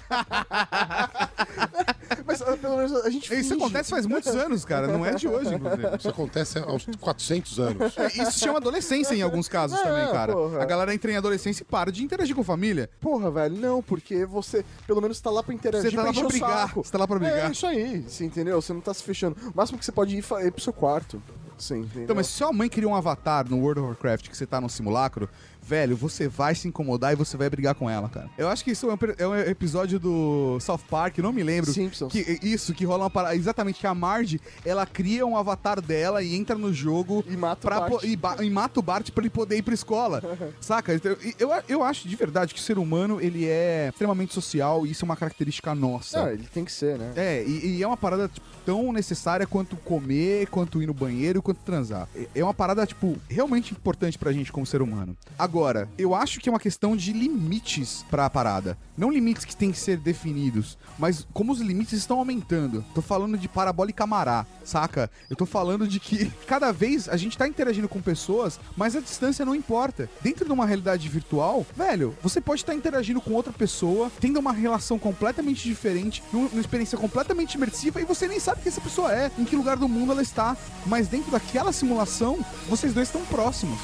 Mas 2.25 2.41
ah, 2.41 2.55
pelo 2.57 2.77
menos 2.77 2.93
a 2.93 3.09
gente 3.09 3.25
Isso 3.33 3.49
finge. 3.49 3.53
acontece 3.55 3.89
faz 3.89 4.05
muitos 4.05 4.35
anos, 4.35 4.63
cara, 4.65 4.88
não 4.88 5.05
é 5.05 5.13
de 5.15 5.27
hoje, 5.27 5.53
inclusive. 5.55 5.95
Isso 5.97 6.09
acontece 6.09 6.59
há 6.59 6.71
uns 6.71 6.85
400 6.99 7.59
anos. 7.59 7.97
É, 7.97 8.07
Isso 8.07 8.31
se 8.33 8.39
chama 8.39 8.57
adolescência 8.57 9.15
em 9.15 9.21
alguns 9.21 9.47
casos 9.47 9.79
É, 9.79 9.83
também, 9.83 10.12
cara. 10.12 10.33
porra. 10.33 10.62
A 10.62 10.65
galera 10.65 10.93
entra 10.93 11.12
em 11.12 11.15
adolescência 11.17 11.63
e 11.63 11.65
para 11.65 11.91
de 11.91 12.03
interagir 12.03 12.35
com 12.35 12.41
a 12.41 12.45
família. 12.45 12.89
Porra, 12.99 13.31
velho, 13.31 13.57
não, 13.57 13.81
porque 13.81 14.25
você 14.25 14.63
pelo 14.85 15.01
menos 15.01 15.19
tá 15.19 15.29
lá 15.31 15.41
pra 15.43 15.53
interagir, 15.53 15.89
Você 15.91 15.95
tá 15.95 16.03
lá 16.03 16.09
pra 16.09 16.17
encher 16.17 16.25
o 16.25 16.29
brigar, 16.29 16.67
saco. 16.67 16.83
você 16.83 16.91
tá 16.91 16.97
lá 16.97 17.07
pra 17.07 17.19
brigar. 17.19 17.47
É 17.49 17.51
isso 17.51 17.65
aí, 17.67 18.01
você 18.01 18.25
entendeu? 18.25 18.62
Você 18.62 18.73
não 18.73 18.81
tá 18.81 18.93
se 18.93 19.03
fechando. 19.03 19.35
O 19.49 19.57
máximo 19.57 19.77
que 19.79 19.85
você 19.85 19.91
pode 19.91 20.15
ir 20.15 20.21
fa- 20.21 20.41
é 20.41 20.51
pro 20.51 20.62
seu 20.62 20.73
quarto. 20.73 21.21
Sim, 21.57 21.79
entendeu? 21.79 22.03
Então, 22.03 22.15
mas 22.15 22.27
se 22.27 22.33
sua 22.33 22.53
mãe 22.53 22.69
criou 22.69 22.91
um 22.93 22.95
avatar 22.95 23.49
no 23.49 23.57
World 23.59 23.81
of 23.81 23.88
Warcraft 23.89 24.29
que 24.29 24.38
você 24.38 24.45
tá 24.45 24.62
no 24.62 24.69
simulacro, 24.69 25.27
velho, 25.62 25.95
você 25.95 26.28
vai 26.28 26.56
se 26.56 26.67
incomodar 26.67 27.13
e 27.13 27.15
você 27.15 27.38
vai 27.38 27.50
brigar 27.50 27.76
com 27.76 27.89
ela, 27.89 28.10
cara. 28.10 28.30
Eu 28.38 28.48
acho 28.48 28.63
que 28.63 28.72
isso 28.72 28.89
é 28.89 28.93
um, 28.93 28.98
é 29.17 29.28
um 29.28 29.36
episódio 29.50 30.00
do 30.00 30.58
South 30.60 30.80
Park, 30.89 31.17
não 31.19 31.32
me 31.32 31.43
lembro. 31.43 31.72
Simpsons. 31.72 32.12
Que, 32.12 32.39
isso, 32.41 32.74
que 32.74 32.86
rola 32.86 33.04
uma 33.04 33.10
parada. 33.10 33.36
Exatamente, 33.36 33.80
que 33.80 33.88
a 33.88 33.93
Marge, 33.93 34.41
ela 34.65 34.86
cria 34.86 35.26
um 35.26 35.38
avatar 35.38 35.80
dela 35.82 36.24
e 36.24 36.36
entra 36.36 36.58
no 36.58 36.74
jogo 36.74 37.24
E 37.28 37.38
mata 37.38 37.67
o 37.67 37.69
Bart. 37.69 38.04
e, 38.04 38.15
ba- 38.15 38.38
e 38.43 38.50
mata 38.50 38.80
o 38.80 38.84
Bart 38.84 39.12
pra 39.12 39.22
ele 39.22 39.30
poder 39.30 39.58
ir 39.58 39.62
pra 39.62 39.74
escola. 39.74 40.22
saca? 40.60 40.93
Então, 40.93 41.15
eu, 41.38 41.50
eu 41.67 41.84
acho 41.84 42.08
de 42.08 42.15
verdade 42.15 42.54
que 42.54 42.60
o 42.60 42.63
ser 42.63 42.78
humano, 42.80 43.19
ele 43.22 43.45
é 43.45 43.89
extremamente 43.91 44.34
social 44.34 44.86
e 44.88 44.91
isso 44.91 45.04
é 45.04 45.08
uma 45.08 45.15
característica 45.15 45.74
nossa. 45.76 46.22
Não, 46.24 46.30
ele 46.32 46.48
tem 46.52 46.65
que 46.65 46.72
ser, 46.72 46.98
né? 46.98 47.13
É, 47.15 47.43
e, 47.45 47.78
e 47.78 47.84
é 47.84 47.88
uma 47.88 47.98
parada 47.98 48.28
tipo, 48.28 48.45
tão 48.65 48.91
necessária 48.91 49.45
quanto 49.45 49.76
comer, 49.78 50.48
quanto 50.48 50.82
ir 50.82 50.88
no 50.88 50.93
banheiro, 50.93 51.41
quanto 51.41 51.60
transar. 51.60 52.08
É- 52.15 52.28
É 52.39 52.43
uma 52.43 52.54
parada, 52.54 52.86
tipo, 52.88 53.17
realmente 53.30 53.72
importante 53.74 54.17
pra 54.17 54.32
gente 54.32 54.52
como 54.52 54.65
ser 54.65 54.82
humano. 54.82 55.15
Agora, 55.38 55.48
eu 55.97 56.15
acho 56.15 56.39
que 56.39 56.49
é 56.49 56.51
uma 56.51 56.59
questão 56.59 56.95
de 56.95 57.13
limites 57.13 58.05
pra 58.09 58.29
parada. 58.29 58.77
Não 58.97 59.12
limites 59.12 59.45
que 59.45 59.55
têm 59.55 59.71
que 59.71 59.79
ser 59.79 59.97
definidos, 59.97 60.77
mas 60.97 61.27
como 61.33 61.51
os 61.51 61.59
limites 61.59 61.93
estão 61.93 62.19
aumentando. 62.19 62.83
Tô 62.93 63.01
falando 63.01 63.38
de 63.38 63.47
parabólica 63.47 63.99
camará, 63.99 64.45
saca? 64.63 65.12
Eu 65.29 65.35
tô 65.35 65.45
falando 65.45 65.85
de 65.85 65.99
que 65.99 66.31
cada 66.47 66.71
vez 66.71 67.09
a 67.09 67.17
gente 67.17 67.38
tá 67.38 67.47
interagindo 67.47 67.89
com 67.89 68.01
pessoas, 68.01 68.59
mas 68.77 68.95
a 68.95 69.01
distância 69.01 69.45
não 69.45 69.53
importa. 69.53 70.09
Dentro 70.21 70.45
de 70.45 70.51
uma 70.51 70.65
realidade 70.65 71.09
virtual, 71.09 71.65
velho, 71.75 72.15
você 72.23 72.39
pode 72.39 72.62
estar 72.62 72.73
interagindo 72.73 73.19
com 73.19 73.33
outra 73.33 73.51
pessoa, 73.51 74.09
tendo 74.21 74.39
uma 74.39 74.53
relação 74.53 74.97
completamente 74.97 75.63
diferente, 75.63 76.23
numa 76.31 76.62
experiência 76.62 76.97
completamente 76.97 77.55
imersiva, 77.55 77.99
e 77.99 78.05
você 78.05 78.27
nem 78.27 78.39
sabe 78.39 78.62
quem 78.62 78.69
essa 78.69 78.79
pessoa 78.79 79.13
é, 79.13 79.29
em 79.38 79.43
que 79.43 79.55
lugar 79.55 79.75
do 79.75 79.89
mundo 79.89 80.13
ela 80.13 80.21
está. 80.21 80.55
Mas 80.85 81.07
dentro 81.07 81.31
daquela 81.31 81.73
simulação, 81.73 82.39
vocês 82.69 82.93
dois 82.93 83.09
estão 83.09 83.25
próximos. 83.25 83.79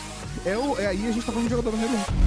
É, 0.45 0.57
o- 0.57 0.79
é 0.79 0.87
aí 0.87 1.07
a 1.07 1.11
gente 1.11 1.25
tá 1.25 1.31
falando 1.31 1.45
de 1.47 1.55
jogador 1.55 1.71
número 1.71 1.93
um. 1.93 2.25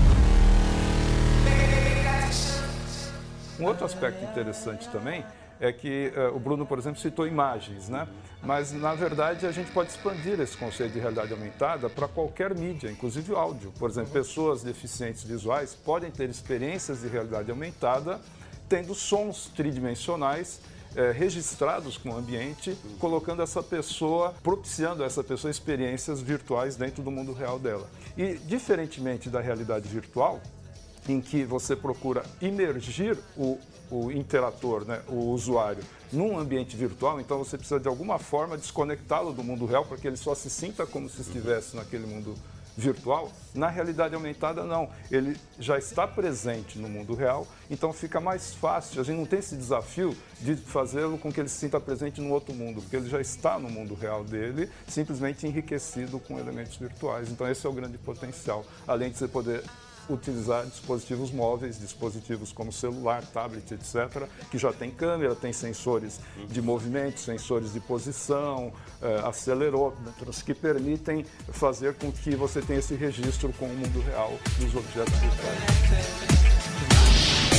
Um 3.63 3.65
outro 3.67 3.85
aspecto 3.85 4.25
interessante 4.25 4.89
também 4.89 5.25
é 5.61 5.73
que 5.73 6.13
eh, 6.15 6.29
o 6.29 6.39
Bruno, 6.39 6.65
por 6.65 6.79
exemplo, 6.79 7.01
citou 7.01 7.27
imagens, 7.27 7.89
né? 7.89 8.07
Mas, 8.43 8.73
na 8.73 8.95
verdade, 8.95 9.45
a 9.47 9.51
gente 9.51 9.73
pode 9.73 9.91
expandir 9.91 10.39
esse 10.39 10.57
conceito 10.57 10.93
de 10.93 11.01
realidade 11.01 11.33
aumentada 11.33 11.91
para 11.91 12.07
qualquer 12.07 12.55
mídia, 12.55 12.89
inclusive 12.89 13.35
áudio. 13.35 13.73
Por 13.77 13.91
exemplo, 13.91 14.13
pessoas 14.13 14.63
deficientes 14.63 15.25
visuais 15.25 15.75
podem 15.75 16.11
ter 16.13 16.29
experiências 16.31 17.01
de 17.01 17.09
realidade 17.09 17.51
aumentada 17.51 18.21
tendo 18.69 18.95
sons 18.95 19.51
tridimensionais 19.57 20.61
eh, 20.97 21.13
registrados 21.13 21.97
com 21.97 22.11
o 22.11 22.17
ambiente, 22.17 22.77
colocando 22.99 23.43
essa 23.43 23.63
pessoa, 23.63 24.35
propiciando 24.43 25.03
a 25.03 25.07
essa 25.07 25.23
pessoa 25.23 25.51
experiências 25.51 26.21
virtuais 26.21 26.77
dentro 26.77 27.03
do 27.03 27.11
mundo 27.11 27.33
real 27.33 27.59
dela. 27.59 27.89
E, 28.17 28.35
diferentemente 28.39 29.29
da 29.29 29.41
realidade 29.41 29.89
virtual, 29.89 30.41
em 31.09 31.21
que 31.21 31.45
você 31.45 31.75
procura 31.75 32.23
imergir 32.41 33.19
o, 33.37 33.59
o 33.91 34.11
interator, 34.11 34.85
né, 34.85 35.01
o 35.09 35.31
usuário, 35.31 35.83
num 36.13 36.39
ambiente 36.39 36.77
virtual, 36.77 37.21
então 37.21 37.39
você 37.39 37.57
precisa 37.57 37.81
de 37.81 37.89
alguma 37.89 38.19
forma 38.19 38.57
desconectá-lo 38.57 39.33
do 39.33 39.43
mundo 39.43 39.67
real 39.67 39.85
para 39.85 39.97
que 39.97 40.07
ele 40.07 40.17
só 40.17 40.35
se 40.35 40.51
sinta 40.51 40.87
como 40.87 41.09
se 41.09 41.21
estivesse 41.23 41.77
naquele 41.77 42.07
mundo 42.07 42.35
virtual. 42.79 43.31
Na 43.55 43.69
realidade 43.69 44.15
aumentada, 44.15 44.63
não. 44.63 44.89
Ele 45.11 45.37
já 45.59 45.77
está 45.77 46.07
presente 46.07 46.79
no 46.79 46.89
mundo 46.89 47.15
real, 47.15 47.47
então 47.69 47.93
fica 47.93 48.21
mais 48.21 48.55
fácil. 48.55 49.01
A 49.01 49.05
gente 49.05 49.17
não 49.17 49.27
tem 49.27 49.41
esse 49.41 49.57
desafio 49.57 50.17
de 50.41 50.55
fazê-lo 50.55 51.19
com 51.19 51.33
que 51.33 51.41
ele 51.41 51.49
se 51.49 51.57
sinta 51.57 51.81
presente 51.81 52.21
no 52.21 52.31
outro 52.31 52.55
mundo, 52.55 52.81
porque 52.81 52.97
ele 52.97 53.09
já 53.09 53.21
está 53.21 53.59
no 53.59 53.69
mundo 53.69 53.95
real 53.95 54.23
dele, 54.23 54.71
simplesmente 54.87 55.45
enriquecido 55.47 56.21
com 56.21 56.39
elementos 56.39 56.77
virtuais. 56.77 57.29
Então 57.31 57.51
esse 57.51 57.67
é 57.67 57.69
o 57.69 57.73
grande 57.73 57.99
potencial. 57.99 58.65
Além 58.87 59.11
de 59.11 59.19
você 59.19 59.27
poder 59.27 59.65
utilizar 60.09 60.65
dispositivos 60.67 61.31
móveis, 61.31 61.79
dispositivos 61.79 62.53
como 62.53 62.73
celular, 62.73 63.25
tablet, 63.27 63.73
etc., 63.73 64.27
que 64.51 64.59
já 64.59 64.73
tem 64.73 64.91
câmera, 64.91 65.35
tem 65.35 65.53
sensores 65.53 66.21
de 66.49 66.63
movimento, 66.63 67.21
sensores 67.21 67.73
de 67.73 67.81
posição, 67.81 68.73
eh, 69.03 69.21
acelerômetros, 69.25 70.43
que 70.43 70.55
permitem 70.55 71.25
fazer 71.51 71.95
com 71.95 72.11
que 72.11 72.35
você 72.35 72.61
tenha 72.61 72.79
esse 72.79 72.95
registro 72.95 73.53
com 73.59 73.67
o 73.67 73.75
mundo 73.77 74.01
real 74.01 74.33
dos 74.59 74.75
objetos 74.75 75.15
virtuais. 75.19 76.39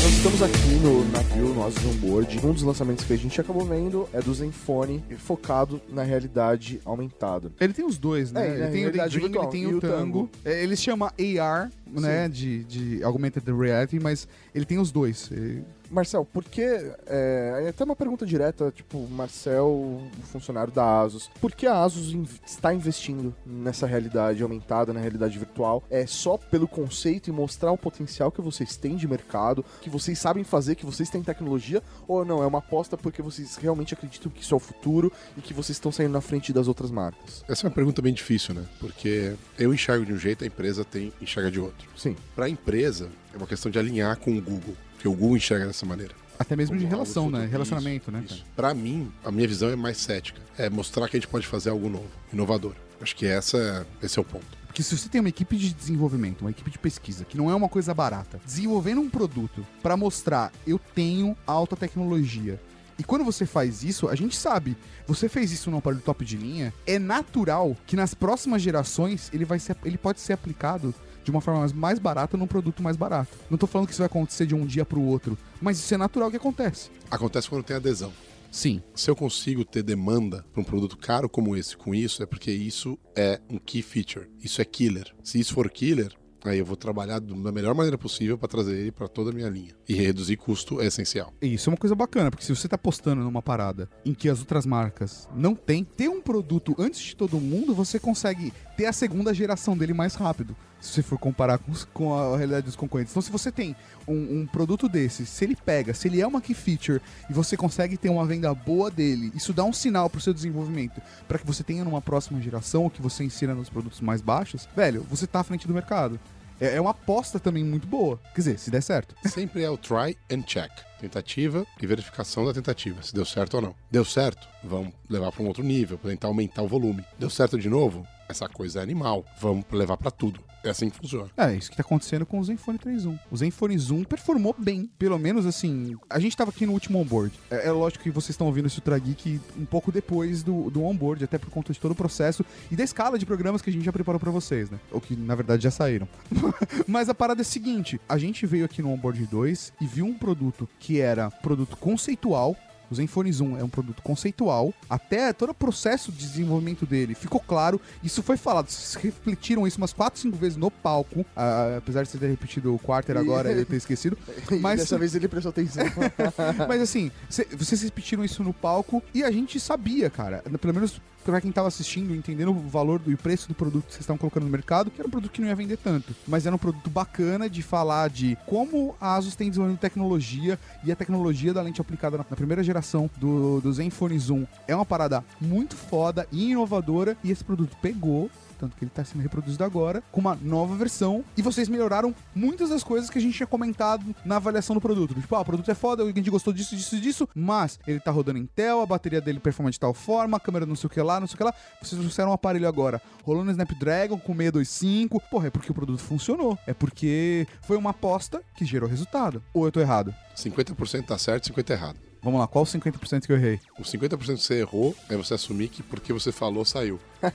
Nós 0.02 0.14
estamos 0.14 0.42
aqui 0.42 0.76
no 0.82 1.04
navio, 1.12 1.54
nós 1.54 1.76
on 1.86 1.94
board. 1.98 2.40
Um 2.46 2.54
dos 2.54 2.64
lançamentos 2.64 3.04
que 3.04 3.12
a 3.12 3.18
gente 3.18 3.40
acabou 3.42 3.66
vendo 3.66 4.08
é 4.14 4.22
do 4.22 4.34
Zenfone, 4.34 5.04
focado 5.18 5.82
na 5.90 6.04
realidade 6.04 6.80
aumentada. 6.86 7.52
Ele 7.60 7.74
tem 7.74 7.86
os 7.86 7.98
dois, 7.98 8.32
né? 8.32 8.48
É, 8.48 8.52
ele 8.52 8.60
tem 8.60 8.70
o 8.70 8.72
realidade 8.92 9.20
Daydream, 9.20 9.26
ele 9.26 9.34
virtual 9.34 9.50
tem 9.52 9.62
e 9.64 9.68
o 9.68 9.82
Tango. 9.82 9.98
Tango. 9.98 10.30
É, 10.46 10.64
Ele 10.64 10.76
se 10.78 10.84
chama 10.84 11.08
AR, 11.08 11.70
né? 11.94 12.28
De, 12.30 12.64
de 12.64 13.04
Augmented 13.04 13.46
Reality, 13.52 14.00
mas 14.00 14.28
ele 14.54 14.66
tem 14.66 14.80
os 14.80 14.92
dois. 14.92 15.30
Ele- 15.32 15.64
Marcel, 15.90 16.26
por 16.26 16.44
que. 16.44 16.62
É, 16.62 17.64
é 17.66 17.70
até 17.70 17.84
uma 17.84 17.96
pergunta 17.96 18.26
direta, 18.26 18.72
tipo, 18.72 19.08
Marcel, 19.10 20.02
funcionário 20.32 20.72
da 20.72 21.02
Asus. 21.02 21.30
Por 21.42 21.52
que 21.52 21.66
a 21.68 21.84
Asus 21.84 22.12
in- 22.14 22.28
está 22.46 22.74
investindo 22.74 23.34
nessa 23.46 23.86
realidade 23.88 24.42
aumentada, 24.44 24.94
na 24.94 25.00
realidade 25.00 25.38
virtual? 25.38 25.84
É 25.90 26.06
só 26.06 26.38
pelo 26.38 26.68
conceito 26.68 27.30
e 27.30 27.34
mostrar 27.34 27.72
o 27.72 27.78
potencial 27.78 28.32
que 28.32 28.42
vocês 28.42 28.76
têm 28.76 28.96
de 28.96 29.08
mercado, 29.08 29.64
que 29.82 29.90
vocês 29.90 30.18
sabem 30.20 30.44
fazer, 30.44 30.76
que 30.76 30.86
vocês 30.86 31.10
têm 31.10 31.24
tecnologia? 31.24 31.82
Ou 32.08 32.24
não? 32.24 32.44
É 32.44 32.46
uma 32.46 32.60
aposta 32.60 32.98
porque 32.98 33.22
vocês 33.22 33.56
realmente 33.58 33.94
acreditam 33.94 34.32
que 34.32 34.42
isso 34.42 34.54
é 34.54 34.58
o 34.58 34.60
futuro 34.60 35.12
e 35.38 35.42
que 35.42 35.54
vocês 35.54 35.76
estão 35.76 35.92
saindo 35.92 36.12
na 36.12 36.22
frente 36.22 36.54
das 36.54 36.68
outras 36.68 36.92
marcas? 36.92 37.44
Essa 37.48 37.66
é 37.66 37.70
uma 37.70 37.74
pergunta 37.76 38.02
bem 38.02 38.14
difícil, 38.14 38.54
né? 38.54 38.66
Porque 38.80 39.34
eu 39.58 39.74
enxergo 39.74 40.06
de 40.06 40.14
um 40.14 40.18
jeito, 40.18 40.44
a 40.44 40.48
empresa 40.48 40.84
tem 40.86 41.12
enxerga 41.22 41.50
de 41.52 41.60
outro. 41.60 41.88
Sim. 41.98 42.16
Para 42.36 42.46
a 42.46 42.50
empresa, 42.50 43.10
é 43.34 43.38
uma 43.38 43.48
questão 43.48 43.72
de 43.72 43.78
alinhar 43.80 44.18
com 44.20 44.38
o 44.38 44.42
Google, 44.42 44.76
porque 45.00 45.08
o 45.08 45.14
Google 45.14 45.38
enxerga 45.38 45.66
dessa 45.66 45.86
maneira. 45.86 46.14
Até 46.38 46.58
mesmo 46.58 46.76
de 46.76 46.84
Como 46.84 46.94
relação, 46.94 47.26
algo 47.26 47.38
né? 47.38 47.46
Relacionamento, 47.46 48.12
né? 48.12 48.22
Isso, 48.26 48.36
isso. 48.36 48.46
Pra 48.54 48.74
mim, 48.74 49.10
a 49.24 49.32
minha 49.32 49.48
visão 49.48 49.70
é 49.70 49.76
mais 49.76 49.98
cética. 49.98 50.42
É 50.58 50.70
mostrar 50.70 51.08
que 51.08 51.16
a 51.16 51.20
gente 51.20 51.30
pode 51.30 51.48
fazer 51.48 51.70
algo 51.70 51.88
novo, 51.88 52.10
inovador. 52.34 52.74
Acho 53.02 53.16
que 53.16 53.26
essa, 53.26 53.88
esse 54.04 54.20
é 54.20 54.22
o 54.22 54.26
ponto. 54.26 54.46
Porque 54.68 54.84
se 54.84 54.98
você 54.98 55.08
tem 55.08 55.22
uma 55.22 55.30
equipe 55.30 55.56
de 55.56 55.74
desenvolvimento, 55.74 56.42
uma 56.42 56.52
equipe 56.52 56.70
de 56.70 56.78
pesquisa, 56.78 57.24
que 57.24 57.38
não 57.38 57.50
é 57.50 57.56
uma 57.56 57.70
coisa 57.70 57.94
barata, 57.94 58.42
desenvolvendo 58.46 59.00
um 59.00 59.10
produto 59.10 59.66
pra 59.82 59.96
mostrar 59.96 60.52
eu 60.68 60.78
tenho 60.94 61.36
alta 61.48 61.78
tecnologia. 61.78 62.60
E 62.98 63.04
quando 63.04 63.24
você 63.24 63.46
faz 63.46 63.82
isso, 63.82 64.10
a 64.10 64.16
gente 64.16 64.36
sabe, 64.36 64.76
você 65.08 65.30
fez 65.30 65.54
isso 65.54 65.72
num 65.72 65.78
aparelho 65.78 66.02
top 66.02 66.26
de 66.26 66.36
linha, 66.36 66.74
é 66.86 67.00
natural 67.00 67.76
que 67.88 67.96
nas 67.96 68.14
próximas 68.14 68.62
gerações 68.62 69.30
ele 69.34 69.46
vai 69.46 69.60
ser, 69.60 69.78
ele 69.86 69.98
pode 69.98 70.20
ser 70.20 70.34
aplicado 70.34 70.94
de 71.24 71.32
uma 71.32 71.42
forma 71.42 71.68
mais- 71.76 72.00
barata 72.00 72.38
num 72.38 72.48
produto 72.48 72.82
mais 72.82 72.96
barato. 72.98 73.36
Não 73.50 73.58
tô 73.58 73.68
falando 73.68 73.88
que 73.88 73.94
isso 73.94 74.02
vai 74.02 74.08
acontecer 74.08 74.46
de 74.46 74.56
um 74.56 74.66
dia 74.66 74.86
pro 74.86 75.02
outro, 75.02 75.38
mas 75.62 75.78
isso 75.80 75.94
é 75.94 75.98
natural 75.98 76.30
que 76.32 76.38
acontece. 76.38 76.90
Acontece 77.12 77.50
quando 77.50 77.64
tem 77.64 77.76
adesão. 77.76 78.12
Sim. 78.52 78.82
Se 78.96 79.10
eu 79.12 79.16
consigo 79.16 79.64
ter 79.64 79.84
demanda 79.84 80.44
para 80.52 80.62
um 80.62 80.64
produto 80.64 80.98
caro 80.98 81.30
como 81.30 81.56
esse 81.56 81.78
com 81.78 81.94
isso, 81.94 82.24
é 82.24 82.26
porque 82.26 82.52
isso 82.52 82.98
é 83.16 83.40
um 83.50 83.60
key 83.60 83.82
feature. 83.84 84.28
Isso 84.44 84.60
é 84.62 84.66
killer. 84.66 85.14
Se 85.24 85.40
isso 85.40 85.54
for 85.54 85.70
killer, 85.70 86.12
aí 86.44 86.58
eu 86.58 86.66
vou 86.66 86.76
trabalhar 86.76 87.20
da 87.20 87.52
melhor 87.52 87.76
maneira 87.76 87.96
possível 87.98 88.38
para 88.40 88.48
trazer 88.48 88.76
ele 88.76 88.92
para 88.92 89.08
toda 89.08 89.30
a 89.30 89.34
minha 89.34 89.50
linha. 89.50 89.76
E 89.88 89.94
reduzir 89.94 90.36
custo 90.38 90.82
é 90.82 90.88
essencial. 90.88 91.32
E 91.42 91.54
Isso 91.54 91.70
é 91.70 91.74
uma 91.74 91.78
coisa 91.78 91.94
bacana, 91.94 92.32
porque 92.32 92.44
se 92.44 92.56
você 92.56 92.68
tá 92.68 92.78
postando 92.78 93.22
numa 93.22 93.42
parada 93.42 93.88
em 94.04 94.16
que 94.16 94.28
as 94.30 94.40
outras 94.40 94.66
marcas 94.66 95.30
não 95.36 95.54
têm, 95.54 95.84
ter 95.84 96.10
um 96.10 96.20
produto 96.22 96.74
antes 96.80 97.02
de 97.02 97.16
todo 97.16 97.40
mundo, 97.40 97.76
você 97.76 98.00
consegue 98.00 98.52
ter 98.80 98.86
a 98.86 98.94
segunda 98.94 99.34
geração 99.34 99.76
dele 99.76 99.94
mais 99.94 100.16
rápido. 100.16 100.56
Se 100.80 100.94
você 100.94 101.04
for 101.04 101.20
comparar 101.20 101.58
com, 101.58 101.74
com 101.94 102.14
a 102.14 102.38
realidade 102.38 102.66
dos 102.66 102.78
concorrentes. 102.78 103.12
Então, 103.12 103.22
se 103.22 103.30
você 103.30 103.52
tem 103.52 103.76
um, 104.08 104.40
um 104.40 104.48
produto 104.48 104.88
desse, 104.88 105.26
se 105.26 105.44
ele 105.44 105.54
pega, 105.54 105.94
se 105.94 106.08
ele 106.08 106.22
é 106.22 106.26
uma 106.26 106.40
key 106.40 106.54
feature 106.54 107.02
e 107.30 107.34
você 107.34 107.58
consegue 107.58 107.98
ter 107.98 108.08
uma 108.08 108.26
venda 108.26 108.54
boa 108.54 108.90
dele, 108.90 109.34
isso 109.36 109.52
dá 109.52 109.66
um 109.66 109.74
sinal 109.74 110.10
pro 110.10 110.22
seu 110.22 110.34
desenvolvimento 110.34 111.02
para 111.28 111.38
que 111.38 111.46
você 111.46 111.62
tenha 111.62 111.84
numa 111.84 112.02
próxima 112.02 112.40
geração 112.40 112.84
ou 112.84 112.90
que 112.90 113.02
você 113.02 113.22
insira 113.22 113.54
nos 113.54 113.70
produtos 113.70 114.00
mais 114.00 114.22
baixos, 114.22 114.66
velho, 114.74 115.06
você 115.10 115.28
tá 115.28 115.42
à 115.42 115.44
frente 115.44 115.68
do 115.68 115.74
mercado. 115.74 116.18
É, 116.58 116.78
é 116.78 116.82
uma 116.82 116.92
aposta 116.92 117.38
também 117.38 117.66
muito 117.66 117.86
boa. 117.86 118.18
Quer 118.34 118.42
dizer, 118.42 118.60
se 118.60 118.72
der 118.72 118.82
certo. 118.82 119.14
Sempre 119.28 119.62
é 119.62 119.70
o 119.70 119.78
try 119.78 120.18
and 120.32 120.44
check. 120.44 120.72
Tentativa 121.02 121.68
e 121.82 121.86
verificação 121.86 122.46
da 122.46 122.54
tentativa, 122.54 123.04
se 123.04 123.14
deu 123.14 123.26
certo 123.26 123.56
ou 123.56 123.62
não. 123.62 123.76
Deu 123.92 124.06
certo? 124.06 124.48
Vamos 124.64 124.94
levar 125.10 125.34
para 125.34 125.44
um 125.44 125.48
outro 125.48 125.64
nível, 125.64 125.98
tentar 125.98 126.30
aumentar 126.30 126.62
o 126.62 126.68
volume. 126.70 127.04
Deu 127.18 127.30
certo 127.30 127.60
de 127.60 127.68
novo? 127.70 128.08
Essa 128.30 128.48
coisa 128.48 128.80
é 128.80 128.84
animal. 128.84 129.26
Vamos 129.42 129.66
levar 129.72 129.98
para 129.98 130.12
tudo. 130.12 130.40
É 130.64 130.70
assim 130.70 130.90
que 130.90 130.98
funciona. 130.98 131.30
É, 131.38 131.56
isso 131.56 131.72
que 131.72 131.78
tá 131.78 131.82
acontecendo 131.82 132.26
com 132.26 132.40
o 132.40 132.44
Zenfone 132.44 132.78
3.1. 132.78 133.18
O 133.32 133.38
Zenfone 133.38 133.78
Zoom 133.78 134.04
performou 134.04 134.54
bem, 134.58 134.90
pelo 135.00 135.18
menos 135.18 135.46
assim. 135.46 135.96
A 136.10 136.20
gente 136.20 136.36
tava 136.36 136.52
aqui 136.52 136.66
no 136.66 136.74
último 136.74 137.00
onboard. 137.00 137.34
É, 137.50 137.68
é 137.68 137.72
lógico 137.72 138.04
que 138.04 138.12
vocês 138.12 138.32
estão 138.32 138.46
ouvindo 138.46 138.68
esse 138.68 138.78
Ultra 138.78 139.00
Geek 139.00 139.40
um 139.58 139.66
pouco 139.66 139.92
depois 139.92 140.44
do, 140.44 140.70
do 140.70 140.84
onboard, 140.84 141.24
até 141.24 141.38
por 141.38 141.50
conta 141.50 141.72
de 141.72 141.80
todo 141.80 141.92
o 141.92 141.96
processo 141.96 142.46
e 142.70 142.76
da 142.76 142.84
escala 142.84 143.18
de 143.18 143.26
programas 143.26 143.62
que 143.62 143.70
a 143.70 143.74
gente 143.74 143.86
já 143.86 143.92
preparou 143.92 144.20
pra 144.20 144.32
vocês, 144.32 144.70
né? 144.70 144.80
Ou 144.92 145.00
que 145.02 145.16
na 145.16 145.34
verdade 145.34 145.64
já 145.64 145.72
saíram. 145.72 146.08
Mas 146.86 147.10
a 147.10 147.16
parada 147.16 147.42
é 147.42 147.44
a 147.44 147.46
seguinte: 147.46 148.00
a 148.08 148.18
gente 148.18 148.46
veio 148.46 148.66
aqui 148.66 148.82
no 148.82 148.92
onboard 148.92 149.26
2 149.26 149.74
e 149.82 149.88
viu 149.88 150.06
um 150.06 150.14
produto 150.14 150.68
que 150.78 151.00
era 151.00 151.32
produto 151.32 151.78
conceitual. 151.78 152.56
O 152.92 152.96
Zenfone 152.96 153.32
Zoom 153.32 153.58
é 153.58 153.64
um 153.64 153.70
produto 153.70 154.02
conceitual. 154.02 154.74
Até 154.90 155.32
todo 155.34 155.50
o 155.52 155.54
processo 155.54 156.12
de 156.12 156.18
desenvolvimento 156.20 156.86
dele 156.86 157.14
ficou 157.16 157.40
claro. 157.40 157.80
Isso 158.04 158.24
foi 158.24 158.36
falado. 158.38 158.70
Vocês 158.70 158.96
refletiram 159.04 159.68
isso 159.68 159.78
umas 159.78 159.94
4, 159.94 160.20
5 160.20 160.38
vezes 160.38 160.58
no 160.58 160.72
palco. 160.72 161.26
ah, 161.36 161.76
apesar 161.78 162.04
de 162.04 162.10
você 162.10 162.18
ter 162.18 162.28
repetido 162.30 162.74
o 162.74 162.80
quarter 162.80 163.18
agora 163.18 163.52
e 163.52 163.60
eu 163.60 163.66
ter 163.68 163.76
esquecido. 163.76 164.18
Mas 164.50 164.62
Mas- 164.62 164.80
dessa 164.82 164.98
vez 164.98 165.14
ele 165.16 165.28
prestou 165.28 165.50
atenção. 165.50 165.84
Mas 166.68 166.82
assim, 166.82 167.12
cê- 167.30 167.48
vocês 167.52 167.82
repetiram 167.82 168.24
isso 168.24 168.44
no 168.44 168.54
palco 168.54 169.02
e 169.14 169.24
a 169.24 169.32
gente 169.32 169.60
sabia, 169.60 170.10
cara. 170.10 170.44
Pelo 170.60 170.74
menos 170.74 171.02
pra 171.24 171.42
quem 171.42 171.52
tava 171.52 171.68
assistindo, 171.68 172.16
entendendo 172.16 172.52
o 172.52 172.68
valor 172.68 173.00
do, 173.00 173.12
e 173.12 173.14
o 173.14 173.18
preço 173.18 173.48
do 173.48 173.54
produto 173.54 173.86
que 173.86 173.94
vocês 173.94 174.02
estavam 174.02 174.18
colocando 174.18 174.44
no 174.44 174.50
mercado, 174.50 174.90
que 174.90 175.00
era 175.00 175.08
um 175.08 175.12
produto 175.12 175.32
que 175.32 175.42
não 175.42 175.48
ia 175.48 175.56
vender 175.56 175.78
tanto. 175.78 176.16
Mas 176.28 176.46
era 176.46 176.56
um 176.56 176.60
produto 176.60 176.90
bacana 176.90 177.50
de 177.50 177.62
falar 177.62 178.10
de 178.10 178.38
como 178.46 178.96
a 179.00 179.16
Asus 179.16 179.36
tem 179.36 179.50
desenvolvido 179.50 179.80
tecnologia 179.80 180.60
e 180.84 180.92
a 180.92 180.96
tecnologia 180.96 181.54
da 181.54 181.62
lente 181.62 181.82
aplicada 181.82 182.18
na, 182.18 182.26
na 182.30 182.36
primeira 182.36 182.64
geração 182.64 183.10
do, 183.18 183.62
do 183.62 183.72
Zenfone 183.72 184.18
Zoom 184.18 184.46
é 184.68 184.76
uma 184.76 184.86
parada 184.86 185.24
muito 185.40 185.76
foda 185.76 186.28
e 186.32 186.52
inovadora. 186.52 187.18
E 187.24 187.32
esse 187.32 187.44
produto 187.44 187.76
pegou 187.82 188.30
tanto 188.60 188.76
que 188.76 188.84
ele 188.84 188.92
está 188.92 189.04
sendo 189.04 189.22
reproduzido 189.22 189.64
agora, 189.64 190.04
com 190.12 190.20
uma 190.20 190.36
nova 190.36 190.76
versão, 190.76 191.24
e 191.38 191.42
vocês 191.42 191.70
melhoraram 191.70 192.14
muitas 192.36 192.70
das 192.70 192.84
coisas 192.84 193.10
que 193.10 193.18
a 193.18 193.22
gente 193.22 193.36
tinha 193.36 193.48
comentado 193.48 194.16
na 194.26 194.36
avaliação 194.36 194.76
do 194.76 194.82
produto. 194.82 195.16
Tipo, 195.16 195.36
ah, 195.36 195.42
o 195.42 195.46
produto 195.46 195.72
é 195.72 195.76
foda, 195.76 196.04
a 196.04 196.08
gente 196.08 196.30
gostou 196.30 196.54
disso, 196.54 196.76
disso 196.76 197.00
disso, 197.00 197.30
mas 197.34 197.80
ele 197.88 198.00
tá 198.00 198.12
rodando 198.12 198.38
Intel, 198.38 198.82
a 198.82 198.86
bateria 198.86 199.22
dele 199.22 199.40
performa 199.40 199.72
de 199.72 199.80
tal 199.80 199.94
forma, 199.94 200.38
a 200.38 200.40
câmera 200.40 200.66
não 200.66 200.76
sei 200.76 200.88
o 200.88 200.90
que 200.90 201.02
lá, 201.02 201.20
não 201.20 201.28
sei 201.28 201.36
o 201.36 201.38
que 201.38 201.44
lá. 201.44 201.54
Vocês 201.82 202.00
trouxeram 202.00 202.32
um 202.32 202.34
aparelho 202.34 202.68
agora, 202.68 203.02
rolando 203.24 203.52
Snapdragon 203.52 204.20
com 204.20 204.36
625. 204.36 205.22
Porra, 205.30 205.48
é 205.48 205.50
porque 205.50 205.72
o 205.72 205.74
produto 205.74 206.02
funcionou. 206.02 206.58
É 206.68 206.74
porque 206.74 207.48
foi 207.62 207.78
uma 207.78 207.92
aposta 207.92 208.42
que 208.56 208.66
gerou 208.66 208.90
resultado. 208.90 209.42
Ou 209.54 209.66
eu 209.66 209.72
tô 209.72 209.80
errado? 209.80 210.14
50% 210.36 211.06
tá 211.06 211.18
certo, 211.18 211.52
50% 211.52 211.70
errado. 211.72 212.09
Vamos 212.22 212.38
lá, 212.40 212.48
qual 212.48 212.64
o 212.64 212.68
50% 212.68 213.26
que 213.26 213.32
eu 213.32 213.38
errei? 213.38 213.60
O 213.80 213.84
50% 213.84 214.18
que 214.18 214.26
você 214.44 214.56
errou 214.56 214.94
é 215.10 215.16
você 215.16 215.36
assumir 215.36 215.70
que 215.70 215.82
porque 215.82 216.12
você 216.12 216.32
falou, 216.34 216.66
saiu. 216.66 217.00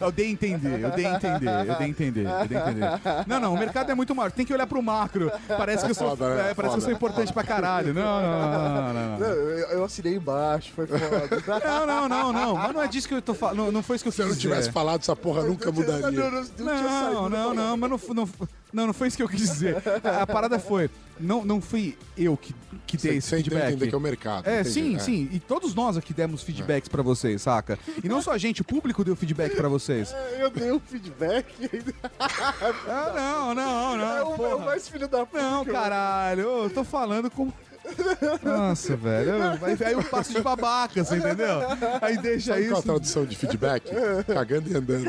Eu 0.00 0.10
dei 0.12 0.26
a 0.26 0.30
entender, 0.30 0.80
eu 0.80 0.90
dei 0.90 1.06
a 1.06 1.14
entender, 1.14 1.48
eu 1.48 1.64
dei 1.76 1.86
a 1.86 1.88
entender, 1.88 2.26
eu 2.26 2.48
dei 2.48 2.58
a 2.58 2.70
entender. 2.70 3.00
Não, 3.26 3.40
não, 3.40 3.54
o 3.54 3.58
mercado 3.58 3.90
é 3.90 3.94
muito 3.94 4.14
macro, 4.14 4.32
tem 4.36 4.44
que 4.46 4.52
olhar 4.52 4.66
pro 4.66 4.82
macro. 4.82 5.30
Parece 5.48 5.84
que 5.84 5.90
eu 5.90 5.94
sou, 5.94 6.10
Foda, 6.10 6.34
né? 6.34 6.50
é, 6.50 6.54
parece 6.54 6.74
que 6.74 6.78
eu 6.78 6.82
sou 6.82 6.90
Foda. 6.90 6.92
importante 6.92 7.32
pra 7.32 7.42
caralho. 7.44 7.94
Não, 7.94 8.02
não, 8.02 8.22
não, 8.22 8.52
não, 8.52 8.72
não, 8.72 8.92
Não, 8.92 9.18
não. 9.18 9.26
eu, 9.26 9.58
eu 9.70 9.84
assinei 9.84 10.14
embaixo, 10.16 10.72
foi 10.74 10.86
foda. 10.86 11.02
Não, 11.64 11.86
não, 11.86 12.08
não, 12.08 12.32
não, 12.32 12.54
mas 12.54 12.74
não 12.74 12.82
é 12.82 12.88
disso 12.88 13.08
que 13.08 13.14
eu 13.14 13.22
tô 13.22 13.34
falando, 13.34 13.56
não, 13.56 13.72
não 13.72 13.82
foi 13.82 13.96
isso 13.96 14.04
que 14.04 14.08
eu 14.08 14.12
Se 14.12 14.22
eu 14.22 14.28
não 14.28 14.36
tivesse 14.36 14.70
falado, 14.70 15.00
essa 15.00 15.16
porra 15.16 15.42
nunca 15.42 15.72
mudaria. 15.72 16.10
Não, 16.10 16.30
não, 16.30 16.30
não 16.30 16.44
tinha 16.44 16.88
saído, 16.88 17.14
Não, 17.14 17.30
não, 17.30 17.54
não, 17.54 17.76
mas 17.76 17.90
não, 17.90 18.00
não, 18.14 18.28
não, 18.72 18.86
não 18.86 18.94
foi 18.94 19.08
isso 19.08 19.16
que 19.16 19.22
eu 19.22 19.28
quis 19.28 19.40
dizer. 19.40 19.76
A, 20.02 20.22
a 20.22 20.26
parada 20.26 20.58
foi, 20.58 20.90
não, 21.20 21.44
não 21.44 21.60
fui 21.60 21.96
eu 22.16 22.36
que, 22.36 22.54
que 22.86 22.96
dei 22.96 23.16
esse 23.18 23.30
feedback. 23.30 23.68
entender 23.68 23.88
que 23.88 23.94
é 23.94 23.98
o 23.98 24.00
mercado. 24.00 24.46
É, 24.48 24.60
entendi. 24.60 24.70
sim, 24.70 24.98
sim. 24.98 25.28
E 25.32 25.38
todos 25.38 25.74
nós 25.74 25.96
aqui 25.96 26.12
demos 26.12 26.42
feedbacks 26.42 26.88
pra 26.88 27.02
vocês, 27.02 27.42
saca? 27.42 27.78
E 28.02 28.08
não 28.08 28.22
só 28.22 28.32
a 28.32 28.38
gente, 28.38 28.62
o 28.62 28.64
público 28.64 29.04
deu 29.04 29.14
feedback 29.14 29.54
pra 29.54 29.68
vocês. 29.68 30.14
Eu 30.38 30.50
dei 30.50 30.72
um 30.72 30.80
feedback 30.80 31.46
ainda. 31.72 31.94
Ah, 32.18 33.12
não, 33.14 33.54
não, 33.54 33.96
não. 33.96 34.16
É 34.16 34.24
o, 34.24 34.60
é 34.60 34.64
mais 34.64 34.88
filho 34.88 35.06
da 35.06 35.24
puta. 35.26 35.42
Não, 35.42 35.64
caralho, 35.64 36.40
eu 36.42 36.70
tô 36.70 36.82
falando 36.82 37.30
com. 37.30 37.52
Nossa, 38.42 38.96
velho. 38.96 39.32
Aí, 39.62 39.76
aí 39.84 39.92
eu 39.92 40.04
passo 40.04 40.32
de 40.32 40.40
babaca, 40.40 41.02
você 41.02 41.16
entendeu? 41.16 41.60
Aí 42.00 42.16
deixa 42.18 42.52
Sabe 42.54 42.66
qual 42.66 42.76
a 42.76 42.78
isso. 42.78 42.88
tradução 42.88 43.24
de 43.24 43.36
feedback? 43.36 43.90
Cagando 44.26 44.70
e 44.70 44.76
andando. 44.76 45.04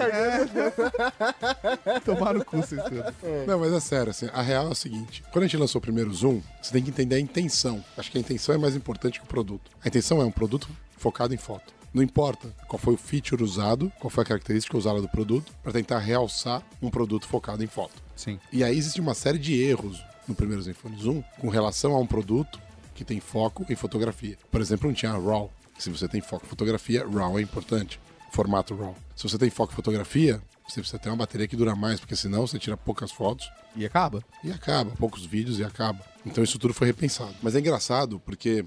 Tomar 2.06 2.34
no 2.34 2.46
cu, 2.46 2.58
vocês 2.58 2.82
tudo. 2.84 3.04
Não, 3.48 3.60
mas 3.60 3.74
é 3.74 3.80
sério, 3.80 4.12
assim, 4.12 4.28
a 4.34 4.42
real 4.42 4.68
é 4.68 4.72
o 4.72 4.76
seguinte: 4.76 5.24
quando 5.32 5.44
a 5.44 5.48
gente 5.48 5.58
lançou 5.58 5.80
o 5.80 5.82
primeiro 5.82 6.14
Zoom, 6.14 6.42
você 6.62 6.72
tem 6.72 6.84
que 6.84 6.90
entender 6.90 7.16
a 7.16 7.20
intenção. 7.20 7.84
Acho 7.98 8.12
que 8.12 8.18
a 8.18 8.22
intenção 8.22 8.56
é 8.56 8.58
mais 8.58 8.76
importante 8.76 9.20
que 9.20 9.26
o 9.26 9.30
produto. 9.30 9.72
A 9.84 9.88
intenção 9.88 10.22
é 10.22 10.26
um 10.26 10.32
produto 10.32 10.70
focado 10.98 11.34
em 11.34 11.38
foto. 11.38 11.74
Não 11.94 12.02
importa 12.02 12.48
qual 12.68 12.80
foi 12.80 12.96
o 12.96 12.98
feature 12.98 13.44
usado, 13.44 13.92
qual 14.00 14.10
foi 14.10 14.24
a 14.24 14.28
característica 14.28 14.76
usada 14.76 15.00
do 15.00 15.08
produto, 15.08 15.54
para 15.62 15.72
tentar 15.72 16.00
realçar 16.00 16.64
um 16.82 16.90
produto 16.90 17.28
focado 17.28 17.64
em 17.64 17.68
foto. 17.68 18.02
Sim. 18.16 18.40
E 18.52 18.64
aí 18.64 18.76
existe 18.76 19.00
uma 19.00 19.14
série 19.14 19.38
de 19.38 19.62
erros 19.62 20.04
no 20.28 20.36
primeiro 20.36 20.62
Zenfone 20.62 20.98
Zoom 21.02 21.24
com 21.40 21.50
relação 21.50 21.94
a 21.96 22.00
um 22.00 22.06
produto 22.08 22.60
que 22.96 23.04
tem 23.04 23.20
foco 23.20 23.66
em 23.70 23.76
fotografia. 23.76 24.38
Por 24.52 24.62
exemplo, 24.62 24.88
não 24.88 24.94
tinha 24.94 25.12
RAW. 25.12 25.52
Se 25.78 25.90
você 25.90 26.08
tem 26.08 26.22
foco 26.22 26.46
em 26.46 26.50
fotografia, 26.50 27.06
RAW 27.08 27.40
é 27.40 27.42
importante. 27.42 28.00
Formato 28.32 28.76
RAW. 28.76 28.96
Se 29.16 29.24
você 29.28 29.38
tem 29.38 29.50
foco 29.50 29.74
em 29.74 29.76
fotografia, 29.76 30.42
você 30.68 30.80
precisa 30.80 31.00
ter 31.00 31.10
uma 31.10 31.16
bateria 31.18 31.48
que 31.48 31.56
dura 31.56 31.76
mais, 31.76 32.00
porque 32.00 32.16
senão 32.16 32.46
você 32.48 32.58
tira 32.58 32.78
poucas 32.78 33.12
fotos 33.12 33.50
E 33.76 33.86
acaba. 33.86 34.24
e 34.44 34.52
acaba, 34.52 34.92
poucos 34.92 35.26
vídeos 35.26 35.60
e 35.60 35.64
acaba. 35.64 36.04
Então 36.26 36.44
isso 36.44 36.58
tudo 36.60 36.74
foi 36.74 36.88
repensado. 36.88 37.34
Mas 37.42 37.56
é 37.56 37.60
engraçado 37.60 38.20
porque 38.20 38.64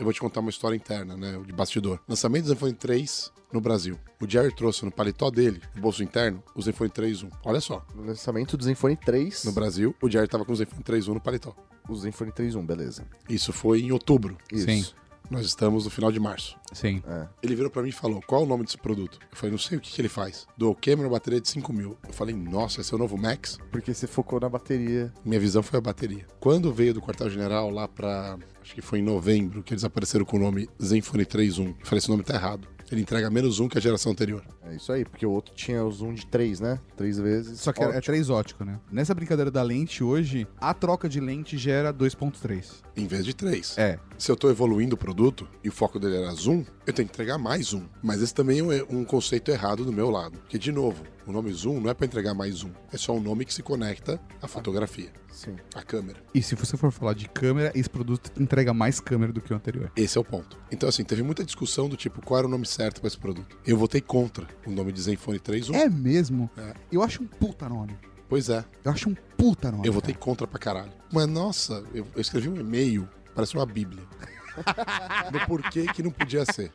eu 0.00 0.04
vou 0.04 0.12
te 0.12 0.20
contar 0.20 0.40
uma 0.40 0.50
história 0.50 0.76
interna, 0.76 1.16
né, 1.16 1.40
de 1.46 1.52
bastidor. 1.52 2.00
Lançamento 2.08 2.44
do 2.44 2.48
Zenfone 2.48 2.72
3 2.74 3.32
no 3.52 3.60
Brasil. 3.60 3.98
O 4.20 4.28
Jerry 4.28 4.54
trouxe 4.54 4.84
no 4.84 4.90
paletó 4.92 5.30
dele, 5.30 5.60
no 5.74 5.82
bolso 5.82 6.02
interno, 6.02 6.42
o 6.54 6.62
Zenfone 6.62 6.90
3.1. 6.90 7.30
Olha 7.44 7.60
só, 7.60 7.84
No 7.94 8.04
lançamento 8.04 8.56
do 8.56 8.64
Zenfone 8.64 8.96
3, 8.96 9.44
no 9.44 9.52
Brasil, 9.52 9.94
o 10.00 10.08
Jerry 10.08 10.28
tava 10.28 10.44
com 10.44 10.52
o 10.52 10.56
Zenfone 10.56 10.82
3.1 10.82 11.14
no 11.14 11.20
paletó. 11.20 11.54
o 11.88 11.96
Zenfone 11.96 12.30
3.1, 12.30 12.64
beleza. 12.64 13.04
Isso 13.28 13.52
foi 13.52 13.80
em 13.80 13.90
outubro. 13.92 14.36
Isso. 14.52 14.66
Sim. 14.66 14.84
Nós 15.30 15.46
estamos 15.46 15.84
no 15.84 15.90
final 15.90 16.10
de 16.10 16.18
março. 16.18 16.56
Sim. 16.72 17.02
Ele 17.40 17.54
virou 17.54 17.70
pra 17.70 17.82
mim 17.82 17.90
e 17.90 17.92
falou: 17.92 18.20
Qual 18.26 18.42
é 18.42 18.44
o 18.44 18.48
nome 18.48 18.64
desse 18.64 18.76
produto? 18.76 19.18
Eu 19.30 19.36
falei: 19.36 19.52
Não 19.52 19.58
sei 19.58 19.78
o 19.78 19.80
que, 19.80 19.92
que 19.92 20.00
ele 20.00 20.08
faz. 20.08 20.46
Dual 20.58 20.74
camera, 20.74 21.08
bateria 21.08 21.40
de 21.40 21.48
5 21.48 21.72
mil. 21.72 21.96
Eu 22.06 22.12
falei: 22.12 22.34
Nossa, 22.34 22.80
esse 22.80 22.92
é 22.92 22.96
o 22.96 22.98
novo 22.98 23.16
Max? 23.16 23.58
Porque 23.70 23.94
você 23.94 24.06
focou 24.08 24.40
na 24.40 24.48
bateria. 24.48 25.12
Minha 25.24 25.38
visão 25.38 25.62
foi 25.62 25.78
a 25.78 25.82
bateria. 25.82 26.26
Quando 26.40 26.72
veio 26.72 26.92
do 26.94 27.00
quartel-general 27.00 27.70
lá 27.70 27.86
pra. 27.86 28.36
Acho 28.60 28.74
que 28.74 28.82
foi 28.82 28.98
em 28.98 29.02
novembro 29.02 29.62
que 29.62 29.72
eles 29.72 29.84
apareceram 29.84 30.24
com 30.24 30.36
o 30.36 30.40
nome 30.40 30.68
Zenfone 30.82 31.24
3.1. 31.24 31.68
Eu 31.68 31.74
falei: 31.84 31.98
Esse 31.98 32.10
nome 32.10 32.22
tá 32.24 32.34
errado. 32.34 32.68
Ele 32.90 33.02
entrega 33.02 33.30
menos 33.30 33.60
um 33.60 33.68
que 33.68 33.78
a 33.78 33.80
geração 33.80 34.12
anterior. 34.12 34.42
É 34.64 34.74
isso 34.74 34.92
aí, 34.92 35.04
porque 35.04 35.24
o 35.24 35.30
outro 35.30 35.54
tinha 35.54 35.84
o 35.84 35.90
zoom 35.90 36.12
de 36.14 36.26
3, 36.26 36.60
né? 36.60 36.80
Três 36.96 37.18
vezes. 37.18 37.60
Só 37.60 37.72
que 37.72 37.80
é, 37.80 37.84
é 37.84 37.88
Ótimo. 37.88 38.02
três 38.02 38.30
ótico, 38.30 38.64
né? 38.64 38.80
Nessa 38.90 39.14
brincadeira 39.14 39.50
da 39.50 39.62
lente, 39.62 40.02
hoje, 40.02 40.46
a 40.60 40.74
troca 40.74 41.08
de 41.08 41.20
lente 41.20 41.56
gera 41.56 41.92
2.3. 41.92 42.82
Em 42.96 43.06
vez 43.06 43.24
de 43.24 43.34
3. 43.34 43.78
É. 43.78 43.98
Se 44.18 44.30
eu 44.30 44.36
tô 44.36 44.50
evoluindo 44.50 44.94
o 44.94 44.98
produto 44.98 45.48
e 45.62 45.68
o 45.68 45.72
foco 45.72 45.98
dele 45.98 46.16
era 46.16 46.32
zoom, 46.32 46.64
eu 46.90 46.94
tenho 46.94 47.08
que 47.08 47.14
entregar 47.14 47.38
mais 47.38 47.66
zoom. 47.66 47.84
Mas 48.02 48.20
esse 48.22 48.34
também 48.34 48.58
é 48.60 48.62
um, 48.62 49.00
um 49.00 49.04
conceito 49.04 49.50
errado 49.50 49.84
do 49.84 49.92
meu 49.92 50.10
lado. 50.10 50.38
Porque, 50.40 50.58
de 50.58 50.70
novo, 50.72 51.02
o 51.26 51.32
nome 51.32 51.52
zoom 51.52 51.80
não 51.80 51.90
é 51.90 51.94
pra 51.94 52.06
entregar 52.06 52.34
mais 52.34 52.56
zoom. 52.56 52.70
É 52.92 52.96
só 52.96 53.12
um 53.14 53.20
nome 53.20 53.44
que 53.44 53.54
se 53.54 53.62
conecta 53.62 54.20
à 54.42 54.46
fotografia, 54.48 55.10
Sim. 55.30 55.56
à 55.74 55.82
câmera. 55.82 56.20
E 56.34 56.42
se 56.42 56.54
você 56.54 56.76
for 56.76 56.90
falar 56.92 57.14
de 57.14 57.28
câmera, 57.28 57.72
esse 57.74 57.88
produto 57.88 58.30
entrega 58.40 58.72
mais 58.74 59.00
câmera 59.00 59.32
do 59.32 59.40
que 59.40 59.52
o 59.52 59.56
anterior. 59.56 59.90
Esse 59.96 60.18
é 60.18 60.20
o 60.20 60.24
ponto. 60.24 60.58
Então, 60.70 60.88
assim, 60.88 61.04
teve 61.04 61.22
muita 61.22 61.44
discussão 61.44 61.88
do 61.88 61.96
tipo, 61.96 62.20
qual 62.24 62.38
era 62.38 62.46
o 62.46 62.50
nome 62.50 62.66
certo 62.66 63.00
pra 63.00 63.08
esse 63.08 63.18
produto. 63.18 63.56
Eu 63.66 63.76
votei 63.76 64.00
contra 64.00 64.46
o 64.66 64.70
nome 64.70 64.92
de 64.92 65.00
Zenfone 65.02 65.38
3.1. 65.38 65.74
É 65.74 65.88
mesmo? 65.88 66.50
É. 66.56 66.74
Eu 66.92 67.02
acho 67.02 67.22
um 67.22 67.26
puta 67.26 67.68
nome. 67.68 67.96
Pois 68.28 68.48
é, 68.48 68.64
Eu 68.84 68.92
acho 68.92 69.08
um 69.10 69.14
puta 69.36 69.72
nome. 69.72 69.86
eu 69.88 69.92
votei 69.92 70.14
cara. 70.14 70.24
contra 70.24 70.46
pra 70.46 70.58
caralho. 70.58 70.92
Mas, 71.12 71.26
nossa, 71.26 71.82
eu, 71.92 72.06
eu 72.14 72.20
escrevi 72.20 72.48
um 72.48 72.56
e-mail, 72.56 73.08
parece 73.34 73.54
uma 73.56 73.66
bíblia. 73.66 74.04
Do 75.32 75.46
porquê 75.46 75.86
que 75.92 76.02
não 76.02 76.10
podia 76.10 76.44
ser. 76.44 76.72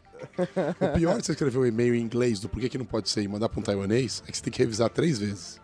O 0.82 0.98
pior 0.98 1.18
de 1.20 1.26
você 1.26 1.32
escrever 1.34 1.58
um 1.60 1.66
e-mail 1.66 1.94
em 1.96 2.02
inglês 2.02 2.40
do 2.40 2.50
porquê 2.50 2.70
que 2.70 2.78
não 2.78 2.86
pode 2.86 3.10
ser 3.10 3.22
e 3.22 3.28
mandar 3.28 3.50
pra 3.50 3.60
um 3.60 3.64
taiwanês 3.64 4.24
é 4.28 4.32
que 4.32 4.38
você 4.38 4.44
tem 4.44 4.54
que 4.54 4.60
revisar 4.60 4.90
três 4.90 5.20
vezes. 5.20 5.62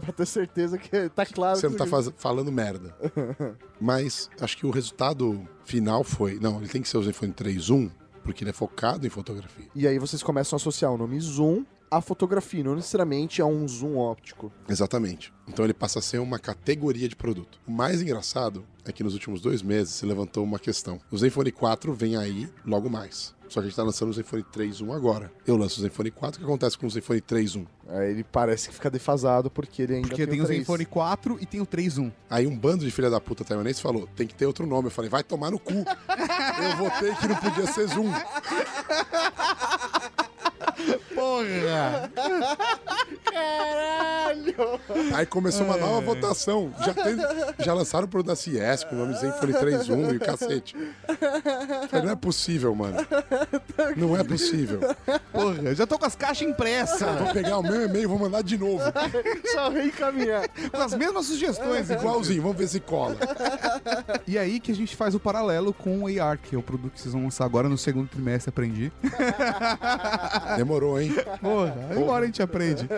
pra 0.00 0.12
ter 0.12 0.26
certeza 0.26 0.76
que 0.76 1.08
tá 1.10 1.24
claro. 1.24 1.58
Você 1.58 1.68
não 1.68 1.76
tá 1.76 1.86
faz- 1.86 2.10
falando 2.16 2.50
merda. 2.52 2.94
Mas 3.80 4.28
acho 4.40 4.56
que 4.56 4.66
o 4.66 4.70
resultado 4.70 5.46
final 5.64 6.02
foi: 6.04 6.38
não, 6.40 6.58
ele 6.58 6.68
tem 6.68 6.82
que 6.82 6.88
ser 6.88 6.98
o 6.98 7.02
Zenfone 7.02 7.32
3.1 7.32 7.90
porque 8.22 8.42
ele 8.42 8.50
é 8.50 8.54
focado 8.54 9.06
em 9.06 9.10
fotografia. 9.10 9.66
E 9.74 9.86
aí 9.86 9.98
vocês 9.98 10.22
começam 10.22 10.56
a 10.56 10.58
associar 10.58 10.90
o 10.90 10.96
nome 10.98 11.20
zoom 11.20 11.62
à 11.96 12.00
fotografia, 12.00 12.64
não 12.64 12.74
necessariamente 12.76 13.40
a 13.40 13.46
um 13.46 13.66
zoom 13.66 13.96
óptico. 13.96 14.52
Exatamente. 14.68 15.32
Então 15.46 15.64
ele 15.64 15.74
passa 15.74 15.98
a 15.98 16.02
ser 16.02 16.18
uma 16.18 16.38
categoria 16.38 17.08
de 17.08 17.16
produto. 17.16 17.60
O 17.66 17.70
mais 17.70 18.00
engraçado 18.02 18.64
é 18.84 18.92
que 18.92 19.04
nos 19.04 19.14
últimos 19.14 19.40
dois 19.40 19.62
meses 19.62 19.94
se 19.94 20.06
levantou 20.06 20.42
uma 20.42 20.58
questão. 20.58 21.00
O 21.10 21.18
Zenfone 21.18 21.52
4 21.52 21.92
vem 21.94 22.16
aí 22.16 22.48
logo 22.64 22.88
mais. 22.90 23.34
Só 23.48 23.60
que 23.60 23.66
a 23.66 23.68
gente 23.68 23.76
tá 23.76 23.82
lançando 23.82 24.08
o 24.08 24.12
Zenfone 24.12 24.42
3.1 24.42 24.94
agora. 24.96 25.30
Eu 25.46 25.56
lanço 25.56 25.78
o 25.78 25.82
Zenfone 25.82 26.10
4, 26.10 26.38
o 26.38 26.40
que 26.40 26.50
acontece 26.50 26.78
com 26.78 26.86
o 26.86 26.90
Zenfone 26.90 27.20
3.1? 27.20 27.66
Aí 27.88 28.10
ele 28.10 28.24
parece 28.24 28.68
que 28.68 28.74
fica 28.74 28.90
defasado 28.90 29.50
porque 29.50 29.82
ele 29.82 29.96
ainda 29.96 30.08
Porque 30.08 30.26
tem, 30.26 30.32
tem, 30.32 30.40
o 30.40 30.44
o 30.44 30.46
3. 30.46 30.60
Zenfone 30.60 30.86
4 30.86 31.38
e 31.40 31.46
tem 31.46 31.60
o 31.60 31.66
3.1. 31.66 32.10
Aí 32.28 32.46
um 32.46 32.58
bando 32.58 32.84
de 32.84 32.90
filha 32.90 33.10
da 33.10 33.20
puta 33.20 33.44
taiwanês 33.44 33.78
falou, 33.78 34.08
tem 34.16 34.26
que 34.26 34.34
ter 34.34 34.46
outro 34.46 34.66
nome. 34.66 34.88
Eu 34.88 34.90
falei, 34.90 35.10
vai 35.10 35.22
tomar 35.22 35.50
no 35.50 35.58
cu. 35.58 35.72
Eu 35.74 36.76
votei 36.78 37.14
que 37.14 37.28
não 37.28 37.36
podia 37.36 37.66
ser 37.66 37.86
Zoom. 37.88 38.10
Porra! 41.14 42.10
Caralho! 43.24 44.80
Aí 45.14 45.26
começou 45.26 45.64
uma 45.66 45.76
nova 45.76 46.00
votação. 46.00 46.72
Já, 46.84 46.94
tem- 46.94 47.16
já 47.64 47.74
lançaram 47.74 48.04
o 48.06 48.08
produto 48.08 48.28
da 48.28 48.36
CS 48.36 48.84
com 48.84 48.94
o 48.94 48.98
nome 48.98 49.14
Zenfone 49.14 49.52
3.1 49.52 50.12
e 50.12 50.16
o 50.16 50.20
cacete. 50.20 50.76
Falei, 51.90 52.06
não 52.06 52.12
é 52.12 52.16
possível, 52.16 52.74
mano. 52.74 52.96
Não 53.96 54.16
é 54.16 54.24
possível. 54.24 54.80
Porra, 55.32 55.62
eu 55.62 55.74
já 55.74 55.86
tô 55.86 55.98
com 55.98 56.06
as 56.06 56.14
caixas 56.16 56.48
impressas. 56.48 57.00
Vou 57.18 57.32
pegar 57.32 57.58
o 57.58 57.62
meu 57.62 57.82
e-mail 57.86 58.04
e 58.04 58.06
vou 58.06 58.18
mandar 58.18 58.42
de 58.42 58.56
novo. 58.58 58.82
Só 59.52 59.68
reencaminhar. 59.70 60.48
com 60.70 60.80
as 60.82 60.94
mesmas 60.94 61.26
sugestões. 61.26 61.90
Igualzinho, 61.90 62.42
vamos 62.42 62.56
ver 62.56 62.68
se 62.68 62.80
cola. 62.80 63.16
E 64.26 64.38
aí 64.38 64.60
que 64.60 64.72
a 64.72 64.74
gente 64.74 64.96
faz 64.96 65.14
o 65.14 65.20
paralelo 65.20 65.72
com 65.72 66.00
o 66.02 66.06
AR, 66.22 66.38
que 66.38 66.54
é 66.54 66.58
o 66.58 66.62
produto 66.62 66.92
que 66.92 67.00
vocês 67.00 67.12
vão 67.12 67.24
lançar 67.24 67.44
agora 67.44 67.68
no 67.68 67.76
segundo 67.78 68.08
trimestre, 68.08 68.48
aprendi. 68.50 68.92
Demorou, 70.64 71.00
hein? 71.00 71.12
Porra, 71.40 71.74
agora 71.90 72.24
a 72.24 72.26
gente 72.26 72.42
aprende. 72.42 72.88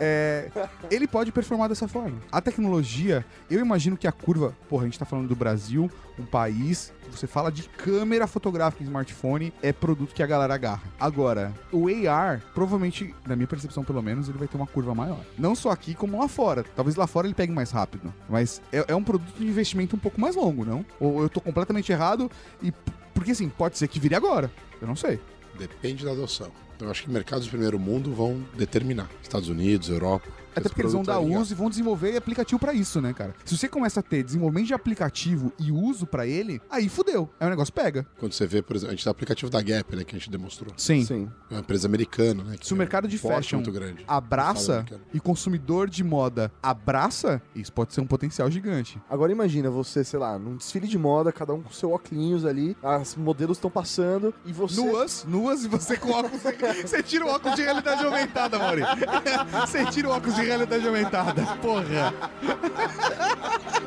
É, 0.00 0.50
ele 0.90 1.06
pode 1.06 1.32
performar 1.32 1.68
dessa 1.68 1.88
forma. 1.88 2.18
A 2.30 2.40
tecnologia, 2.40 3.24
eu 3.50 3.60
imagino 3.60 3.96
que 3.96 4.06
a 4.06 4.12
curva, 4.12 4.54
porra, 4.68 4.82
a 4.82 4.86
gente 4.86 4.98
tá 4.98 5.04
falando 5.04 5.28
do 5.28 5.34
Brasil, 5.36 5.90
um 6.18 6.24
país, 6.24 6.92
você 7.10 7.26
fala 7.26 7.50
de 7.50 7.62
câmera 7.62 8.26
fotográfica 8.26 8.82
em 8.82 8.86
smartphone, 8.86 9.52
é 9.62 9.72
produto 9.72 10.14
que 10.14 10.22
a 10.22 10.26
galera 10.26 10.54
agarra. 10.54 10.82
Agora, 10.98 11.52
o 11.72 11.86
AR, 12.08 12.42
provavelmente, 12.54 13.14
na 13.26 13.34
minha 13.34 13.46
percepção 13.46 13.84
pelo 13.84 14.02
menos, 14.02 14.28
ele 14.28 14.38
vai 14.38 14.48
ter 14.48 14.56
uma 14.56 14.66
curva 14.66 14.94
maior. 14.94 15.20
Não 15.38 15.54
só 15.54 15.70
aqui, 15.70 15.94
como 15.94 16.18
lá 16.18 16.28
fora. 16.28 16.64
Talvez 16.76 16.96
lá 16.96 17.06
fora 17.06 17.26
ele 17.26 17.34
pegue 17.34 17.52
mais 17.52 17.70
rápido. 17.70 18.12
Mas 18.28 18.60
é, 18.72 18.84
é 18.88 18.94
um 18.94 19.02
produto 19.02 19.36
de 19.36 19.46
investimento 19.46 19.96
um 19.96 19.98
pouco 19.98 20.20
mais 20.20 20.36
longo, 20.36 20.64
não? 20.64 20.84
Ou 21.00 21.22
eu 21.22 21.28
tô 21.28 21.40
completamente 21.40 21.90
errado 21.90 22.30
e... 22.62 22.72
Porque 23.14 23.32
assim, 23.32 23.48
pode 23.48 23.76
ser 23.76 23.88
que 23.88 23.98
vire 23.98 24.14
agora. 24.14 24.50
Eu 24.80 24.86
não 24.86 24.94
sei. 24.94 25.18
Depende 25.58 26.04
da 26.04 26.12
adoção. 26.12 26.52
Eu 26.80 26.90
acho 26.90 27.02
que 27.02 27.10
mercados 27.10 27.44
de 27.44 27.50
primeiro 27.50 27.78
mundo 27.78 28.14
vão 28.14 28.44
determinar. 28.56 29.10
Estados 29.22 29.48
Unidos, 29.48 29.88
Europa. 29.88 30.28
Até 30.54 30.68
porque 30.68 30.82
eles 30.82 30.92
vão 30.92 31.02
dar 31.02 31.20
uso 31.20 31.52
e 31.52 31.56
vão 31.56 31.68
desenvolver 31.70 32.16
aplicativo 32.16 32.58
pra 32.58 32.72
isso, 32.72 33.00
né, 33.00 33.12
cara? 33.12 33.34
Se 33.44 33.56
você 33.56 33.68
começa 33.68 34.00
a 34.00 34.02
ter 34.02 34.22
desenvolvimento 34.22 34.66
de 34.66 34.74
aplicativo 34.74 35.52
e 35.58 35.70
uso 35.70 36.06
pra 36.06 36.26
ele, 36.26 36.60
aí 36.70 36.88
fudeu. 36.88 37.28
Aí 37.38 37.46
o 37.46 37.50
negócio 37.50 37.72
pega. 37.72 38.06
Quando 38.18 38.32
você 38.32 38.46
vê, 38.46 38.62
por 38.62 38.76
exemplo, 38.76 38.92
a 38.92 38.96
gente 38.96 39.04
tem 39.04 39.10
o 39.10 39.12
aplicativo 39.12 39.50
da 39.50 39.62
Gap, 39.62 39.94
né, 39.94 40.04
que 40.04 40.14
a 40.14 40.18
gente 40.18 40.30
demonstrou. 40.30 40.72
Sim. 40.76 41.04
Sim. 41.04 41.30
É 41.50 41.54
uma 41.54 41.60
empresa 41.60 41.86
americana, 41.86 42.42
né? 42.42 42.56
Se 42.60 42.72
o 42.72 42.76
é 42.76 42.78
mercado 42.78 43.08
de 43.08 43.18
forte, 43.18 43.36
fashion 43.36 43.58
muito 43.58 43.72
grande. 43.72 44.04
abraça 44.06 44.84
e 45.12 45.20
consumidor 45.20 45.88
de 45.88 46.02
moda 46.02 46.50
abraça, 46.62 47.40
isso 47.54 47.72
pode 47.72 47.94
ser 47.94 48.00
um 48.00 48.06
potencial 48.06 48.50
gigante. 48.50 49.00
Agora 49.08 49.30
imagina 49.32 49.70
você, 49.70 50.02
sei 50.04 50.18
lá, 50.18 50.38
num 50.38 50.56
desfile 50.56 50.86
de 50.86 50.98
moda, 50.98 51.32
cada 51.32 51.54
um 51.54 51.62
com 51.62 51.72
seu 51.72 51.92
óculos 51.92 52.44
ali, 52.44 52.76
as 52.82 53.16
modelos 53.16 53.58
estão 53.58 53.70
passando 53.70 54.32
e 54.44 54.52
você. 54.52 54.80
Nuas, 54.80 55.24
nuas, 55.24 55.64
e 55.64 55.68
você 55.68 55.96
com 55.96 56.10
óculos. 56.10 56.40
Você 56.82 57.02
tira 57.02 57.26
o 57.26 57.28
óculos 57.28 57.56
de 57.56 57.62
realidade 57.62 58.04
aumentada, 58.04 58.58
Mauri. 58.58 58.82
Você 59.66 59.84
tira 59.86 60.08
o 60.08 60.12
óculos 60.12 60.37
de 60.40 60.46
realidade 60.46 60.86
aumentada. 60.86 61.42
Porra. 61.60 62.14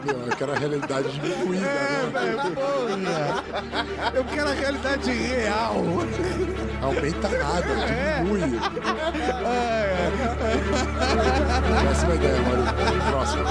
Meu, 0.04 0.18
eu 0.26 0.36
quero 0.36 0.52
a 0.52 0.56
realidade 0.56 1.10
diminuída, 1.12 1.66
né? 1.66 2.12
Porra. 2.56 4.12
Eu 4.14 4.24
quero 4.26 4.50
a 4.50 4.54
realidade 4.54 5.12
real. 5.12 5.76
Aumenta 6.82 7.30
nada, 7.30 7.68
É. 7.68 8.24
diminui. 8.24 8.60
Próxima 11.84 12.16
ideia, 12.16 12.42
Mário. 12.42 12.64
Próxima. 13.12 13.44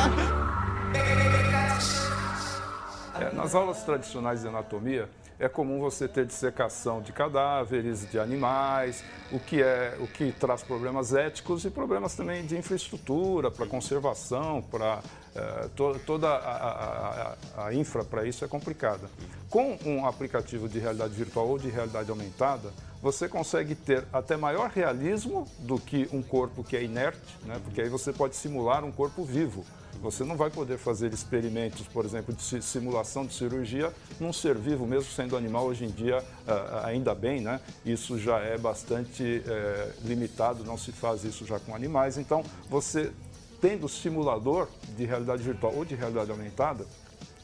É, 3.20 3.34
nas 3.34 3.54
aulas 3.54 3.82
tradicionais 3.84 4.40
de 4.40 4.48
anatomia, 4.48 5.08
é 5.40 5.48
comum 5.48 5.80
você 5.80 6.06
ter 6.06 6.24
dissecação 6.26 7.00
de 7.00 7.12
cadáveres, 7.12 8.08
de 8.08 8.18
animais, 8.18 9.02
o 9.32 9.40
que, 9.40 9.62
é, 9.62 9.96
o 9.98 10.06
que 10.06 10.30
traz 10.32 10.62
problemas 10.62 11.14
éticos 11.14 11.64
e 11.64 11.70
problemas 11.70 12.14
também 12.14 12.44
de 12.44 12.56
infraestrutura, 12.56 13.50
para 13.50 13.66
conservação, 13.66 14.62
para 14.62 15.00
eh, 15.34 15.68
to- 15.76 15.96
toda 16.04 16.28
a- 16.28 17.36
a- 17.56 17.66
a 17.68 17.72
infra 17.74 18.02
para 18.04 18.26
isso 18.26 18.44
é 18.44 18.48
complicada. 18.48 19.08
Com 19.48 19.78
um 19.86 20.04
aplicativo 20.04 20.68
de 20.68 20.80
realidade 20.80 21.14
virtual 21.14 21.46
ou 21.48 21.56
de 21.58 21.68
realidade 21.70 22.10
aumentada, 22.10 22.72
você 23.00 23.28
consegue 23.28 23.76
ter 23.76 24.04
até 24.12 24.36
maior 24.36 24.68
realismo 24.70 25.46
do 25.60 25.78
que 25.78 26.08
um 26.12 26.20
corpo 26.20 26.64
que 26.64 26.76
é 26.76 26.82
inerte, 26.82 27.36
né? 27.46 27.60
porque 27.62 27.80
aí 27.80 27.88
você 27.88 28.12
pode 28.12 28.34
simular 28.34 28.84
um 28.84 28.90
corpo 28.92 29.24
vivo. 29.24 29.64
Você 30.00 30.24
não 30.24 30.34
vai 30.36 30.48
poder 30.50 30.78
fazer 30.78 31.12
experimentos, 31.12 31.86
por 31.86 32.04
exemplo, 32.06 32.34
de 32.34 32.42
si- 32.42 32.62
simulação 32.62 33.26
de 33.26 33.34
cirurgia 33.34 33.92
num 34.18 34.32
ser 34.32 34.56
vivo, 34.56 34.86
mesmo 34.86 35.10
sendo 35.10 35.36
animal, 35.36 35.66
hoje 35.66 35.84
em 35.84 35.90
dia, 35.90 36.24
ah, 36.48 36.82
ainda 36.86 37.14
bem, 37.14 37.40
né? 37.42 37.60
Isso 37.84 38.18
já 38.18 38.38
é 38.38 38.56
bastante 38.56 39.42
eh, 39.46 39.92
limitado, 40.02 40.64
não 40.64 40.78
se 40.78 40.90
faz 40.90 41.22
isso 41.24 41.44
já 41.44 41.60
com 41.60 41.74
animais. 41.74 42.16
Então, 42.16 42.42
você 42.68 43.12
tendo 43.60 43.86
simulador 43.90 44.68
de 44.96 45.04
realidade 45.04 45.42
virtual 45.42 45.74
ou 45.76 45.84
de 45.84 45.94
realidade 45.94 46.30
aumentada, 46.30 46.86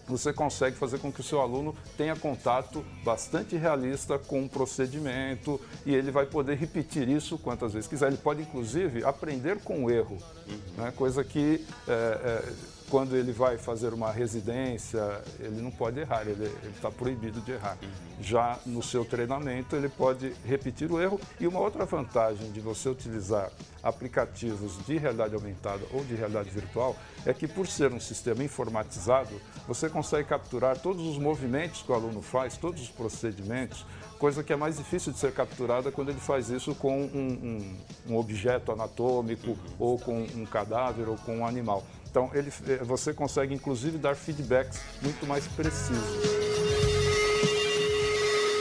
você 0.08 0.32
consegue 0.32 0.76
fazer 0.76 0.98
com 0.98 1.12
que 1.12 1.20
o 1.20 1.24
seu 1.24 1.40
aluno 1.40 1.74
tenha 1.96 2.14
contato 2.14 2.84
bastante 3.04 3.56
realista 3.56 4.18
com 4.18 4.44
o 4.44 4.48
procedimento 4.48 5.60
e 5.84 5.94
ele 5.94 6.10
vai 6.10 6.26
poder 6.26 6.56
repetir 6.56 7.08
isso 7.08 7.38
quantas 7.38 7.72
vezes 7.72 7.88
quiser. 7.88 8.08
Ele 8.08 8.16
pode, 8.16 8.42
inclusive, 8.42 9.04
aprender 9.04 9.58
com 9.62 9.84
o 9.84 9.90
erro, 9.90 10.18
né? 10.76 10.92
coisa 10.96 11.24
que, 11.24 11.64
é, 11.88 11.92
é, 11.92 12.52
quando 12.90 13.16
ele 13.16 13.32
vai 13.32 13.58
fazer 13.58 13.92
uma 13.92 14.12
residência, 14.12 15.00
ele 15.40 15.60
não 15.60 15.70
pode 15.70 15.98
errar, 16.00 16.22
ele 16.26 16.50
está 16.74 16.90
proibido 16.90 17.40
de 17.40 17.52
errar. 17.52 17.76
Já 18.20 18.58
no 18.64 18.82
seu 18.82 19.04
treinamento, 19.04 19.74
ele 19.76 19.88
pode 19.88 20.32
repetir 20.44 20.90
o 20.90 21.00
erro. 21.00 21.20
E 21.40 21.46
uma 21.46 21.60
outra 21.60 21.84
vantagem 21.84 22.50
de 22.52 22.60
você 22.60 22.88
utilizar 22.88 23.50
aplicativos 23.82 24.78
de 24.86 24.96
realidade 24.98 25.34
aumentada 25.34 25.82
ou 25.92 26.04
de 26.04 26.14
realidade 26.14 26.50
virtual 26.50 26.94
é 27.24 27.32
que, 27.32 27.48
por 27.48 27.66
ser 27.66 27.92
um 27.92 28.00
sistema 28.00 28.42
informatizado, 28.44 29.30
você 29.66 29.88
consegue 29.88 30.28
capturar 30.28 30.78
todos 30.78 31.04
os 31.06 31.18
movimentos 31.18 31.82
que 31.82 31.90
o 31.90 31.94
aluno 31.94 32.22
faz, 32.22 32.56
todos 32.56 32.82
os 32.82 32.88
procedimentos, 32.88 33.84
coisa 34.18 34.42
que 34.42 34.52
é 34.52 34.56
mais 34.56 34.76
difícil 34.78 35.12
de 35.12 35.18
ser 35.18 35.32
capturada 35.32 35.90
quando 35.90 36.10
ele 36.10 36.20
faz 36.20 36.48
isso 36.50 36.74
com 36.74 37.02
um, 37.02 37.04
um- 38.08 38.12
um 38.12 38.16
objeto 38.16 38.72
anatômico, 38.72 39.56
ou 39.78 39.98
com 39.98 40.22
um 40.22 40.46
cadáver, 40.46 41.08
ou 41.08 41.16
com 41.16 41.38
um 41.38 41.46
animal. 41.46 41.84
Então, 42.16 42.30
ele, 42.32 42.50
eh, 42.66 42.82
você 42.82 43.12
consegue, 43.12 43.54
inclusive, 43.54 43.98
dar 43.98 44.16
feedbacks 44.16 44.80
muito 45.02 45.26
mais 45.26 45.46
precisos. 45.48 46.02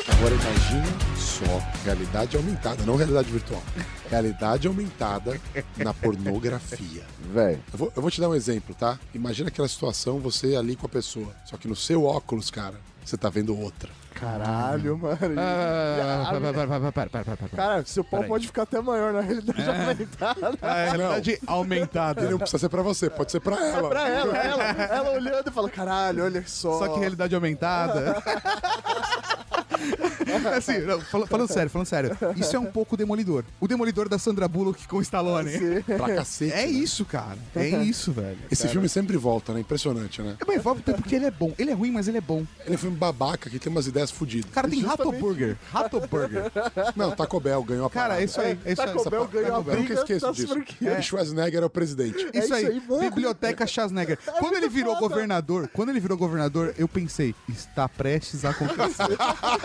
Agora 0.09 0.35
imagina 0.35 0.85
só 1.15 1.81
realidade 1.85 2.35
aumentada, 2.35 2.83
não 2.83 2.97
realidade 2.97 3.31
virtual. 3.31 3.63
Realidade 4.09 4.67
aumentada 4.67 5.39
na 5.77 5.93
pornografia. 5.93 7.05
Velho. 7.31 7.63
Eu 7.71 7.79
vou, 7.79 7.93
eu 7.95 8.01
vou 8.01 8.11
te 8.11 8.19
dar 8.19 8.27
um 8.27 8.35
exemplo, 8.35 8.75
tá? 8.75 8.99
Imagina 9.13 9.47
aquela 9.47 9.69
situação, 9.69 10.19
você 10.19 10.57
ali 10.57 10.75
com 10.75 10.87
a 10.87 10.89
pessoa. 10.89 11.33
Só 11.45 11.55
que 11.55 11.69
no 11.69 11.77
seu 11.77 12.03
óculos, 12.03 12.51
cara, 12.51 12.75
você 13.05 13.15
tá 13.15 13.29
vendo 13.29 13.57
outra. 13.57 13.89
Caralho, 14.15 14.93
ah. 14.95 14.97
mano. 14.97 15.35
Ah, 15.37 16.31
ah, 16.31 16.87
ah 16.87 16.91
para, 16.91 17.09
Cara, 17.55 17.85
seu 17.85 18.03
pau 18.03 18.23
pode 18.23 18.47
ficar 18.47 18.63
até 18.63 18.81
maior 18.81 19.13
na 19.13 19.21
realidade 19.21 19.61
é. 19.61 19.81
aumentada. 19.81 20.57
É 20.61 20.85
na 20.85 20.91
realidade 20.91 21.39
aumentada. 21.45 22.21
Ele 22.21 22.31
não 22.31 22.37
precisa 22.39 22.59
ser 22.59 22.69
pra 22.69 22.81
você, 22.81 23.09
pode 23.09 23.31
ser 23.31 23.41
pra 23.41 23.57
é 23.57 23.71
ela. 23.71 23.87
É 23.87 23.89
pra 23.89 24.09
ela, 24.09 24.37
ela. 24.37 24.63
Ela 24.63 25.11
olhando 25.11 25.49
e 25.49 25.51
fala, 25.51 25.69
caralho, 25.69 26.23
olha 26.23 26.43
só. 26.47 26.79
Só 26.79 26.87
que 26.87 26.99
realidade 26.99 27.35
aumentada. 27.35 28.15
assim, 30.57 30.79
não, 30.79 30.99
fala- 31.01 31.27
falando 31.27 31.47
sério, 31.51 31.69
falando 31.69 31.87
sério. 31.87 32.17
Isso 32.35 32.55
é 32.55 32.59
um 32.59 32.65
pouco 32.65 32.95
demolidor. 32.97 33.43
O 33.59 33.67
demolidor 33.67 34.07
da 34.09 34.17
Sandra 34.17 34.47
Bullock 34.47 34.87
com 34.87 34.97
o 34.97 35.01
Stallone. 35.01 35.51
Pra 35.97 36.15
cacete. 36.15 36.53
É 36.53 36.65
né? 36.65 36.67
isso, 36.67 37.05
cara. 37.05 37.37
É 37.55 37.67
isso, 37.83 38.11
velho. 38.11 38.37
Esse 38.51 38.67
filme 38.67 38.87
sempre 38.89 39.17
volta, 39.17 39.53
né? 39.53 39.59
Impressionante, 39.59 40.21
né? 40.21 40.35
É 40.39 40.45
bem 40.45 40.57
volta 40.59 40.93
porque 40.93 41.15
ele 41.15 41.25
é 41.25 41.31
bom. 41.31 41.53
Ele 41.57 41.71
é 41.71 41.73
ruim, 41.73 41.91
mas 41.91 42.07
ele 42.07 42.17
é 42.17 42.21
bom. 42.21 42.45
Ele 42.65 42.71
é 42.71 42.75
um 42.75 42.77
filme 42.77 42.97
babaca 42.97 43.49
que 43.49 43.59
tem 43.59 43.71
umas 43.71 43.87
ideias 43.87 44.11
fodidas. 44.11 44.49
Cara, 44.51 44.67
tem 44.67 44.81
Rato 44.81 45.11
Burger. 45.11 45.57
Rato 45.71 45.99
Burger. 46.07 46.51
Não, 46.95 47.11
Taco 47.11 47.39
Bell 47.39 47.63
ganhou 47.63 47.85
a 47.85 47.89
Cara, 47.89 48.05
parada. 48.09 48.21
é 48.21 48.25
isso 48.25 48.39
aí. 48.41 48.57
É 48.65 48.73
isso 48.73 48.81
aí. 48.81 48.87
Taco 48.87 49.09
Bell 49.09 49.27
ganhou 49.27 49.47
a 49.47 49.57
Eu 49.59 49.63
nunca 49.63 49.71
briga 49.75 49.93
esqueço 49.95 50.31
disso. 50.33 50.53
franquias. 50.53 50.99
E 50.99 51.01
Schwarzenegger 51.03 51.61
é 51.61 51.65
o 51.65 51.69
presidente. 51.69 52.17
Isso, 52.17 52.29
É 52.33 52.39
isso 52.39 52.53
aí, 52.53 52.65
aí, 52.67 52.81
mano. 52.87 53.01
Biblioteca 53.01 53.65
Schwarzenegger. 53.67 54.17
Quando 54.39 54.55
ele 54.55 54.69
virou 54.69 54.95
governador, 54.97 55.69
quando 55.73 55.89
ele 55.89 55.99
virou 55.99 56.17
governador, 56.17 56.73
eu 56.77 56.87
pensei, 56.87 57.33
está 57.49 57.87
prestes 57.87 58.45
a 58.45 58.49
acontecer. 58.51 59.05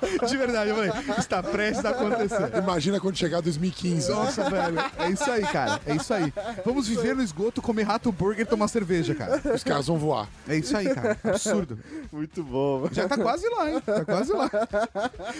De 0.28 0.36
verdade, 0.36 0.70
eu 0.70 0.76
falei, 0.76 0.92
está 1.18 1.42
prestes 1.42 1.84
a 1.84 1.90
acontecer. 1.90 2.56
Imagina 2.56 3.00
quando 3.00 3.16
chegar 3.16 3.40
2015. 3.40 4.10
Nossa, 4.10 4.48
velho. 4.48 4.78
É 4.98 5.10
isso 5.10 5.30
aí, 5.30 5.42
cara. 5.42 5.80
É 5.86 5.94
isso 5.94 6.12
aí. 6.12 6.32
Vamos 6.64 6.88
viver 6.88 7.14
no 7.14 7.22
esgoto, 7.22 7.62
comer 7.62 7.84
rato 7.84 8.10
burger 8.12 8.42
e 8.42 8.48
tomar 8.48 8.68
cerveja, 8.68 9.14
cara. 9.14 9.40
Os 9.54 9.64
caras 9.64 9.86
vão 9.86 9.98
voar. 9.98 10.28
É 10.48 10.56
isso 10.56 10.76
aí, 10.76 10.92
cara. 10.94 11.18
Absurdo. 11.24 11.78
Muito 12.12 12.42
bom, 12.42 12.80
mano. 12.80 12.94
Já 12.94 13.08
tá 13.08 13.16
quase 13.16 13.48
lá, 13.48 13.70
hein? 13.70 13.80
Tá 13.80 14.04
quase 14.04 14.32
lá. 14.32 14.50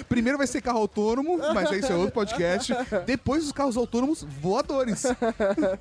Primeiro 0.09 0.39
vai 0.39 0.47
ser 0.47 0.61
carro 0.61 0.79
autônomo, 0.79 1.39
mas 1.55 1.71
aí 1.71 1.81
isso 1.81 1.93
é 1.93 1.97
outro 1.97 2.13
podcast. 2.13 2.75
Depois 3.05 3.45
os 3.45 3.53
carros 3.53 3.77
autônomos 3.77 4.25
voadores. 4.41 5.05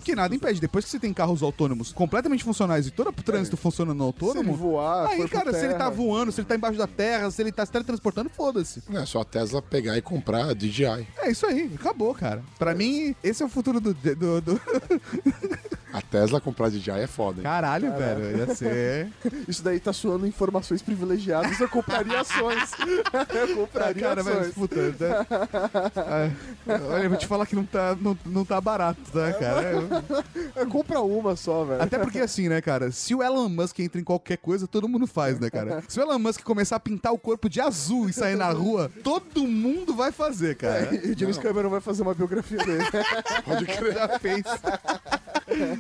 Que 0.04 0.16
nada 0.16 0.36
impede. 0.36 0.60
Depois 0.60 0.86
que 0.86 0.92
você 0.92 1.00
tem 1.00 1.14
carros 1.14 1.42
autônomos 1.42 1.92
completamente 1.94 2.44
funcionais 2.44 2.88
e 2.88 2.92
todo 2.92 3.10
o 3.10 3.14
trânsito 3.14 3.58
funcionando 3.58 4.04
autônomo. 4.04 4.44
Se 4.44 4.50
ele 4.50 4.58
voar, 4.58 5.08
aí, 5.08 5.28
cara, 5.28 5.54
se 5.54 5.66
ele 5.66 5.74
tá 5.76 5.90
voando, 5.90 6.32
se 6.32 6.42
ele 6.42 6.48
tá 6.48 6.56
embaixo 6.56 6.78
da 6.78 6.88
terra, 6.88 7.30
se 7.32 7.42
ele 7.42 7.52
tá 7.52 7.66
se 7.66 7.72
teletransportando, 7.72 8.30
foda-se. 8.30 8.65
Não 8.90 9.02
é 9.02 9.06
só 9.06 9.22
a 9.22 9.26
Tesla 9.26 9.62
pegar 9.62 9.98
e 9.98 10.02
comprar 10.02 10.46
a 10.50 10.54
DJI. 10.54 11.08
É 11.18 11.30
isso 11.32 11.46
aí, 11.46 11.72
acabou, 11.76 12.14
cara. 12.14 12.44
Pra 12.58 12.74
mim, 12.76 13.16
esse 13.24 13.42
é 13.44 13.46
o 13.46 13.50
futuro 13.50 13.80
do. 13.80 13.94
do, 13.94 14.42
do- 14.42 14.62
A 15.96 16.02
Tesla 16.02 16.42
comprar 16.42 16.70
DJI 16.70 16.92
é 16.92 17.08
foda, 17.08 17.38
hein? 17.40 17.44
Caralho, 17.44 17.90
velho. 17.96 18.38
Ia 18.38 18.54
ser. 18.54 19.08
Isso 19.48 19.64
daí 19.64 19.80
tá 19.80 19.94
suando 19.94 20.28
informações 20.28 20.82
privilegiadas. 20.82 21.58
Eu 21.60 21.70
compraria 21.70 22.20
ações. 22.20 22.72
Eu 23.34 23.56
compraria 23.56 24.02
Cara, 24.04 24.22
mas 24.24 24.38
ações. 24.38 24.54
puta. 24.54 24.76
Né? 24.76 25.26
Ah, 25.96 26.30
olha, 26.92 27.04
eu 27.04 27.10
vou 27.10 27.18
te 27.18 27.26
falar 27.28 27.46
que 27.46 27.56
não 27.56 27.64
tá, 27.66 27.96
não, 28.00 28.18
não 28.26 28.44
tá 28.44 28.60
barato, 28.60 29.00
tá, 29.12 29.34
cara? 29.34 29.72
Eu- 29.72 29.86
É, 30.56 30.66
Compra 30.66 31.00
uma 31.02 31.36
só, 31.36 31.64
velho. 31.66 31.82
Até 31.82 31.98
porque 32.00 32.20
assim, 32.20 32.48
né, 32.50 32.62
cara? 32.62 32.92
Se 32.92 33.14
o 33.14 33.22
Elon 33.24 33.50
Musk 33.50 33.80
entra 33.80 34.00
em 34.00 34.04
qualquer 34.04 34.38
coisa, 34.38 34.68
todo 34.68 34.88
mundo 34.88 35.06
faz, 35.08 35.40
né, 35.40 35.50
cara? 35.50 35.84
Se 35.88 36.00
o 36.00 36.04
Elon 36.04 36.20
Musk 36.20 36.42
começar 36.44 36.76
a 36.78 36.80
pintar 36.80 37.12
o 37.14 37.18
corpo 37.18 37.50
de 37.50 37.60
azul 37.62 38.08
e 38.10 38.14
sair 38.14 38.36
na 38.36 38.50
rua, 38.50 38.90
todo 39.04 39.46
mundo 39.48 39.94
vai 39.94 40.12
fazer, 40.12 40.56
cara. 40.56 40.94
E 40.96 41.12
o 41.12 41.18
James 41.18 41.38
Cameron 41.38 41.70
vai 41.70 41.82
fazer 41.82 42.02
uma 42.04 42.14
biografia 42.14 42.58
dele. 42.58 42.84
Pode 43.46 43.66
crer. 43.66 43.94
Já 43.94 44.20
fez. 44.20 44.44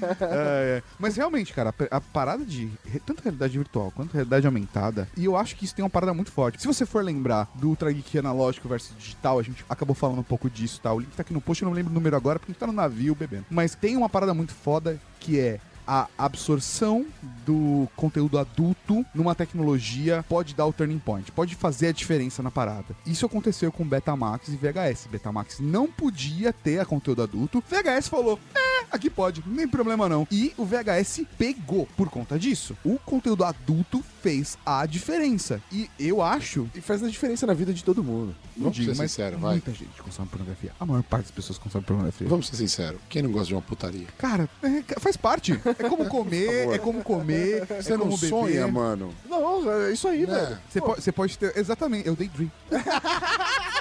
É, 0.36 0.78
é. 0.78 0.84
Mas 1.00 1.16
realmente, 1.16 1.54
cara, 1.54 1.74
a 1.92 2.02
parada 2.02 2.44
de 2.44 2.70
tanto 3.06 3.22
realidade 3.22 3.58
virtual 3.58 3.92
quanto 3.96 4.14
realidade 4.14 4.46
aumentada, 4.46 5.08
e 5.16 5.26
eu 5.26 5.36
acho 5.38 5.56
que 5.56 5.66
isso 5.66 5.76
tem 5.76 5.84
uma 5.84 5.90
parada 5.90 6.14
muito 6.14 6.32
forte. 6.32 6.62
Se 6.62 6.68
você 6.68 6.86
for 6.86 7.04
lembrar 7.04 7.50
do 7.56 7.70
Ultra 7.70 7.92
Geek 7.92 8.18
analógico 8.18 8.68
versus 8.68 8.96
digital, 8.98 9.40
a 9.40 9.44
gente 9.44 9.64
acabou 9.70 9.96
falando 9.96 10.20
um 10.20 10.24
pouco 10.24 10.50
disso, 10.50 10.80
tá? 10.82 10.94
O 10.94 11.00
link 11.00 11.12
tá 11.16 11.22
aqui 11.22 11.34
no 11.34 11.42
post, 11.42 11.64
eu 11.64 11.70
não 11.70 11.76
lembro 11.76 11.92
o 11.92 11.94
número 11.94 12.16
agora, 12.16 12.40
porque 12.40 12.52
a 12.52 12.54
gente 12.54 12.60
tá 12.60 12.68
no 12.68 12.74
navio 12.74 13.16
bebendo. 13.16 13.46
Mas 13.50 13.76
tem 13.76 13.96
uma 13.96 14.10
parada 14.10 14.34
muito 14.34 14.54
foda 14.54 15.00
que 15.20 15.40
é 15.40 15.60
a 15.88 16.08
absorção 16.18 17.06
do 17.46 17.88
conteúdo 17.96 18.40
adulto 18.40 19.06
numa 19.14 19.36
tecnologia 19.36 20.26
pode 20.28 20.56
dar 20.56 20.66
o 20.66 20.74
turning 20.74 21.00
point, 21.00 21.32
pode 21.32 21.56
fazer 21.56 21.88
a 21.88 21.92
diferença 21.92 22.42
na 22.42 22.52
parada. 22.52 22.96
Isso 23.06 23.26
aconteceu 23.26 23.72
com 23.72 23.86
Betamax 23.86 24.48
e 24.48 24.56
VHS. 24.56 25.08
Betamax 25.12 25.60
não 25.60 25.88
podia 25.88 26.52
ter 26.52 26.86
conteúdo 26.86 27.24
adulto. 27.24 27.64
VHS 27.70 28.08
falou: 28.08 28.40
"É, 28.56 28.86
aqui 28.92 29.10
pode, 29.10 29.44
nem 29.46 29.68
problema 29.68 30.10
não". 30.10 30.28
E 30.32 30.54
o 30.58 30.66
VHS 30.66 31.26
pegou 31.38 31.88
por 31.96 32.10
conta 32.10 32.40
disso. 32.40 32.76
O 32.84 32.98
conteúdo 33.00 33.44
adulto 33.44 34.04
fez 34.26 34.58
a 34.66 34.88
diferença. 34.88 35.62
E 35.72 35.88
eu 36.00 36.20
acho, 36.20 36.68
E 36.74 36.82
faz 36.82 37.04
a 37.04 37.08
diferença 37.08 37.46
na 37.46 37.54
vida 37.54 37.72
de 37.72 37.84
todo 37.84 38.04
mundo. 38.04 38.36
Vamos 38.58 38.76
digo, 38.76 38.96
ser 38.96 39.08
sincero, 39.08 39.38
vai. 39.38 39.52
muita 39.52 39.72
gente 39.72 40.02
consome 40.02 40.28
pornografia. 40.28 40.72
A 40.80 40.86
maior 40.86 41.04
parte 41.04 41.26
das 41.26 41.32
pessoas 41.32 41.60
consome 41.60 41.84
pornografia. 41.86 42.28
Vamos 42.28 42.48
ser 42.48 42.56
sinceros. 42.56 43.00
Quem 43.08 43.22
não 43.22 43.32
gosta 43.32 43.50
de 43.50 43.54
uma 43.54 43.62
putaria? 43.62 44.08
Cara, 44.18 44.50
é, 44.64 45.00
faz 45.00 45.16
parte. 45.16 45.52
É 45.78 45.88
como 45.88 46.06
comer, 46.10 46.70
é 46.74 46.78
como 46.80 47.04
comer, 47.04 47.68
Você 47.80 47.94
é 47.94 47.98
não 47.98 48.10
beber. 48.10 48.30
sonha, 48.30 48.68
mano. 48.68 49.14
Não, 49.30 49.72
é 49.72 49.92
isso 49.94 50.08
aí, 50.08 50.26
Né? 50.26 50.34
velho. 50.34 50.58
Você, 50.70 50.82
pode, 50.82 51.12
pode 51.12 51.38
ter. 51.38 51.56
Exatamente, 51.56 52.08
eu 52.08 52.16
daydream. 52.16 52.52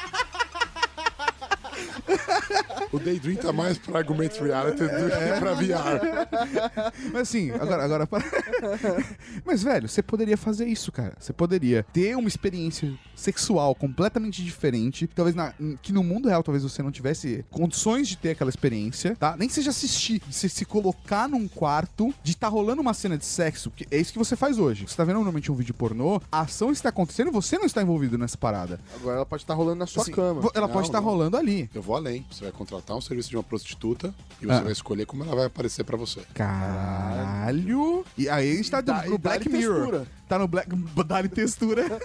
O 2.94 2.98
Daydream 2.98 3.36
tá 3.36 3.52
mais 3.52 3.76
pra 3.78 3.98
Augmented 3.98 4.40
Reality 4.42 4.82
do 4.82 4.88
que 4.88 5.40
pra 5.40 5.54
VR. 5.54 7.10
Mas 7.12 7.22
assim, 7.22 7.50
agora. 7.50 7.84
agora 7.84 8.06
para- 8.06 8.24
Mas, 9.44 9.62
velho, 9.62 9.88
você 9.88 10.02
poderia 10.02 10.36
fazer 10.36 10.66
isso, 10.66 10.92
cara. 10.92 11.14
Você 11.18 11.32
poderia 11.32 11.84
ter 11.92 12.16
uma 12.16 12.28
experiência 12.28 12.92
sexual 13.14 13.74
completamente 13.74 14.42
diferente. 14.44 15.06
Talvez 15.14 15.34
na- 15.34 15.52
que 15.82 15.92
no 15.92 16.02
mundo 16.04 16.28
real, 16.28 16.42
talvez 16.42 16.62
você 16.62 16.82
não 16.82 16.90
tivesse 16.90 17.44
condições 17.50 18.08
de 18.08 18.16
ter 18.16 18.30
aquela 18.30 18.50
experiência, 18.50 19.16
tá? 19.16 19.36
Nem 19.36 19.48
que 19.48 19.54
seja 19.54 19.70
assistir, 19.70 20.20
de 20.26 20.34
você 20.34 20.48
se 20.48 20.64
colocar 20.64 21.28
num 21.28 21.48
quarto, 21.48 22.14
de 22.22 22.32
estar 22.32 22.48
rolando 22.48 22.80
uma 22.80 22.94
cena 22.94 23.16
de 23.18 23.24
sexo, 23.24 23.70
que 23.70 23.86
é 23.90 23.98
isso 23.98 24.12
que 24.12 24.18
você 24.18 24.36
faz 24.36 24.58
hoje. 24.58 24.86
Você 24.86 24.96
tá 24.96 25.04
vendo 25.04 25.16
normalmente 25.16 25.50
um 25.50 25.54
vídeo 25.54 25.74
pornô, 25.74 26.20
a 26.30 26.40
ação 26.42 26.70
está 26.70 26.88
acontecendo 26.90 27.28
e 27.28 27.32
você 27.32 27.58
não 27.58 27.64
está 27.66 27.82
envolvido 27.82 28.16
nessa 28.18 28.36
parada. 28.38 28.78
Agora 28.94 29.16
ela 29.16 29.26
pode 29.26 29.42
estar 29.42 29.54
rolando 29.54 29.80
na 29.80 29.86
sua 29.86 30.02
Assim, 30.02 30.12
cama. 30.12 30.40
Ela 30.54 30.66
Não, 30.66 30.72
pode 30.74 30.88
estar 30.88 31.00
não. 31.00 31.06
rolando 31.08 31.36
ali. 31.36 31.68
Eu 31.74 31.82
vou 31.82 31.96
além. 31.96 32.24
Você 32.30 32.44
vai 32.44 32.52
contratar 32.52 32.83
um 32.92 33.00
serviço 33.00 33.30
de 33.30 33.36
uma 33.36 33.42
prostituta 33.44 34.12
e 34.42 34.46
você 34.46 34.52
Ah. 34.52 34.60
vai 34.60 34.72
escolher 34.72 35.06
como 35.06 35.22
ela 35.24 35.34
vai 35.36 35.46
aparecer 35.46 35.84
pra 35.84 35.96
você. 35.96 36.20
Caralho! 36.34 38.04
E 38.18 38.28
aí 38.28 38.52
a 38.52 38.56
gente 38.56 38.70
tá 38.70 38.80
e 39.14 39.18
Black 39.18 39.48
Mirror. 39.48 39.74
textura. 39.76 40.06
Tá 40.28 40.38
no 40.38 40.48
Black. 40.48 40.68
Dá-lhe 41.06 41.28
textura. 41.28 41.84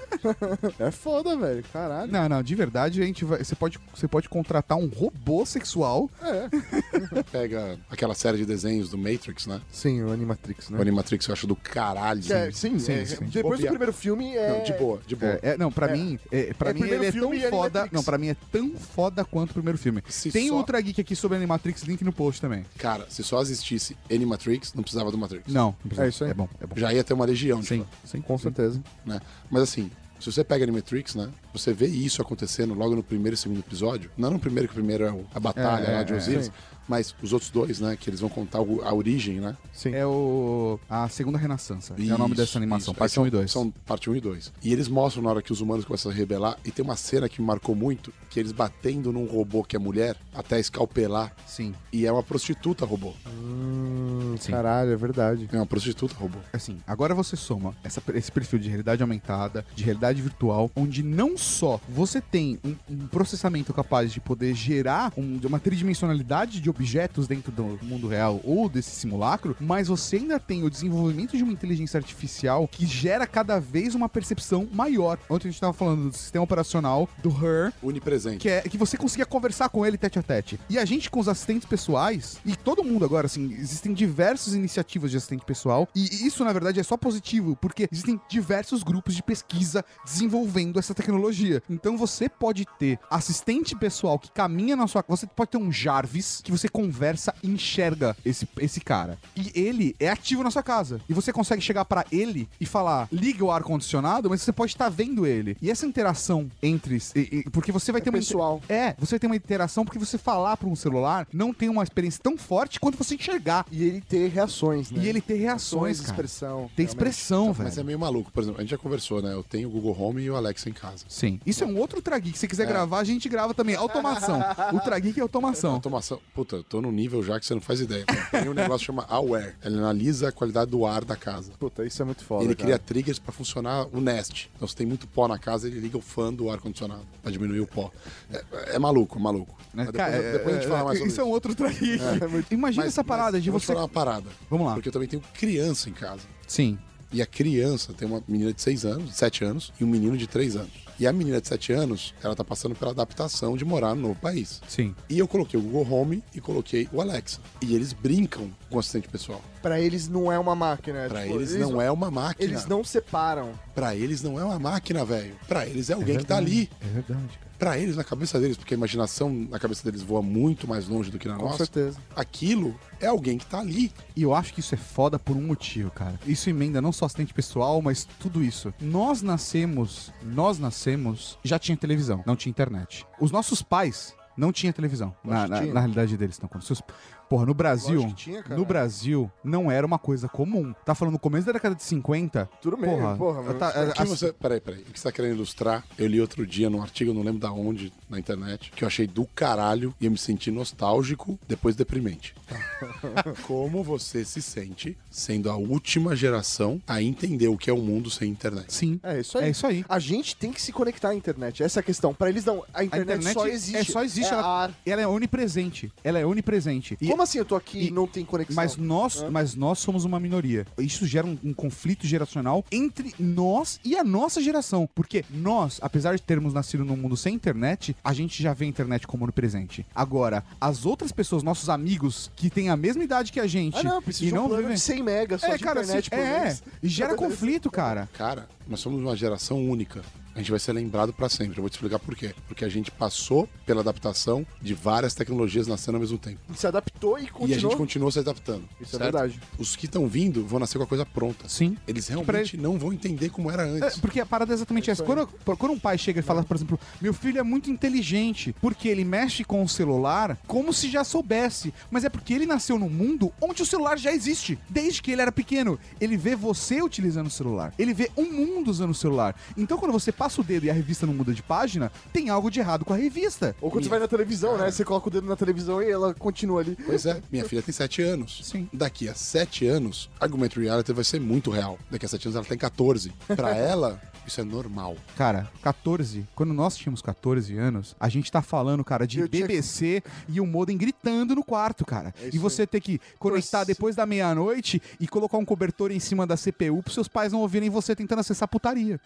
É 0.77 0.91
foda, 0.91 1.35
velho. 1.37 1.63
Caralho. 1.71 2.11
Não, 2.11 2.27
não, 2.27 2.43
de 2.43 2.53
verdade, 2.55 3.01
a 3.01 3.05
gente 3.05 3.23
vai. 3.25 3.43
Você 3.43 3.55
pode, 3.55 3.79
você 3.93 4.07
pode 4.07 4.27
contratar 4.29 4.77
um 4.77 4.87
robô 4.87 5.45
sexual. 5.45 6.09
Pega 7.31 7.77
aquela 7.89 8.13
série 8.13 8.37
de 8.37 8.45
desenhos 8.45 8.89
do 8.89 8.97
Matrix, 8.97 9.47
né? 9.47 9.61
Sim, 9.71 10.03
o 10.03 10.11
Animatrix, 10.11 10.69
né? 10.69 10.77
O 10.77 10.81
Animatrix 10.81 11.27
eu 11.27 11.33
acho 11.33 11.47
do 11.47 11.55
caralho. 11.55 12.21
É- 12.31 12.51
sim, 12.51 12.79
sim, 12.79 12.93
é- 12.93 13.05
sim. 13.05 13.25
Depois 13.25 13.59
do 13.59 13.67
primeiro 13.67 13.93
filme 13.93 14.35
é. 14.35 14.57
Não, 14.57 14.63
de 14.63 14.73
boa, 14.73 15.01
de 15.05 15.15
boa. 15.15 15.39
É, 15.41 15.51
é, 15.51 15.57
não, 15.57 15.71
pra 15.71 15.87
mim, 15.89 16.19
é, 16.31 16.53
pra 16.53 16.71
É 16.71 16.73
mim 16.73 16.81
ele 16.83 17.05
é 17.05 17.11
tão 17.11 17.21
foda. 17.21 17.79
Animatrix. 17.81 17.91
Não, 17.91 18.03
pra 18.03 18.17
mim 18.17 18.27
é 18.29 18.35
tão 18.51 18.71
foda 18.75 19.25
quanto 19.25 19.51
o 19.51 19.53
primeiro 19.53 19.77
filme. 19.77 20.03
Se 20.09 20.31
Tem 20.31 20.49
só- 20.49 20.55
Ultra 20.55 20.79
Geek 20.81 21.01
aqui 21.01 21.15
sobre 21.15 21.37
Animatrix, 21.37 21.83
link 21.83 22.03
no 22.03 22.11
post 22.13 22.41
também. 22.41 22.65
Cara, 22.77 23.05
se 23.09 23.23
só 23.23 23.41
existisse 23.41 23.95
Animatrix, 24.11 24.73
não 24.73 24.83
precisava 24.83 25.11
do 25.11 25.17
Matrix. 25.17 25.51
Não, 25.51 25.75
não. 25.85 26.03
É 26.03 26.09
isso 26.09 26.23
aí. 26.23 26.31
É 26.31 26.33
bom, 26.33 26.47
é 26.59 26.65
bom. 26.67 26.75
Já 26.77 26.93
ia 26.93 27.03
ter 27.03 27.13
uma 27.13 27.25
legião 27.25 27.61
Sim, 27.63 27.79
fã, 27.79 27.85
sim. 28.05 28.18
Com 28.21 28.37
certeza. 28.37 28.81
né? 29.05 29.19
Mas 29.49 29.63
assim, 29.63 29.89
se 30.19 30.31
você 30.31 30.43
pega 30.43 30.63
Animatrix, 30.65 31.15
né? 31.15 31.29
Você 31.53 31.73
vê 31.73 31.87
isso 31.87 32.21
acontecendo 32.21 32.73
logo 32.73 32.95
no 32.95 33.01
primeiro 33.03 33.35
e 33.35 33.37
segundo 33.37 33.59
episódio. 33.59 34.11
Não 34.17 34.31
no 34.31 34.39
primeiro, 34.39 34.67
que 34.67 34.73
o 34.73 34.75
primeiro 34.75 35.05
é 35.05 35.13
a 35.33 35.39
batalha 35.39 35.85
É, 35.85 35.95
lá 35.95 36.03
de 36.03 36.13
é, 36.13 36.17
Osiris. 36.17 36.45
sim. 36.45 36.51
Mas 36.89 37.15
os 37.21 37.31
outros 37.31 37.51
dois, 37.51 37.79
né? 37.79 37.95
Que 37.97 38.09
eles 38.09 38.19
vão 38.19 38.29
contar 38.29 38.59
o- 38.61 38.81
a 38.83 38.91
origem, 38.93 39.39
né? 39.39 39.55
Sim. 39.71 39.93
É 39.93 40.05
o. 40.05 40.79
A 40.89 41.07
Segunda 41.07 41.37
Renascença. 41.37 41.93
é 41.97 42.01
o 42.13 42.17
nome 42.17 42.33
Isso, 42.33 42.41
dessa 42.41 42.57
animação, 42.57 42.91
isso. 42.91 42.99
parte 42.99 43.13
São- 43.13 43.23
1 43.23 43.27
e 43.27 43.29
2. 43.29 43.51
São 43.51 43.71
parte 43.85 44.09
1 44.09 44.15
e 44.15 44.19
2. 44.21 44.51
E 44.63 44.73
eles 44.73 44.87
mostram 44.87 45.21
na 45.23 45.29
hora 45.29 45.41
que 45.41 45.53
os 45.53 45.61
humanos 45.61 45.85
começam 45.85 46.11
a 46.11 46.13
se 46.13 46.19
rebelar. 46.19 46.57
E 46.65 46.71
tem 46.71 46.83
uma 46.83 46.95
cena 46.95 47.29
que 47.29 47.39
me 47.39 47.47
marcou 47.47 47.75
muito, 47.75 48.11
que 48.29 48.39
eles 48.39 48.51
batendo 48.51 49.13
num 49.13 49.25
robô 49.25 49.63
que 49.63 49.75
é 49.75 49.79
mulher, 49.79 50.17
até 50.33 50.59
escalpelar. 50.59 51.31
Sim. 51.47 51.73
E 51.93 52.05
é 52.07 52.11
uma 52.11 52.23
prostituta 52.23 52.85
robô. 52.85 53.13
Hum, 53.27 54.35
Sim. 54.39 54.51
caralho, 54.51 54.91
é 54.91 54.95
verdade. 54.95 55.47
É 55.51 55.55
uma 55.55 55.65
prostituta 55.65 56.15
robô. 56.15 56.39
Assim, 56.51 56.79
agora 56.87 57.13
você 57.13 57.35
soma 57.35 57.75
essa- 57.83 58.01
esse 58.15 58.31
perfil 58.31 58.59
de 58.59 58.67
realidade 58.67 59.01
aumentada, 59.01 59.65
de 59.75 59.83
realidade 59.83 60.21
virtual, 60.21 60.71
onde 60.75 61.03
não 61.03 61.37
só 61.37 61.79
você 61.87 62.19
tem 62.21 62.59
um, 62.63 62.75
um 62.89 63.07
processamento 63.07 63.73
capaz 63.73 64.11
de 64.11 64.19
poder 64.19 64.53
gerar 64.55 65.13
um- 65.17 65.39
uma 65.45 65.59
tridimensionalidade 65.59 66.59
de 66.59 66.69
objetos 66.79 67.27
dentro 67.27 67.51
do 67.51 67.77
mundo 67.81 68.07
real 68.07 68.39
ou 68.41 68.69
desse 68.69 68.91
simulacro, 68.91 69.55
mas 69.59 69.89
você 69.89 70.15
ainda 70.15 70.39
tem 70.39 70.63
o 70.63 70.69
desenvolvimento 70.69 71.35
de 71.35 71.43
uma 71.43 71.51
inteligência 71.51 71.97
artificial 71.97 72.69
que 72.69 72.85
gera 72.85 73.27
cada 73.27 73.59
vez 73.59 73.95
uma 73.95 74.07
percepção 74.07 74.67
maior. 74.71 75.19
Ontem 75.29 75.49
a 75.49 75.51
gente 75.51 75.55
estava 75.55 75.73
falando 75.73 76.09
do 76.09 76.15
sistema 76.15 76.45
operacional 76.45 77.09
do 77.21 77.29
Her, 77.29 77.73
Unipresente. 77.83 78.37
que 78.37 78.49
é 78.49 78.61
que 78.61 78.77
você 78.77 78.95
conseguia 78.95 79.25
conversar 79.25 79.67
com 79.67 79.85
ele 79.85 79.97
tete 79.97 80.19
a 80.19 80.23
tete. 80.23 80.57
E 80.69 80.79
a 80.79 80.85
gente 80.85 81.09
com 81.09 81.19
os 81.19 81.27
assistentes 81.27 81.67
pessoais, 81.67 82.37
e 82.45 82.55
todo 82.55 82.83
mundo 82.83 83.03
agora, 83.03 83.25
assim, 83.25 83.51
existem 83.53 83.93
diversas 83.93 84.53
iniciativas 84.53 85.11
de 85.11 85.17
assistente 85.17 85.43
pessoal, 85.43 85.87
e 85.93 86.25
isso 86.25 86.45
na 86.45 86.53
verdade 86.53 86.79
é 86.79 86.83
só 86.83 86.95
positivo, 86.95 87.57
porque 87.57 87.89
existem 87.91 88.19
diversos 88.29 88.83
grupos 88.83 89.15
de 89.15 89.21
pesquisa 89.21 89.83
desenvolvendo 90.05 90.79
essa 90.79 90.93
tecnologia. 90.93 91.61
Então 91.69 91.97
você 91.97 92.29
pode 92.29 92.65
ter 92.77 92.97
assistente 93.09 93.75
pessoal 93.75 94.17
que 94.17 94.31
caminha 94.31 94.77
na 94.77 94.87
sua 94.87 95.03
você 95.09 95.25
pode 95.25 95.49
ter 95.49 95.57
um 95.57 95.71
Jarvis 95.71 96.39
que 96.43 96.51
você 96.51 96.68
conversa 96.69 97.33
e 97.43 97.49
enxerga 97.49 98.15
esse, 98.25 98.47
esse 98.59 98.79
cara. 98.79 99.17
E 99.35 99.51
ele 99.53 99.95
é 99.99 100.09
ativo 100.09 100.43
na 100.43 100.51
sua 100.51 100.63
casa. 100.63 100.99
E 101.09 101.13
você 101.13 101.31
consegue 101.33 101.61
chegar 101.61 101.85
pra 101.85 102.05
ele 102.11 102.47
e 102.59 102.65
falar: 102.65 103.07
liga 103.11 103.43
o 103.43 103.51
ar-condicionado, 103.51 104.29
mas 104.29 104.41
você 104.41 104.51
pode 104.51 104.71
estar 104.71 104.89
vendo 104.89 105.25
ele. 105.25 105.57
E 105.61 105.69
essa 105.69 105.85
interação 105.85 106.49
entre. 106.61 106.97
e- 107.15 107.19
e- 107.45 107.49
porque 107.49 107.71
você 107.71 107.91
vai 107.91 108.01
ter 108.01 108.09
uma. 108.09 108.17
inter- 108.17 108.27
pessoal. 108.29 108.61
É, 108.69 108.93
você 108.97 109.11
vai 109.15 109.19
ter 109.19 109.27
uma 109.27 109.35
interação 109.35 109.83
porque 109.85 109.99
você 109.99 110.17
falar 110.17 110.57
pra 110.57 110.67
um 110.67 110.75
celular 110.75 111.27
não 111.33 111.53
tem 111.53 111.69
uma 111.69 111.83
experiência 111.83 112.19
tão 112.21 112.37
forte 112.37 112.79
quanto 112.79 112.97
você 112.97 113.15
enxergar. 113.15 113.65
E 113.71 113.83
ele 113.83 114.01
ter 114.01 114.27
reações, 114.29 114.91
né? 114.91 115.01
E 115.03 115.07
ele 115.07 115.21
ter 115.21 115.35
reações, 115.35 115.99
cara. 115.99 116.11
expressão. 116.11 116.69
Tem 116.75 116.85
expressão, 116.85 117.53
velho. 117.53 117.69
Mas 117.69 117.77
é 117.77 117.83
meio 117.83 117.99
maluco. 117.99 118.31
Por 118.31 118.43
exemplo, 118.43 118.59
a 118.59 118.61
gente 118.63 118.71
já 118.71 118.77
conversou, 118.77 119.21
né? 119.21 119.33
Eu 119.33 119.43
tenho 119.43 119.67
o 119.69 119.71
Google 119.71 119.95
Home 119.99 120.21
e 120.21 120.29
o 120.29 120.35
Alexa 120.35 120.69
em 120.69 120.73
casa. 120.73 121.05
Sim. 121.07 121.39
Isso 121.45 121.63
é 121.63 121.67
um 121.67 121.77
outro 121.77 122.01
Trageek. 122.01 122.33
Se 122.37 122.41
você 122.41 122.47
quiser 122.47 122.67
gravar, 122.67 122.99
a 122.99 123.03
gente 123.03 123.27
grava 123.29 123.53
também. 123.53 123.75
Automação. 123.75 124.39
o 124.73 124.79
Trageek 124.79 125.19
é 125.19 125.23
automação. 125.23 125.73
Automação. 125.73 126.19
Puta, 126.33 126.58
eu 126.59 126.63
tô 126.63 126.81
num 126.81 126.91
nível 126.91 127.23
já 127.23 127.39
que 127.39 127.45
você 127.45 127.53
não 127.53 127.61
faz 127.61 127.79
ideia. 127.79 128.05
Tem 128.31 128.47
um 128.49 128.53
negócio 128.53 128.79
que 128.79 128.85
chama 128.85 129.05
Aware. 129.09 129.53
Ele 129.63 129.77
analisa 129.77 130.29
a 130.29 130.31
qualidade 130.31 130.69
do 130.71 130.85
ar 130.85 131.03
da 131.05 131.15
casa. 131.15 131.51
Puta, 131.59 131.85
isso 131.85 132.01
é 132.01 132.05
muito 132.05 132.23
foda. 132.23 132.43
ele 132.43 132.53
cara. 132.55 132.65
cria 132.67 132.79
triggers 132.79 133.17
pra 133.19 133.31
funcionar 133.31 133.87
o 133.93 134.01
Nest. 134.01 134.49
Então, 134.55 134.67
se 134.67 134.75
tem 134.75 134.85
muito 134.85 135.07
pó 135.07 135.27
na 135.27 135.37
casa, 135.39 135.67
ele 135.67 135.79
liga 135.79 135.97
o 135.97 136.01
fã 136.01 136.33
do 136.33 136.49
ar-condicionado 136.49 137.05
pra 137.21 137.31
diminuir 137.31 137.61
o 137.61 137.67
pó. 137.67 137.91
É, 138.31 138.75
é 138.75 138.79
maluco, 138.79 139.19
maluco. 139.19 139.57
Mas 139.73 139.85
depois, 139.87 140.05
Cara, 140.05 140.15
é- 140.17 140.31
depois 140.33 140.55
a 140.55 140.59
gente 140.59 140.69
fala 140.69 140.83
mais 140.83 140.97
sobre 140.97 141.11
isso 141.11 141.21
é 141.21 141.23
um 141.23 141.29
outro 141.29 141.55
Trageek. 141.55 142.03
Imagina 142.51 142.83
Mas- 142.83 142.93
essa 142.93 143.03
parada 143.03 143.33
mas 143.33 143.43
de 143.43 143.51
você. 143.51 143.67
falar 143.67 143.81
uma 143.81 143.89
parada. 143.89 144.29
Vamos 144.49 144.65
lá. 144.67 144.73
Porque 144.73 144.89
eu 144.89 144.93
também 144.93 145.07
tenho 145.07 145.23
criança 145.33 145.89
em 145.89 145.93
casa. 145.93 146.23
Sim. 146.47 146.77
E 147.11 147.21
a 147.21 147.25
criança 147.25 147.93
tem 147.93 148.07
uma 148.07 148.21
menina 148.27 148.53
de 148.53 148.61
6 148.61 148.85
anos, 148.85 149.09
de 149.11 149.15
7 149.15 149.43
anos, 149.43 149.73
e 149.79 149.83
um 149.83 149.87
menino 149.87 150.15
de 150.17 150.27
3 150.27 150.55
anos. 150.55 150.71
E 150.99 151.07
a 151.07 151.13
menina 151.13 151.39
de 151.39 151.47
7 151.47 151.71
anos, 151.71 152.13
ela 152.21 152.35
tá 152.35 152.43
passando 152.43 152.75
pela 152.75 152.91
adaptação 152.91 153.55
de 153.55 153.63
morar 153.63 153.95
no 153.95 154.01
novo 154.01 154.15
país. 154.15 154.61
Sim. 154.67 154.93
E 155.09 155.17
eu 155.17 155.27
coloquei 155.27 155.57
o 155.57 155.63
Google 155.63 155.87
Home 155.89 156.23
e 156.35 156.41
coloquei 156.41 156.89
o 156.91 156.99
Alexa. 157.01 157.39
E 157.61 157.73
eles 157.73 157.93
brincam 157.93 158.51
com 158.69 158.75
o 158.75 158.79
assistente 158.79 159.07
pessoal. 159.07 159.41
Pra 159.61 159.79
eles 159.79 160.09
não 160.09 160.31
é 160.31 160.37
uma 160.37 160.55
máquina. 160.55 161.07
Pra 161.07 161.23
tipo, 161.23 161.35
eles 161.35 161.55
não 161.55 161.81
é 161.81 161.89
uma 161.89 162.11
máquina. 162.11 162.49
Eles 162.49 162.65
não 162.65 162.83
separam. 162.83 163.51
Pra 163.73 163.95
eles 163.95 164.21
não 164.21 164.37
é 164.39 164.43
uma 164.43 164.59
máquina, 164.59 165.05
velho. 165.05 165.35
Pra 165.47 165.65
eles 165.65 165.89
é 165.89 165.93
alguém 165.93 166.17
que 166.17 166.25
tá 166.25 166.37
ali. 166.37 166.69
É 166.81 166.85
verdade, 166.87 167.39
cara. 167.39 167.48
Pra 167.59 167.77
eles, 167.77 167.97
na 167.97 168.03
cabeça 168.05 168.39
deles, 168.39 168.55
porque 168.57 168.73
a 168.73 168.77
imaginação 168.77 169.29
na 169.49 169.59
cabeça 169.59 169.83
deles 169.83 170.01
voa 170.01 170.21
muito 170.21 170.65
mais 170.65 170.87
longe 170.87 171.11
do 171.11 171.19
que 171.19 171.27
na 171.27 171.35
Com 171.35 171.43
nossa. 171.43 171.57
certeza. 171.57 171.99
Aquilo 172.15 172.73
é 173.01 173.05
alguém 173.07 173.37
que 173.37 173.45
tá 173.45 173.59
ali. 173.59 173.91
E 174.15 174.23
eu 174.23 174.33
acho 174.33 174.53
que 174.53 174.61
isso 174.61 174.73
é 174.73 174.77
foda 174.77 175.19
por 175.19 175.35
um 175.35 175.41
motivo, 175.41 175.91
cara. 175.91 176.17
Isso 176.25 176.49
emenda 176.49 176.81
não 176.81 176.93
só 176.93 177.05
assistente 177.05 177.33
pessoal, 177.33 177.81
mas 177.81 178.07
tudo 178.17 178.41
isso. 178.41 178.73
Nós 178.81 179.21
nascemos, 179.21 180.11
nós 180.23 180.57
nascemos, 180.57 181.37
já 181.43 181.59
tinha 181.59 181.75
televisão, 181.77 182.23
não 182.25 182.35
tinha 182.35 182.49
internet. 182.49 183.05
Os 183.19 183.29
nossos 183.31 183.61
pais 183.61 184.17
Não 184.37 184.53
tinha 184.53 184.71
televisão 184.71 185.13
na, 185.21 185.45
na, 185.49 185.61
na 185.63 185.79
realidade 185.81 186.15
deles. 186.15 186.39
Não. 186.39 186.47
Quando 186.47 186.63
seus- 186.63 186.81
Porra, 187.29 187.45
no 187.45 187.53
Brasil, 187.53 188.11
tinha, 188.15 188.43
no 188.49 188.65
Brasil, 188.65 189.31
não 189.43 189.69
era 189.69 189.85
uma 189.85 189.99
coisa 189.99 190.27
comum. 190.27 190.73
Tá 190.83 190.95
falando 190.95 191.13
no 191.13 191.19
começo 191.19 191.45
da 191.45 191.51
década 191.53 191.75
de 191.75 191.83
50. 191.83 192.49
Tudo 192.61 192.75
bem, 192.75 192.89
porra. 192.89 193.15
porra, 193.15 193.41
mas- 193.43 193.57
tá- 193.57 193.69
O 193.89 193.93
que 193.93 194.01
a- 194.01 194.05
você. 194.05 194.33
Peraí, 194.33 194.59
peraí. 194.59 194.81
O 194.81 194.85
que 194.85 194.99
você 194.99 195.03
tá 195.03 195.11
querendo 195.11 195.35
ilustrar? 195.35 195.85
Eu 195.97 196.07
li 196.07 196.19
outro 196.19 196.45
dia 196.47 196.69
num 196.69 196.81
artigo, 196.81 197.11
eu 197.11 197.13
não 197.13 197.21
lembro 197.21 197.39
da 197.39 197.51
onde, 197.51 197.93
na 198.09 198.17
internet, 198.17 198.71
que 198.75 198.83
eu 198.83 198.87
achei 198.87 199.05
do 199.05 199.25
caralho 199.27 199.93
e 200.01 200.05
eu 200.05 200.11
me 200.11 200.17
senti 200.17 200.49
nostálgico, 200.49 201.39
depois 201.47 201.75
deprimente. 201.75 202.33
Como 203.45 203.83
você 203.83 204.25
se 204.25 204.41
sente 204.41 204.97
sendo 205.09 205.49
a 205.49 205.55
última 205.55 206.15
geração 206.15 206.81
a 206.87 207.01
entender 207.01 207.47
o 207.47 207.57
que 207.57 207.69
é 207.69 207.73
o 207.73 207.77
mundo 207.77 208.09
sem 208.09 208.29
internet? 208.29 208.73
Sim. 208.73 208.99
É 209.03 209.19
isso 209.19 209.37
aí. 209.37 209.45
É 209.45 209.49
isso 209.49 209.67
aí. 209.67 209.85
A 209.87 209.99
gente 209.99 210.35
tem 210.35 210.51
que 210.51 210.61
se 210.61 210.71
conectar 210.71 211.09
à 211.09 211.15
internet. 211.15 211.61
Essa 211.63 211.79
é 211.79 211.81
a 211.81 211.83
questão. 211.83 212.13
Pra 212.13 212.29
eles 212.29 212.45
não. 212.45 212.63
A 212.73 212.79
A 212.79 212.85
internet, 212.85 213.19
internet 213.19 213.33
só 213.33 213.47
existe. 213.47 213.77
É, 213.77 213.83
só 213.83 214.03
existe. 214.03 214.33
É 214.33 214.37
ela, 214.37 214.63
ar. 214.63 214.71
ela 214.85 215.01
é 215.01 215.07
onipresente. 215.07 215.91
Ela 216.03 216.19
é 216.19 216.25
onipresente. 216.25 216.97
E- 216.99 217.07
Como 217.07 217.18
assim 217.23 217.37
eu 217.37 217.45
tô 217.45 217.55
aqui 217.55 217.77
e, 217.79 217.87
e- 217.87 217.91
não 217.91 218.07
tem 218.07 218.23
conexão? 218.25 218.55
Mas 218.55 218.75
nós, 218.77 219.23
mas 219.29 219.55
nós 219.55 219.79
somos 219.79 220.05
uma 220.05 220.19
minoria. 220.19 220.65
Isso 220.77 221.05
gera 221.05 221.25
um, 221.25 221.37
um 221.43 221.53
conflito 221.53 222.05
geracional 222.07 222.63
entre 222.71 223.13
nós 223.19 223.79
e 223.83 223.95
a 223.97 224.03
nossa 224.03 224.41
geração. 224.41 224.89
Porque 224.93 225.23
nós, 225.29 225.79
apesar 225.81 226.15
de 226.15 226.21
termos 226.21 226.53
nascido 226.53 226.83
num 226.85 226.95
mundo 226.97 227.15
sem 227.17 227.33
internet, 227.35 227.95
a 228.03 228.13
gente 228.13 228.41
já 228.41 228.53
vê 228.53 228.65
a 228.65 228.67
internet 228.67 229.07
como 229.07 229.23
onipresente. 229.23 229.85
Agora, 229.93 230.43
as 230.59 230.85
outras 230.85 231.11
pessoas, 231.11 231.43
nossos 231.43 231.69
amigos, 231.69 232.31
que 232.35 232.49
têm 232.49 232.69
a 232.69 232.77
mesma 232.77 233.03
idade 233.03 233.31
que 233.31 233.39
a 233.39 233.47
gente 233.47 233.77
Ah, 233.77 233.83
não, 233.83 234.01
preciso 234.01 234.25
e 234.25 234.27
de 234.29 234.33
um 234.33 234.37
não 234.37 234.47
plano 234.47 234.61
vivem... 234.63 234.75
de 234.75 234.81
100 234.81 235.03
megas 235.03 235.41
só 235.41 235.47
É, 235.47 235.57
de 235.57 235.63
cara, 235.63 235.81
internet 235.81 236.03
se- 236.05 236.09
por 236.09 236.19
é, 236.19 236.57
e 236.83 236.87
gera 236.87 237.15
conflito, 237.15 237.69
cara. 237.71 238.09
Cara, 238.13 238.47
nós 238.67 238.79
somos 238.79 239.01
uma 239.01 239.15
geração 239.15 239.67
única. 239.69 240.01
A 240.39 240.41
gente 240.41 240.51
vai 240.51 240.59
ser 240.61 240.71
lembrado 240.71 241.11
pra 241.11 241.27
sempre. 241.27 241.57
Eu 241.57 241.61
vou 241.63 241.69
te 241.69 241.73
explicar 241.73 241.99
por 241.99 242.15
quê. 242.15 242.33
Porque 242.47 242.63
a 242.63 242.69
gente 242.69 242.89
passou 242.91 243.45
pela 243.65 243.81
adaptação 243.81 244.47
de 244.61 244.73
várias 244.73 245.13
tecnologias 245.13 245.67
nascendo 245.67 245.97
ao 245.97 245.99
mesmo 245.99 246.17
tempo. 246.17 246.39
Se 246.55 246.65
adaptou 246.65 247.19
e 247.19 247.23
E 247.23 247.27
a 247.27 247.31
continuou. 247.31 247.59
gente 247.59 247.75
continuou 247.75 248.09
se 248.09 248.19
adaptando. 248.19 248.63
Isso 248.79 248.95
é 248.95 248.99
certo? 248.99 249.01
verdade. 249.11 249.39
Os 249.57 249.75
que 249.75 249.85
estão 249.85 250.07
vindo 250.07 250.45
vão 250.45 250.57
nascer 250.57 250.77
com 250.77 250.85
a 250.85 250.87
coisa 250.87 251.05
pronta. 251.05 251.49
Sim. 251.49 251.75
Eles 251.85 252.07
realmente 252.07 252.55
não 252.55 252.79
vão 252.79 252.93
entender 252.93 253.27
como 253.31 253.51
era 253.51 253.67
É, 253.67 253.69
antes. 253.85 253.99
porque 253.99 254.21
a 254.21 254.25
parada 254.25 254.53
é 254.53 254.55
exatamente 254.55 254.89
essa. 254.89 255.03
Quando, 255.03 255.27
quando 255.27 255.73
um 255.73 255.79
pai 255.79 255.97
chega 255.97 256.21
e 256.21 256.23
fala, 256.23 256.41
por 256.41 256.55
exemplo, 256.55 256.79
meu 257.01 257.13
filho 257.13 257.37
é 257.37 257.43
muito 257.43 257.69
inteligente, 257.69 258.55
porque 258.61 258.87
ele 258.87 259.03
mexe 259.03 259.43
com 259.43 259.61
o 259.61 259.67
celular 259.67 260.37
como 260.47 260.71
se 260.71 260.89
já 260.89 261.03
soubesse. 261.03 261.73
Mas 261.91 262.05
é 262.05 262.09
porque 262.09 262.33
ele 262.33 262.45
nasceu 262.45 262.79
num 262.79 262.89
mundo 262.89 263.33
onde 263.41 263.61
o 263.61 263.65
celular 263.65 263.99
já 263.99 264.13
existe. 264.13 264.57
Desde 264.69 265.01
que 265.01 265.11
ele 265.11 265.21
era 265.21 265.33
pequeno. 265.33 265.77
Ele 265.99 266.15
vê 266.15 266.33
você 266.33 266.81
utilizando 266.81 267.27
o 267.27 267.29
celular. 267.29 267.73
Ele 267.77 267.93
vê 267.93 268.09
um 268.15 268.31
mundo 268.31 268.69
usando 268.71 268.91
o 268.91 268.95
celular. 268.95 269.35
Então 269.57 269.77
quando 269.77 269.91
você 269.91 270.13
passa 270.13 270.28
o 270.37 270.43
dedo 270.43 270.65
e 270.65 270.69
a 270.69 270.73
revista 270.73 271.05
não 271.05 271.13
muda 271.13 271.33
de 271.33 271.41
página, 271.43 271.91
tem 272.13 272.29
algo 272.29 272.49
de 272.51 272.59
errado 272.59 272.85
com 272.85 272.93
a 272.93 272.97
revista. 272.97 273.55
Ou 273.61 273.69
quando 273.71 273.83
você 273.83 273.89
vai 273.89 273.99
na 273.99 274.07
televisão, 274.07 274.57
né? 274.57 274.69
Você 274.71 274.85
coloca 274.85 275.07
o 275.07 275.11
dedo 275.11 275.27
na 275.27 275.35
televisão 275.35 275.81
e 275.81 275.89
ela 275.89 276.13
continua 276.13 276.61
ali. 276.61 276.77
Pois 276.85 277.05
é, 277.05 277.21
minha 277.31 277.43
filha 277.45 277.61
tem 277.61 277.73
7 277.73 278.01
anos. 278.01 278.41
Sim. 278.43 278.69
Daqui 278.71 279.07
a 279.09 279.13
7 279.13 279.65
anos, 279.67 280.09
Argument 280.19 280.51
Reality 280.55 280.93
vai 280.93 281.03
ser 281.03 281.19
muito 281.19 281.49
real. 281.51 281.77
Daqui 281.89 282.05
a 282.05 282.09
7 282.09 282.27
anos 282.27 282.35
ela 282.35 282.45
tem 282.45 282.57
14. 282.57 283.11
Pra 283.35 283.49
ela, 283.55 283.99
isso 284.27 284.39
é 284.39 284.43
normal. 284.43 284.95
Cara, 285.17 285.49
14, 285.61 286.25
quando 286.35 286.53
nós 286.53 286.75
tínhamos 286.77 287.01
14 287.01 287.57
anos, 287.57 287.95
a 287.99 288.07
gente 288.09 288.31
tá 288.31 288.41
falando, 288.41 288.83
cara, 288.83 289.05
de 289.07 289.19
Eu 289.19 289.27
tinha- 289.27 289.47
BBC 289.47 290.03
e 290.27 290.39
o 290.39 290.45
modem 290.45 290.77
gritando 290.77 291.35
no 291.35 291.43
quarto, 291.43 291.85
cara. 291.85 292.13
É 292.21 292.27
isso 292.27 292.35
e 292.35 292.39
você 292.39 292.65
ter 292.67 292.79
que 292.81 292.99
conectar 293.17 293.59
Pois- 293.59 293.67
depois 293.67 293.95
da 293.95 294.05
meia-noite 294.05 294.81
e 294.99 295.07
colocar 295.07 295.37
um 295.37 295.45
cobertor 295.45 295.91
em 295.91 295.99
cima 295.99 296.25
da 296.27 296.35
CPU 296.37 296.81
pros 296.83 296.93
seus 296.93 297.07
pais 297.07 297.31
não 297.31 297.39
ouvirem 297.39 297.69
você 297.69 297.95
tentando 297.95 298.19
acessar 298.19 298.47
putaria. 298.47 298.99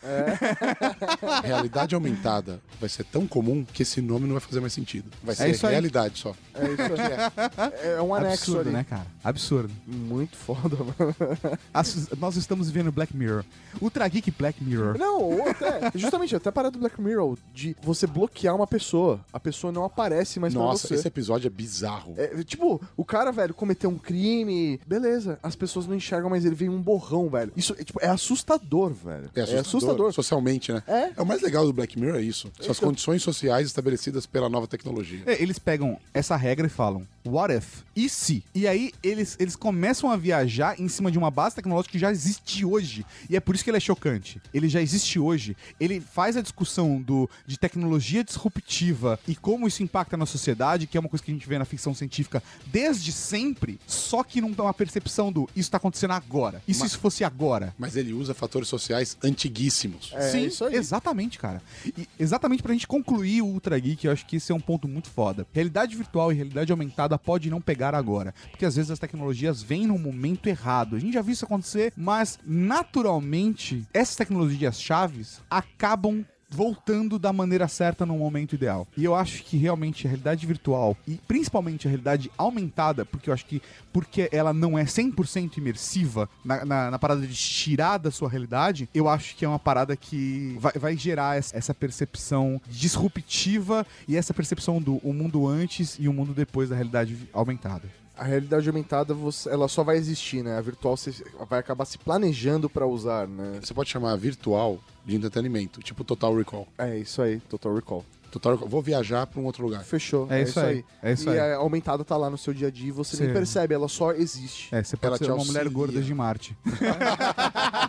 A 1.01 1.12
realidade 1.43 1.95
aumentada 1.95 2.59
vai 2.79 2.89
ser 2.89 3.03
tão 3.05 3.25
comum 3.27 3.65
que 3.65 3.83
esse 3.83 4.01
nome 4.01 4.25
não 4.25 4.33
vai 4.33 4.41
fazer 4.41 4.59
mais 4.59 4.73
sentido. 4.73 5.09
Vai 5.23 5.35
ser 5.35 5.49
isso 5.49 5.65
aí. 5.65 5.73
realidade 5.73 6.19
só. 6.19 6.33
É 6.53 6.65
isso 6.65 6.81
aí. 6.81 7.93
É 7.97 8.01
um 8.01 8.13
anexo 8.13 8.51
Absurdo, 8.51 8.61
ali. 8.69 8.71
né, 8.71 8.83
cara? 8.83 9.05
Absurdo. 9.23 9.71
Muito 9.85 10.35
foda, 10.35 10.75
mano. 10.77 11.15
As- 11.73 12.09
nós 12.17 12.35
estamos 12.35 12.69
vivendo 12.69 12.91
Black 12.91 13.15
Mirror. 13.15 13.43
Ultra 13.81 14.07
Geek 14.07 14.31
Black 14.31 14.63
Mirror. 14.63 14.97
Não, 14.97 15.21
ou 15.21 15.47
até. 15.49 15.91
Justamente, 15.95 16.35
até 16.35 16.49
a 16.49 16.51
parada 16.51 16.71
do 16.71 16.79
Black 16.79 16.99
Mirror 17.01 17.37
de 17.53 17.75
você 17.81 18.05
bloquear 18.07 18.55
uma 18.55 18.67
pessoa. 18.67 19.19
A 19.31 19.39
pessoa 19.39 19.71
não 19.71 19.83
aparece 19.83 20.39
mais 20.39 20.53
Nossa, 20.53 20.87
pra 20.87 20.89
você. 20.89 20.95
esse 20.95 21.07
episódio 21.07 21.47
é 21.47 21.49
bizarro. 21.49 22.13
É, 22.17 22.43
tipo, 22.43 22.81
o 22.95 23.03
cara, 23.05 23.31
velho, 23.31 23.53
cometeu 23.53 23.89
um 23.89 23.97
crime, 23.97 24.79
beleza, 24.85 25.39
as 25.41 25.55
pessoas 25.55 25.87
não 25.87 25.95
enxergam, 25.95 26.29
mas 26.29 26.45
ele 26.45 26.55
vem 26.55 26.69
um 26.69 26.81
borrão, 26.81 27.29
velho. 27.29 27.51
Isso 27.55 27.75
é, 27.77 27.83
tipo, 27.83 27.99
é 28.01 28.07
assustador, 28.07 28.91
velho. 28.93 29.29
É 29.35 29.41
assustador, 29.59 30.11
socialmente, 30.13 30.71
né? 30.71 30.83
É. 30.93 31.21
o 31.21 31.25
mais 31.25 31.41
legal 31.41 31.65
do 31.65 31.73
Black 31.73 31.99
Mirror 31.99 32.17
é 32.19 32.21
isso. 32.21 32.51
São 32.59 32.71
as 32.71 32.79
condições 32.79 33.23
sociais 33.23 33.67
estabelecidas 33.67 34.25
pela 34.25 34.49
nova 34.49 34.67
tecnologia. 34.67 35.23
É, 35.25 35.41
Eles 35.41 35.59
pegam 35.59 35.99
essa 36.13 36.35
regra 36.35 36.67
e 36.67 36.69
falam, 36.69 37.07
what 37.25 37.53
if? 37.53 37.81
E 37.95 38.09
se? 38.09 38.43
E 38.53 38.67
aí 38.67 38.91
eles, 39.01 39.35
eles 39.39 39.55
começam 39.55 40.09
a 40.11 40.17
viajar 40.17 40.79
em 40.79 40.87
cima 40.87 41.11
de 41.11 41.17
uma 41.17 41.31
base 41.31 41.55
tecnológica 41.55 41.91
que 41.93 41.99
já 41.99 42.11
existe 42.11 42.65
hoje. 42.65 43.05
E 43.29 43.35
é 43.35 43.39
por 43.39 43.55
isso 43.55 43.63
que 43.63 43.69
ele 43.69 43.77
é 43.77 43.79
chocante. 43.79 44.41
Ele 44.53 44.67
já 44.67 44.81
existe 44.81 45.19
hoje. 45.19 45.55
Ele 45.79 45.99
faz 45.99 46.37
a 46.37 46.41
discussão 46.41 47.01
do, 47.01 47.29
de 47.45 47.57
tecnologia 47.57 48.23
disruptiva 48.23 49.19
e 49.27 49.35
como 49.35 49.67
isso 49.67 49.83
impacta 49.83 50.17
na 50.17 50.25
sociedade, 50.25 50.87
que 50.87 50.97
é 50.97 50.99
uma 50.99 51.09
coisa 51.09 51.23
que 51.23 51.31
a 51.31 51.33
gente 51.33 51.47
vê 51.47 51.57
na 51.57 51.65
ficção 51.65 51.93
científica 51.93 52.41
desde 52.67 53.11
sempre, 53.11 53.79
só 53.87 54.23
que 54.23 54.41
não 54.41 54.53
é 54.57 54.61
uma 54.61 54.73
percepção 54.73 55.31
do 55.31 55.49
isso 55.55 55.69
tá 55.71 55.77
acontecendo 55.77 56.11
agora. 56.11 56.61
E 56.67 56.73
se 56.73 56.85
isso 56.85 56.99
fosse 56.99 57.23
agora? 57.23 57.73
Mas 57.77 57.95
ele 57.95 58.13
usa 58.13 58.33
fatores 58.33 58.67
sociais 58.67 59.17
antiguíssimos. 59.23 60.11
É, 60.13 60.31
Sim, 60.31 60.45
isso 60.45 60.65
aí. 60.65 60.75
Exatamente, 60.83 61.39
cara. 61.39 61.61
E 61.85 62.07
exatamente 62.19 62.61
pra 62.61 62.73
gente 62.73 62.87
concluir 62.87 63.41
o 63.41 63.47
Ultra 63.47 63.79
Geek, 63.79 64.05
eu 64.05 64.11
acho 64.11 64.25
que 64.25 64.35
esse 64.35 64.51
é 64.51 64.55
um 64.55 64.59
ponto 64.59 64.87
muito 64.87 65.09
foda. 65.09 65.47
Realidade 65.53 65.95
virtual 65.95 66.31
e 66.31 66.35
realidade 66.35 66.71
aumentada 66.71 67.17
pode 67.17 67.49
não 67.49 67.61
pegar 67.61 67.95
agora, 67.95 68.33
porque 68.51 68.65
às 68.65 68.75
vezes 68.75 68.91
as 68.91 68.99
tecnologias 68.99 69.61
vêm 69.61 69.87
no 69.87 69.97
momento 69.97 70.47
errado. 70.47 70.95
A 70.95 70.99
gente 70.99 71.13
já 71.13 71.21
viu 71.21 71.33
isso 71.33 71.45
acontecer, 71.45 71.93
mas 71.95 72.37
naturalmente 72.45 73.87
essas 73.93 74.15
tecnologias 74.15 74.79
chaves 74.79 75.41
acabam 75.49 76.25
voltando 76.53 77.17
da 77.17 77.33
maneira 77.33 77.67
certa 77.67 78.05
no 78.05 78.17
momento 78.17 78.53
ideal. 78.53 78.87
E 78.95 79.03
eu 79.03 79.15
acho 79.15 79.43
que 79.43 79.57
realmente 79.57 80.05
a 80.05 80.09
realidade 80.09 80.45
virtual 80.45 80.95
e 81.07 81.19
principalmente 81.27 81.87
a 81.87 81.89
realidade 81.89 82.31
aumentada, 82.37 83.05
porque 83.05 83.29
eu 83.29 83.33
acho 83.33 83.45
que 83.45 83.61
porque 83.91 84.27
ela 84.31 84.53
não 84.53 84.77
é 84.77 84.83
100% 84.83 85.57
imersiva 85.57 86.27
na, 86.43 86.65
na, 86.65 86.91
na 86.91 86.99
parada 86.99 87.25
de 87.25 87.33
tirar 87.33 87.97
da 87.97 88.09
sua 88.09 88.29
realidade, 88.29 88.89
eu 88.93 89.07
acho 89.07 89.35
que 89.35 89.45
é 89.45 89.47
uma 89.47 89.59
parada 89.59 89.95
que 89.95 90.57
vai, 90.59 90.73
vai 90.73 90.97
gerar 90.97 91.37
essa, 91.37 91.73
percepção 91.73 92.61
disruptiva 92.67 93.85
e 94.07 94.15
essa 94.15 94.33
percepção 94.33 94.81
do 94.81 94.97
o 94.97 95.13
mundo 95.13 95.47
antes 95.47 95.97
e 95.99 96.07
o 96.07 96.13
mundo 96.13 96.33
depois 96.33 96.69
da 96.69 96.75
realidade 96.75 97.17
aumentada. 97.33 98.02
A 98.15 98.23
realidade 98.23 98.67
aumentada, 98.69 99.13
você- 99.13 99.49
ela 99.49 99.67
só 99.67 99.83
vai 99.83 99.97
existir, 99.97 100.43
né? 100.43 100.57
A 100.57 100.61
virtual 100.61 100.95
você 100.95 101.11
vai 101.49 101.59
acabar 101.59 101.83
se 101.85 101.97
planejando 101.97 102.69
pra 102.69 102.85
usar, 102.85 103.27
né? 103.27 103.59
Você 103.61 103.73
pode 103.73 103.89
chamar 103.89 104.15
virtual 104.17 104.79
de 105.05 105.15
entretenimento, 105.15 105.81
tipo 105.81 106.03
Total 106.03 106.35
Recall. 106.35 106.67
É 106.77 106.97
isso 106.97 107.21
aí, 107.21 107.39
Total 107.41 107.73
Recall. 107.73 108.05
Total 108.31 108.53
Recall. 108.53 108.67
Vou 108.69 108.81
viajar 108.81 109.27
pra 109.27 109.39
um 109.39 109.45
outro 109.45 109.63
lugar. 109.63 109.83
Fechou. 109.83 110.27
É 110.31 110.41
isso 110.43 110.59
aí, 110.59 110.83
é 111.03 111.13
isso 111.13 111.29
e 111.29 111.39
aí. 111.39 111.53
a 111.53 111.57
aumentada 111.57 112.03
tá 112.03 112.15
lá 112.17 112.29
no 112.29 112.37
seu 112.37 112.53
dia 112.53 112.67
a 112.67 112.71
dia 112.71 112.87
e 112.87 112.91
você 112.91 113.15
Sim. 113.17 113.25
nem 113.25 113.33
percebe, 113.33 113.73
ela 113.75 113.87
só 113.87 114.11
existe. 114.11 114.73
É, 114.73 114.83
você 114.83 114.95
pode 114.97 115.07
Ela 115.07 115.17
ser 115.17 115.25
uma 115.31 115.37
mulher 115.45 115.61
auxilia. 115.65 115.71
gorda 115.71 116.01
de 116.01 116.13
Marte. 116.13 116.57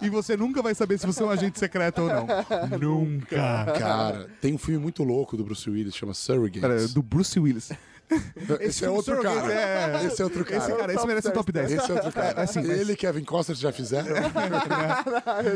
e 0.00 0.08
você 0.08 0.36
nunca 0.36 0.62
vai 0.62 0.74
saber 0.74 0.98
se 0.98 1.06
você 1.06 1.22
é 1.22 1.26
um 1.26 1.30
agente 1.30 1.58
secreto 1.58 2.02
ou 2.02 2.08
não. 2.08 2.26
nunca. 2.78 3.36
Cara, 3.78 4.30
tem 4.40 4.54
um 4.54 4.58
filme 4.58 4.80
muito 4.80 5.02
louco 5.02 5.36
do 5.36 5.44
Bruce 5.44 5.68
Willis, 5.68 5.94
chama 5.94 6.14
Surrogates. 6.14 6.60
Pera, 6.60 6.88
do 6.88 7.02
Bruce 7.02 7.38
Willis. 7.38 7.70
Esse, 8.60 8.84
é 8.84 8.90
outro 8.90 9.20
cara. 9.22 9.52
é- 9.52 10.06
Esse 10.06 10.20
é 10.20 10.24
outro 10.24 10.44
cara. 10.44 10.56
Esse 10.58 10.72
cara, 10.76 10.94
esse 10.94 11.06
merece 11.06 11.28
um 11.28 11.32
top 11.32 11.50
10. 11.52 11.72
Esse 11.72 11.90
é 11.90 11.94
outro 11.94 12.12
cara. 12.12 12.40
É, 12.40 12.42
assim, 12.42 12.60
Ele 12.60 12.92
e 12.92 12.96
Kevin 12.96 13.24
Costner 13.24 13.56
já 13.56 13.72
fizeram. 13.72 14.14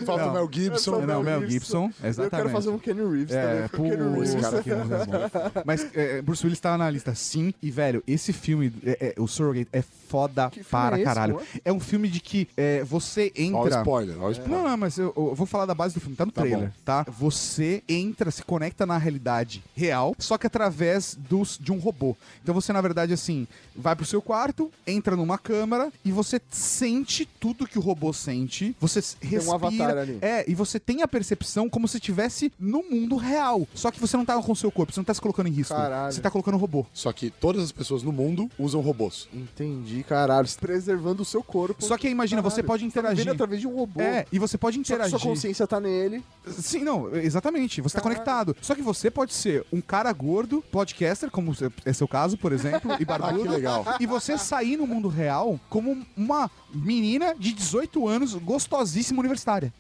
Falta 0.05 0.27
o. 0.27 0.33
Mel 0.33 0.49
Gibson. 0.51 1.01
Não, 1.03 1.23
Mel 1.23 1.49
Gibson, 1.49 1.91
Eu 2.03 2.09
exatamente. 2.09 2.37
quero 2.37 2.49
fazer 2.51 2.71
um 2.71 2.79
Kenny 2.79 3.03
Reeves 3.05 3.35
É, 3.35 3.43
também. 3.43 3.69
porque 3.69 3.81
o 3.83 3.91
Kenny 3.91 3.97
pô, 3.97 4.11
Reeves 4.11 4.31
esse 4.35 4.41
cara 4.43 4.59
aqui 4.59 4.71
é 4.71 4.75
bom. 4.77 5.63
Mas 5.65 5.87
é, 5.95 6.23
Bruce 6.23 6.45
Willis 6.47 6.61
tá 6.61 6.77
na 6.79 6.89
lista, 6.91 7.15
sim. 7.15 7.53
E, 7.63 7.71
velho, 7.71 8.03
esse 8.07 8.33
filme, 8.33 8.73
é- 8.85 9.15
é, 9.17 9.21
o 9.21 9.27
Surrogate, 9.27 9.69
é 9.73 9.83
foda 9.83 10.51
para 10.71 10.97
é 10.97 11.01
esse, 11.01 11.05
caralho. 11.05 11.41
É 11.65 11.73
um 11.73 11.81
filme 11.81 12.09
de 12.09 12.21
que 12.21 12.49
é, 12.57 12.83
você 12.85 13.33
o 13.37 13.41
entra... 13.41 13.79
spoiler, 13.81 14.17
ó 14.23 14.29
o 14.29 14.31
spoiler. 14.33 14.57
Não, 14.63 14.69
não, 14.71 14.77
mas 14.77 14.99
eu, 14.99 15.13
eu 15.17 15.35
vou 15.35 15.47
falar 15.47 15.67
da 15.67 15.75
base 15.75 15.95
do 15.95 16.01
filme, 16.01 16.17
tá 16.17 16.25
no 16.25 16.33
Tá 16.33 16.43
trailer, 16.43 16.69
bom. 16.69 16.75
tá? 16.85 17.05
Você 17.19 17.83
entra, 17.89 18.31
se 18.31 18.43
conecta 18.43 18.85
na 18.87 18.97
realidade 18.99 19.63
real, 19.75 20.15
só 20.19 20.39
que 20.39 20.47
através 20.47 21.15
dos, 21.29 21.59
de 21.61 21.73
um 21.73 21.79
robô. 21.79 22.17
Então 22.47 22.55
você, 22.55 22.73
na 22.73 22.81
verdade, 22.81 23.13
assim, 23.13 23.45
vai 23.75 23.97
pro 23.97 24.07
seu 24.07 24.23
quarto, 24.23 24.71
entra 24.87 25.17
numa 25.17 25.37
câmara 25.37 25.93
e 26.05 26.13
você 26.13 26.41
sente 26.49 27.27
tudo 27.41 27.67
que 27.67 27.77
o 27.77 27.83
robô 27.83 28.13
sente. 28.13 28.77
Você 28.79 29.01
s- 29.01 29.17
um 29.21 29.27
respira. 29.27 29.55
avatar 29.57 29.99
ali. 29.99 30.19
É, 30.23 30.49
e 30.49 30.55
você 30.55 30.79
tem 30.79 31.03
a 31.03 31.09
percepção 31.09 31.69
como 31.69 31.89
se 31.89 31.97
estivesse 31.97 32.53
no 32.57 32.85
mundo 32.89 33.17
real. 33.17 33.67
Só 33.75 33.91
que 33.91 33.99
você 33.99 34.17
não 34.17 34.25
tá 34.25 34.41
com 34.41 34.53
o 34.53 34.55
seu 34.55 34.71
corpo, 34.71 34.93
você 34.93 35.01
não 35.01 35.05
tá 35.05 35.13
se 35.13 35.21
colocando 35.21 35.49
em 35.49 35.51
risco. 35.51 35.75
Caralho. 35.75 36.13
Você 36.13 36.21
tá 36.21 36.31
colocando 36.31 36.55
o 36.55 36.59
robô. 36.59 36.87
Só 36.95 37.13
que 37.13 37.31
todas 37.31 37.65
as 37.65 37.73
pessoas 37.73 38.05
no 38.05 38.13
mundo 38.13 38.49
usam 38.57 38.81
robôs. 38.81 39.29
Entendi, 39.35 40.05
caralho. 40.05 40.47
Preservando 40.61 41.23
o 41.23 41.25
seu 41.25 41.43
corpo. 41.43 41.85
Só 41.85 41.99
que 41.99 42.07
aí, 42.07 42.13
imagina, 42.13 42.41
você 42.41 42.63
Caralho, 42.63 42.67
pode 42.69 42.85
você 42.85 42.91
tá 42.93 43.01
interagir. 43.01 43.19
vivendo 43.25 43.35
através 43.35 43.61
de 43.61 43.67
um 43.67 43.75
robô. 43.75 44.01
É, 44.01 44.25
e 44.31 44.39
você 44.39 44.57
pode 44.57 44.77
Só 44.77 44.83
que 44.85 44.93
interagir. 44.93 45.19
sua 45.19 45.29
consciência 45.31 45.67
tá 45.67 45.81
nele. 45.81 46.23
Sim, 46.47 46.85
não, 46.85 47.13
exatamente. 47.17 47.81
Você 47.81 47.97
tá 47.97 48.01
Caralho. 48.01 48.21
conectado. 48.21 48.57
Só 48.63 48.73
que 48.73 48.83
você 48.83 49.11
pode 49.11 49.35
ser 49.35 49.67
um 49.73 49.81
cara 49.81 50.13
gordo, 50.13 50.63
podcaster, 50.71 51.29
como 51.29 51.53
é 51.85 51.93
seu 51.93 52.07
caso, 52.07 52.36
por 52.37 52.53
exemplo, 52.53 52.95
e 52.99 53.05
barbudo. 53.05 53.27
Ah, 53.37 53.43
que 53.43 53.49
legal. 53.49 53.85
E 54.01 54.07
você 54.07 54.37
sair 54.39 54.77
no 54.77 54.87
mundo 54.87 55.09
real 55.09 55.59
como 55.69 56.05
uma 56.17 56.51
menina 56.73 57.35
de 57.39 57.53
18 57.53 58.07
anos, 58.09 58.35
gostosíssima 58.35 59.21
universitária. 59.21 59.73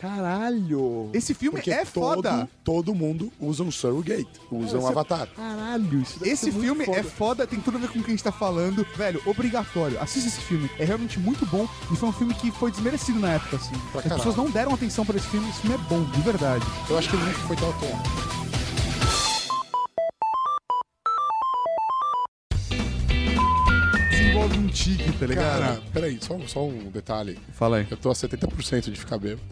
Caralho. 0.00 1.10
Esse 1.12 1.34
filme 1.34 1.58
Porque 1.58 1.70
é 1.70 1.84
todo, 1.84 2.22
foda. 2.22 2.48
todo 2.64 2.94
mundo 2.94 3.32
usa 3.40 3.62
um 3.62 3.70
surrogate, 3.70 4.28
usa 4.50 4.76
um 4.78 4.80
Você- 4.80 4.88
avatar. 4.92 5.28
Caralho. 5.28 6.00
Isso 6.02 6.18
deve 6.18 6.30
Esse 6.32 6.44
ser 6.46 6.52
muito 6.52 6.64
filme 6.64 6.84
foda. 6.84 6.98
é 6.98 7.02
foda, 7.02 7.46
tem 7.46 7.60
tudo 7.60 7.76
a 7.76 7.80
ver 7.80 7.88
com 7.88 7.98
o 7.98 8.02
que 8.02 8.08
a 8.08 8.14
gente 8.14 8.24
tá 8.24 8.32
falando. 8.32 8.86
Velho, 8.96 9.20
obrigatório. 9.26 10.00
Assista 10.00 10.28
esse 10.28 10.40
filme. 10.40 10.70
É 10.78 10.84
realmente 10.84 11.18
muito 11.18 11.44
bom. 11.46 11.68
E 11.92 11.96
foi 11.96 12.08
um 12.08 12.12
filme 12.12 12.34
que 12.34 12.50
foi 12.50 12.70
desmerecido 12.70 13.18
na 13.20 13.32
época, 13.32 13.56
assim. 13.56 13.74
As 13.94 14.02
caralho. 14.02 14.14
pessoas 14.16 14.36
não 14.36 14.50
deram 14.50 14.74
atenção 14.74 15.04
pra 15.06 15.16
esse 15.16 15.26
filme. 15.28 15.48
Esse 15.50 15.60
filme 15.60 15.76
é 15.76 15.78
bom, 15.88 16.02
de 16.04 16.20
verdade. 16.22 16.64
Eu 16.88 16.98
acho 16.98 17.08
que 17.10 17.16
ele 17.16 17.24
nunca 17.24 17.38
foi 17.40 17.56
tão 17.56 17.70
atual. 17.70 17.92
Um 24.70 24.72
tique, 24.72 25.12
tá 25.12 25.26
ligado? 25.26 25.60
Cara, 25.60 25.82
peraí, 25.92 26.18
só, 26.20 26.38
só 26.46 26.64
um 26.64 26.90
detalhe. 26.90 27.36
Fala 27.52 27.78
aí. 27.78 27.86
Eu 27.90 27.96
tô 27.96 28.08
a 28.08 28.14
70% 28.14 28.90
de 28.90 28.98
ficar 28.98 29.18
bêbado. 29.18 29.42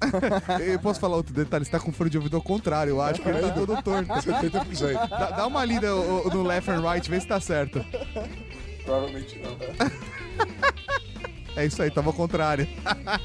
Eu 0.64 0.78
posso 0.78 1.00
falar 1.00 1.16
outro 1.16 1.34
detalhe? 1.34 1.64
Você 1.64 1.72
tá 1.72 1.80
com 1.80 1.92
fone 1.92 2.08
de 2.08 2.16
ouvido 2.16 2.36
ao 2.36 2.42
contrário, 2.42 2.90
eu 2.90 3.02
acho 3.02 3.20
que 3.20 3.28
ele 3.28 3.40
tá 3.40 3.50
todo 3.50 3.82
torto. 3.82 4.06
70%. 4.14 5.08
Dá, 5.08 5.30
dá 5.30 5.46
uma 5.48 5.64
lida 5.64 5.92
ô, 5.92 6.28
ô, 6.28 6.30
no 6.30 6.44
left 6.44 6.70
and 6.70 6.80
right, 6.88 7.10
vê 7.10 7.20
se 7.20 7.26
tá 7.26 7.40
certo. 7.40 7.84
Provavelmente 8.84 9.40
não. 9.40 9.56
É 11.56 11.66
isso 11.66 11.82
aí, 11.82 11.90
tava 11.90 12.10
ao 12.10 12.14
contrário. 12.14 12.68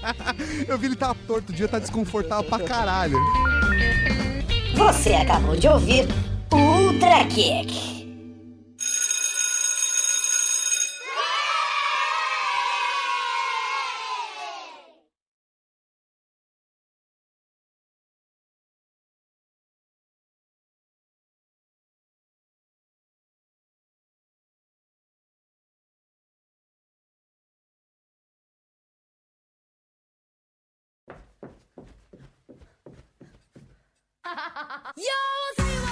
Eu 0.67 0.79
vi 0.79 0.87
ele 0.87 0.95
tá 0.95 1.13
torto, 1.13 1.51
o 1.51 1.55
dia 1.55 1.67
tá 1.67 1.77
desconfortável 1.77 2.43
pra 2.49 2.59
caralho. 2.65 3.19
Você 4.75 5.13
acabou 5.13 5.55
de 5.55 5.67
ouvir 5.67 6.07
Ultra 6.51 7.23
Kick. 7.25 8.02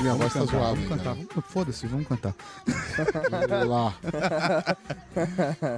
Minha 0.02 0.16
voz 0.16 0.34
tá 0.34 0.43
zoada. 0.45 0.74
vamos 0.74 0.88
cantar. 0.89 1.16
Foda-se, 1.49 1.86
vamos 1.86 2.08
cantar. 2.08 2.34
Vamos 3.47 3.68
lá. 3.68 3.93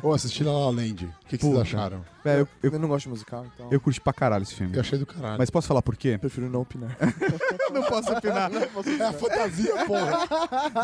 Ô, 0.02 0.14
assisti 0.14 0.44
La 0.46 0.52
La 0.54 0.70
Land. 0.72 1.06
O 1.06 1.28
que, 1.28 1.38
que 1.38 1.44
vocês 1.46 1.52
Puta. 1.54 1.62
acharam? 1.62 2.06
Velho, 2.24 2.40
eu, 2.40 2.48
Eu, 2.70 2.74
eu, 2.74 2.80
não 2.80 2.88
gosto 2.88 3.04
de 3.04 3.10
musical, 3.10 3.46
então. 3.54 3.68
eu 3.70 3.82
curti 3.82 4.00
pra 4.00 4.14
caralho 4.14 4.44
esse 4.44 4.56
filme. 4.56 4.74
Eu 4.76 4.80
achei 4.80 4.98
do 4.98 5.06
caralho. 5.06 5.38
Mas 5.38 5.50
posso 5.50 5.68
falar 5.68 5.82
por 5.82 5.98
quê? 5.98 6.18
prefiro 6.18 6.50
não 6.50 6.62
opinar. 6.62 6.96
não 7.74 7.84
posso 7.84 8.14
opinar. 8.14 8.50
É 8.54 9.04
a 9.04 9.12
fantasia, 9.14 9.86
porra. 9.86 10.20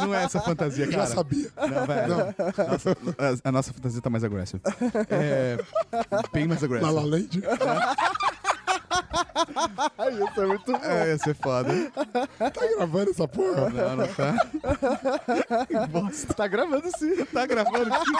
Não 0.02 0.14
é 0.14 0.24
essa 0.26 0.42
fantasia, 0.42 0.84
Eu 0.86 0.92
cara. 0.92 1.06
já 1.08 1.16
sabia. 1.16 1.50
Não, 1.56 1.88
velho. 1.88 2.16
Nossa, 2.70 2.98
a, 3.46 3.50
a 3.50 3.52
nossa 3.54 3.72
fantasia 3.72 4.02
tá 4.02 4.10
mais 4.10 4.24
agressiva. 4.26 4.62
É. 5.10 5.58
Bem 6.34 6.46
mais 6.46 6.62
La 6.62 6.66
agressiva. 6.68 6.92
La 6.92 7.02
Land. 7.06 7.42
Isso 9.10 10.41
é 10.41 10.45
muito 10.45 10.72
bom. 10.72 10.80
É, 10.84 11.07
ia 11.10 11.18
ser 11.18 11.36
foda. 11.36 11.74
Tá 12.38 12.68
gravando 12.76 13.12
essa 13.12 13.28
porra? 13.28 13.70
Não, 13.70 13.95
não 13.97 14.07
tá. 14.07 14.36
Tá 16.36 16.47
gravando 16.47 16.89
sim. 16.97 17.26
Tá 17.26 17.45
gravando 17.45 17.93
aqui. 17.93 18.12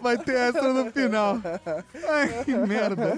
Vai 0.00 0.18
ter 0.18 0.36
essa 0.36 0.72
no 0.72 0.90
final. 0.90 1.40
Ai, 2.08 2.44
que 2.44 2.54
merda. 2.54 3.14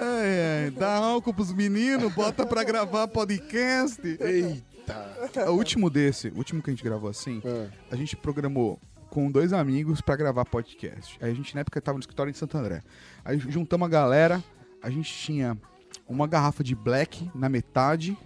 Ai, 0.00 0.64
ai. 0.64 0.70
Dá 0.70 0.96
álcool 0.96 1.34
pros 1.34 1.52
meninos, 1.52 2.12
bota 2.14 2.46
pra 2.46 2.64
gravar 2.64 3.08
podcast. 3.08 4.00
Eita. 4.20 4.75
O 5.48 5.52
último 5.52 5.90
desse, 5.90 6.28
o 6.28 6.36
último 6.38 6.62
que 6.62 6.70
a 6.70 6.72
gente 6.72 6.84
gravou 6.84 7.08
assim, 7.10 7.40
É. 7.44 7.68
a 7.90 7.96
gente 7.96 8.16
programou 8.16 8.78
com 9.10 9.30
dois 9.30 9.52
amigos 9.52 10.00
pra 10.00 10.16
gravar 10.16 10.44
podcast. 10.44 11.18
Aí 11.20 11.30
a 11.30 11.34
gente 11.34 11.54
na 11.54 11.62
época 11.62 11.80
tava 11.80 11.96
no 11.96 12.00
escritório 12.00 12.30
em 12.30 12.34
Santo 12.34 12.56
André. 12.58 12.82
Aí 13.24 13.38
juntamos 13.38 13.86
a 13.86 13.88
galera, 13.90 14.42
a 14.82 14.90
gente 14.90 15.12
tinha 15.12 15.56
uma 16.08 16.26
garrafa 16.26 16.62
de 16.62 16.74
black 16.74 17.30
na 17.34 17.48
metade 17.48 18.16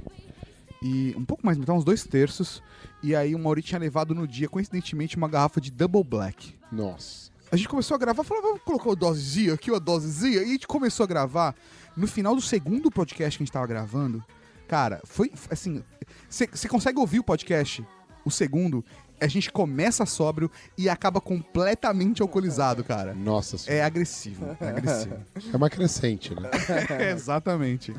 e 0.83 1.15
um 1.17 1.25
pouco 1.25 1.45
mais, 1.45 1.59
então 1.59 1.77
uns 1.77 1.85
dois 1.85 2.05
terços. 2.05 2.63
E 3.03 3.15
aí 3.15 3.35
o 3.35 3.39
Mauri 3.39 3.63
tinha 3.63 3.79
levado 3.79 4.15
no 4.15 4.27
dia, 4.27 4.49
coincidentemente, 4.49 5.17
uma 5.17 5.29
garrafa 5.29 5.61
de 5.61 5.71
double 5.71 6.03
black. 6.05 6.55
Nossa. 6.73 7.31
A 7.53 7.57
gente 7.57 7.69
começou 7.69 7.95
a 7.95 7.99
gravar, 7.99 8.23
falou, 8.23 8.43
vamos 8.43 8.63
colocar 8.63 8.89
o 8.91 8.97
dosezinha 8.97 9.55
aqui, 9.55 9.75
a 9.75 9.79
dosezinha, 9.79 10.39
e 10.43 10.45
a 10.45 10.47
gente 10.47 10.67
começou 10.69 11.05
a 11.05 11.07
gravar. 11.07 11.55
No 11.97 12.07
final 12.07 12.35
do 12.37 12.41
segundo 12.41 12.91
podcast 12.91 13.37
que 13.37 13.43
a 13.43 13.45
gente 13.45 13.53
tava 13.53 13.67
gravando, 13.67 14.25
cara, 14.71 15.01
foi 15.05 15.33
assim. 15.51 15.83
Você 16.29 16.69
consegue 16.69 16.97
ouvir 17.01 17.19
o 17.19 17.25
podcast, 17.25 17.85
o 18.25 18.31
segundo, 18.31 18.85
a 19.21 19.27
gente 19.27 19.51
começa 19.51 20.07
sóbrio 20.07 20.49
e 20.79 20.89
acaba 20.89 21.21
completamente 21.21 22.23
alcoolizado, 22.23 22.85
cara. 22.85 23.13
Nossa 23.13 23.59
senhora. 23.59 23.83
É 23.83 23.85
agressivo, 23.85 24.57
é 24.61 24.69
agressivo. 24.69 25.17
É 25.53 25.57
uma 25.57 25.69
crescente, 25.69 26.33
né? 26.35 26.49
É, 27.01 27.11
exatamente. 27.11 27.93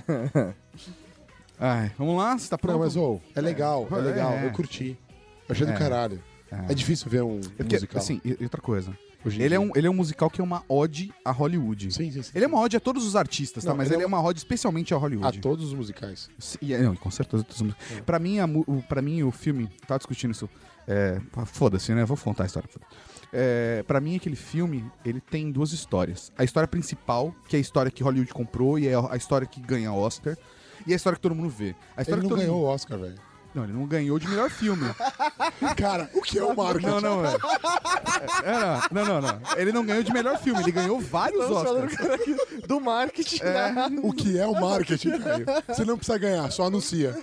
Ai, 1.59 1.91
vamos 1.97 2.17
lá? 2.17 2.37
Você 2.37 2.49
tá 2.49 2.57
pronto? 2.57 2.73
Não, 2.77 2.85
mas, 2.85 2.95
ô, 2.95 3.19
é 3.35 3.41
legal, 3.41 3.85
é, 3.91 3.95
É. 3.95 3.97
legal. 4.01 4.33
Eu 4.37 4.51
curti. 4.51 4.97
Eu 5.49 5.53
achei 5.53 5.67
É. 5.67 5.71
do 5.73 5.77
caralho. 5.77 6.23
É. 6.49 6.71
É 6.71 6.73
difícil 6.73 7.09
ver 7.09 7.21
um 7.23 7.39
É 7.39 7.49
porque, 7.57 7.75
musical. 7.75 8.01
assim, 8.01 8.21
e 8.23 8.43
outra 8.43 8.61
coisa. 8.61 8.97
Ele 9.25 9.53
é, 9.55 9.59
um, 9.59 9.71
ele 9.75 9.87
é 9.87 9.89
um 9.89 9.93
musical 9.93 10.29
que 10.29 10.41
é 10.41 10.43
uma 10.43 10.63
ode 10.67 11.13
a 11.23 11.31
Hollywood. 11.31 11.93
Sim, 11.93 12.11
sim, 12.11 12.21
sim. 12.23 12.31
Ele 12.33 12.45
é 12.45 12.47
uma 12.47 12.59
ode 12.59 12.75
a 12.75 12.79
todos 12.79 13.05
os 13.05 13.15
artistas, 13.15 13.63
tá? 13.63 13.69
Não, 13.71 13.77
Mas 13.77 13.87
ele 13.87 13.95
ele 13.97 14.01
é 14.01 14.05
é 14.05 14.07
uma 14.07 14.21
ode 14.21 14.39
especialmente 14.39 14.93
a 14.93 14.97
Hollywood. 14.97 15.37
A 15.37 15.41
todos 15.41 15.65
os 15.67 15.73
musicais. 15.73 16.29
Sim, 16.39 16.57
e- 16.61 16.77
não, 16.77 16.95
com 16.95 17.11
certeza. 17.11 17.43
todos 17.43 17.61
os- 17.61 18.01
Pra 18.05 18.17
mim, 18.19 18.39
a 18.39 18.45
o, 18.45 18.83
pra 18.87 19.01
mim, 19.01 19.21
o 19.23 19.31
filme. 19.31 19.69
Tava 19.87 19.99
discutindo 19.99 20.31
isso. 20.31 20.49
É, 20.87 21.21
Foda-se, 21.45 21.93
né? 21.93 22.03
Vou 22.05 22.17
contar 22.17 22.43
a 22.43 22.45
história. 22.47 22.67
É, 23.33 23.83
pra 23.83 24.01
mim, 24.01 24.15
aquele 24.15 24.35
filme, 24.35 24.83
ele 25.05 25.21
tem 25.21 25.51
duas 25.51 25.71
histórias. 25.71 26.31
A 26.37 26.43
história 26.43 26.67
principal, 26.67 27.33
que 27.47 27.55
é 27.55 27.59
a 27.59 27.61
história 27.61 27.91
que 27.91 28.03
Hollywood 28.03 28.33
comprou 28.33 28.77
e 28.79 28.87
é 28.87 28.93
a 28.95 29.15
história 29.15 29.47
que 29.47 29.61
ganha 29.61 29.93
Oscar. 29.93 30.35
E 30.85 30.93
a 30.93 30.95
história 30.95 31.15
que 31.15 31.21
todo 31.21 31.35
mundo 31.35 31.49
vê. 31.49 31.75
A 31.95 32.01
história 32.01 32.19
Ele 32.21 32.27
que 32.27 32.33
não 32.33 32.37
ganhou 32.39 32.55
mundo... 32.57 32.65
o 32.65 32.69
Oscar, 32.69 32.97
velho. 32.97 33.15
Não, 33.53 33.63
ele 33.65 33.73
não 33.73 33.85
ganhou 33.85 34.17
de 34.17 34.27
melhor 34.29 34.49
filme. 34.49 34.85
Cara, 35.77 36.09
o 36.13 36.21
que 36.21 36.39
é 36.39 36.43
o 36.43 36.55
marketing? 36.55 36.85
não, 36.85 37.01
não, 37.01 37.21
velho. 37.21 37.39
É, 38.43 38.93
não, 38.93 39.05
não, 39.05 39.21
não. 39.21 39.41
Ele 39.57 39.71
não 39.73 39.85
ganhou 39.85 40.03
de 40.03 40.13
melhor 40.13 40.37
filme, 40.39 40.61
ele 40.61 40.71
ganhou 40.71 40.99
vários 41.01 41.41
Estamos 41.41 41.63
falando 41.63 41.85
Oscars. 41.85 41.97
cara, 42.07 42.15
aqui 42.15 42.67
do 42.67 42.79
marketing. 42.79 43.43
né? 43.43 43.73
O 44.03 44.13
que 44.13 44.39
é 44.39 44.47
o 44.47 44.53
marketing, 44.59 45.17
velho? 45.17 45.45
Você 45.67 45.83
não 45.83 45.97
precisa 45.97 46.17
ganhar, 46.17 46.49
só 46.51 46.65
anuncia. 46.67 47.13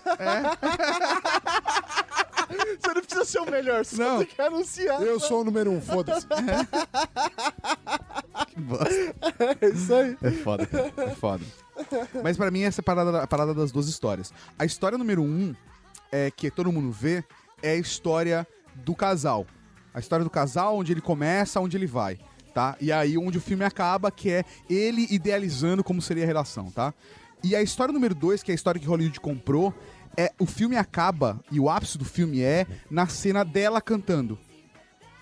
Você 2.80 2.94
não 2.94 3.02
precisa 3.02 3.24
ser 3.24 3.38
o 3.40 3.50
melhor, 3.50 3.84
você 3.84 3.96
Não. 4.02 4.18
tem 4.18 4.26
que 4.26 4.40
anunciar. 4.40 5.02
Eu 5.02 5.20
sou 5.20 5.40
o 5.42 5.44
número 5.44 5.70
um, 5.70 5.80
foda-se. 5.80 6.26
Que 8.48 8.60
bosta. 8.60 9.14
É 9.60 9.68
isso 9.68 9.92
aí. 9.94 10.16
É 10.22 10.30
foda, 10.30 10.64
cara. 10.66 10.92
É 10.96 11.10
foda. 11.14 11.44
Mas 12.22 12.36
pra 12.36 12.50
mim, 12.50 12.62
essa 12.62 12.80
é 12.80 12.82
a 12.82 12.84
parada, 12.84 13.22
a 13.22 13.26
parada 13.26 13.52
das 13.52 13.72
duas 13.72 13.88
histórias. 13.88 14.32
A 14.58 14.64
história 14.64 14.96
número 14.96 15.22
um, 15.22 15.54
é, 16.10 16.30
que 16.30 16.50
todo 16.50 16.72
mundo 16.72 16.90
vê, 16.90 17.24
é 17.62 17.72
a 17.72 17.76
história 17.76 18.46
do 18.74 18.94
casal. 18.94 19.46
A 19.92 20.00
história 20.00 20.24
do 20.24 20.30
casal, 20.30 20.76
onde 20.76 20.92
ele 20.92 21.00
começa, 21.00 21.60
onde 21.60 21.76
ele 21.76 21.86
vai, 21.86 22.18
tá? 22.54 22.76
E 22.80 22.92
aí, 22.92 23.18
onde 23.18 23.38
o 23.38 23.40
filme 23.40 23.64
acaba, 23.64 24.10
que 24.10 24.30
é 24.30 24.44
ele 24.68 25.06
idealizando 25.10 25.82
como 25.82 26.00
seria 26.00 26.24
a 26.24 26.26
relação, 26.26 26.70
tá? 26.70 26.94
E 27.42 27.54
a 27.54 27.62
história 27.62 27.92
número 27.92 28.14
dois, 28.14 28.42
que 28.42 28.50
é 28.50 28.54
a 28.54 28.54
história 28.54 28.80
que 28.80 28.86
Hollywood 28.86 29.20
comprou, 29.20 29.74
é 30.16 30.32
o 30.38 30.46
filme 30.46 30.76
acaba, 30.76 31.40
e 31.50 31.60
o 31.60 31.70
ápice 31.70 31.96
do 31.96 32.04
filme 32.04 32.42
é 32.42 32.66
na 32.90 33.06
cena 33.06 33.44
dela 33.44 33.80
cantando. 33.80 34.38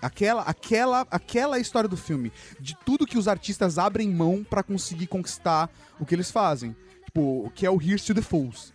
Aquela, 0.01 0.43
aquela, 0.43 1.07
aquela 1.09 1.55
é 1.55 1.59
a 1.59 1.61
história 1.61 1.89
do 1.89 1.97
filme. 1.97 2.31
De 2.59 2.75
tudo 2.85 3.05
que 3.05 3.17
os 3.17 3.27
artistas 3.27 3.77
abrem 3.77 4.09
mão 4.09 4.45
pra 4.47 4.61
conseguir 4.61 5.07
conquistar 5.07 5.69
o 5.99 6.05
que 6.05 6.13
eles 6.13 6.29
fazem. 6.29 6.75
Tipo, 7.05 7.51
que 7.55 7.65
é 7.65 7.69
o 7.69 7.81
Here's 7.81 8.03
to 8.03 8.13
the 8.13 8.21
Fools. 8.21 8.73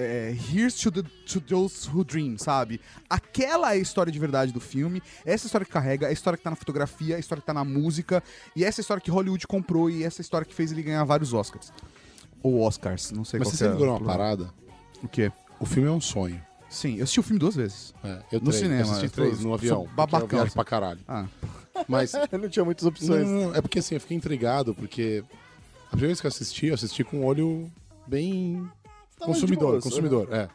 É, 0.00 0.32
Here's 0.52 0.74
to, 0.74 0.92
the, 0.92 1.02
to 1.26 1.40
those 1.40 1.88
who 1.92 2.04
dream, 2.04 2.38
sabe? 2.38 2.80
Aquela 3.10 3.72
é 3.74 3.78
a 3.78 3.80
história 3.80 4.12
de 4.12 4.18
verdade 4.18 4.52
do 4.52 4.60
filme. 4.60 5.02
Essa 5.26 5.46
história 5.46 5.64
que 5.64 5.72
carrega, 5.72 6.06
a 6.06 6.12
história 6.12 6.36
que 6.36 6.44
tá 6.44 6.50
na 6.50 6.56
fotografia, 6.56 7.16
a 7.16 7.18
história 7.18 7.40
que 7.42 7.46
tá 7.46 7.52
na 7.54 7.64
música. 7.64 8.22
E 8.54 8.64
essa 8.64 8.80
é 8.80 8.82
a 8.82 8.84
história 8.84 9.00
que 9.00 9.10
Hollywood 9.10 9.44
comprou 9.46 9.90
e 9.90 10.04
essa 10.04 10.20
é 10.20 10.22
a 10.22 10.24
história 10.24 10.44
que 10.46 10.54
fez 10.54 10.70
ele 10.70 10.82
ganhar 10.82 11.02
vários 11.04 11.32
Oscars. 11.34 11.72
Ou 12.42 12.60
Oscars, 12.60 13.10
não 13.10 13.24
sei 13.24 13.40
Mas 13.40 13.48
qual 13.48 13.56
você 13.56 13.64
que 13.64 13.68
é. 13.70 13.72
segurou 13.72 13.94
uma 13.94 13.96
o 13.96 13.98
plural. 13.98 14.16
parada? 14.16 14.54
O 15.02 15.08
quê? 15.08 15.32
O 15.58 15.66
filme 15.66 15.88
é 15.88 15.92
um 15.92 16.00
sonho. 16.00 16.40
Sim, 16.70 16.96
eu 16.98 17.02
assisti 17.04 17.18
o 17.18 17.22
filme 17.24 17.40
duas 17.40 17.56
vezes. 17.56 17.92
É, 18.04 18.22
eu 18.30 18.38
No 18.40 18.50
três. 18.50 18.56
cinema, 18.56 18.80
Eu 18.82 18.86
assisti 18.90 19.04
eu 19.06 19.10
três 19.10 19.40
no 19.40 19.54
avião. 19.54 19.88
babacão, 19.96 20.40
Eu 20.44 20.50
pra 20.52 20.64
caralho. 20.64 21.00
Ah, 21.08 21.26
Mas. 21.88 22.12
não 22.30 22.48
tinha 22.48 22.64
muitas 22.64 22.84
opções. 22.86 23.26
não, 23.26 23.48
não, 23.48 23.54
é 23.56 23.60
porque 23.60 23.78
assim, 23.80 23.94
eu 23.96 24.00
fiquei 24.00 24.16
intrigado, 24.16 24.74
porque 24.74 25.24
a 25.86 25.90
primeira 25.90 26.08
vez 26.08 26.20
que 26.20 26.26
eu 26.26 26.28
assisti, 26.28 26.66
eu 26.66 26.74
assisti 26.74 27.02
com 27.02 27.18
um 27.20 27.24
olho 27.24 27.68
bem 28.06 28.68
De 29.18 29.24
consumidor, 29.24 29.70
boas, 29.72 29.84
consumidor, 29.84 30.28
é. 30.32 30.48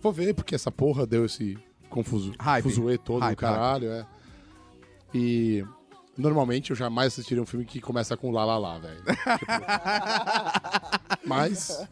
Vou 0.00 0.12
ver 0.12 0.34
porque 0.34 0.54
essa 0.54 0.70
porra 0.70 1.06
deu 1.06 1.24
esse 1.24 1.58
confuso, 1.88 2.32
Hype. 2.38 2.62
fuzuê 2.62 2.98
todo 2.98 3.20
Hype, 3.22 3.36
do 3.36 3.40
caralho, 3.40 3.90
é. 3.90 4.06
E 5.14 5.64
normalmente 6.16 6.70
eu 6.70 6.76
jamais 6.76 7.12
assistiria 7.12 7.42
um 7.42 7.46
filme 7.46 7.64
que 7.64 7.80
começa 7.80 8.16
com 8.16 8.30
lá 8.30 8.44
lá 8.44 8.58
lá, 8.58 8.78
velho. 8.78 9.02
Tipo, 9.02 9.16
mas, 11.26 11.86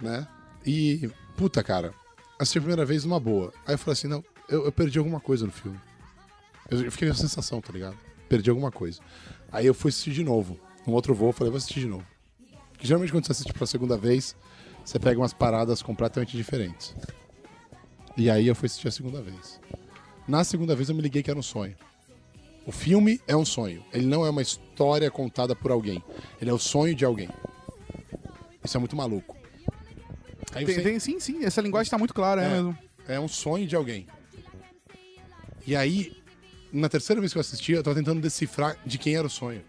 né? 0.00 0.26
E, 0.64 1.10
puta, 1.36 1.62
cara, 1.62 1.92
assisti 2.38 2.58
a 2.58 2.62
primeira 2.62 2.84
vez 2.84 3.04
numa 3.04 3.20
boa. 3.20 3.52
Aí 3.66 3.74
eu 3.74 3.78
falei 3.78 3.92
assim, 3.92 4.08
não, 4.08 4.24
eu, 4.48 4.64
eu 4.64 4.72
perdi 4.72 4.98
alguma 4.98 5.20
coisa 5.20 5.46
no 5.46 5.52
filme. 5.52 5.78
Eu, 6.70 6.82
eu 6.82 6.92
fiquei 6.92 7.08
com 7.08 7.12
essa 7.12 7.22
sensação, 7.22 7.60
tá 7.60 7.72
ligado? 7.72 7.96
Perdi 8.28 8.50
alguma 8.50 8.70
coisa. 8.70 9.00
Aí 9.50 9.66
eu 9.66 9.74
fui 9.74 9.88
assistir 9.88 10.12
de 10.12 10.24
novo. 10.24 10.58
Um 10.86 10.92
outro 10.92 11.14
voo, 11.14 11.28
eu 11.30 11.32
falei, 11.32 11.50
vou 11.50 11.58
assistir 11.58 11.80
de 11.80 11.86
novo. 11.86 12.06
Porque 12.72 12.86
geralmente 12.86 13.12
quando 13.12 13.26
você 13.26 13.32
assiste 13.32 13.52
pela 13.52 13.66
segunda 13.66 13.96
vez, 13.96 14.36
você 14.90 14.98
pega 14.98 15.20
umas 15.20 15.32
paradas 15.32 15.82
completamente 15.82 16.36
diferentes. 16.36 16.96
E 18.16 18.28
aí 18.28 18.48
eu 18.48 18.56
fui 18.56 18.66
assistir 18.66 18.88
a 18.88 18.90
segunda 18.90 19.22
vez. 19.22 19.60
Na 20.26 20.42
segunda 20.42 20.74
vez 20.74 20.88
eu 20.88 20.96
me 20.96 21.00
liguei 21.00 21.22
que 21.22 21.30
era 21.30 21.38
um 21.38 21.42
sonho. 21.42 21.76
O 22.66 22.72
filme 22.72 23.20
é 23.28 23.36
um 23.36 23.44
sonho. 23.44 23.84
Ele 23.92 24.04
não 24.04 24.26
é 24.26 24.30
uma 24.30 24.42
história 24.42 25.08
contada 25.08 25.54
por 25.54 25.70
alguém. 25.70 26.02
Ele 26.40 26.50
é 26.50 26.52
o 26.52 26.58
sonho 26.58 26.92
de 26.92 27.04
alguém. 27.04 27.28
Isso 28.64 28.76
é 28.76 28.80
muito 28.80 28.96
maluco. 28.96 29.36
Tem, 30.52 30.66
você- 30.66 30.82
tem- 30.82 30.98
sim, 30.98 31.20
sim, 31.20 31.44
essa 31.44 31.60
linguagem 31.60 31.88
tá 31.88 31.96
muito 31.96 32.12
clara, 32.12 32.42
é, 32.42 32.46
É. 32.46 32.48
mesmo. 32.50 32.76
é 33.06 33.20
um 33.20 33.28
sonho 33.28 33.66
de 33.68 33.76
alguém. 33.76 34.08
E 35.66 35.76
aí, 35.76 36.12
na 36.72 36.88
terceira 36.88 37.20
vez 37.20 37.32
que 37.32 37.38
eu 37.38 37.40
assisti, 37.40 37.72
eu 37.72 37.82
tava 37.82 37.94
tentando 37.96 38.20
decifrar 38.20 38.76
de 38.84 38.98
quem 38.98 39.14
era 39.14 39.26
o 39.26 39.30
sonho. 39.30 39.62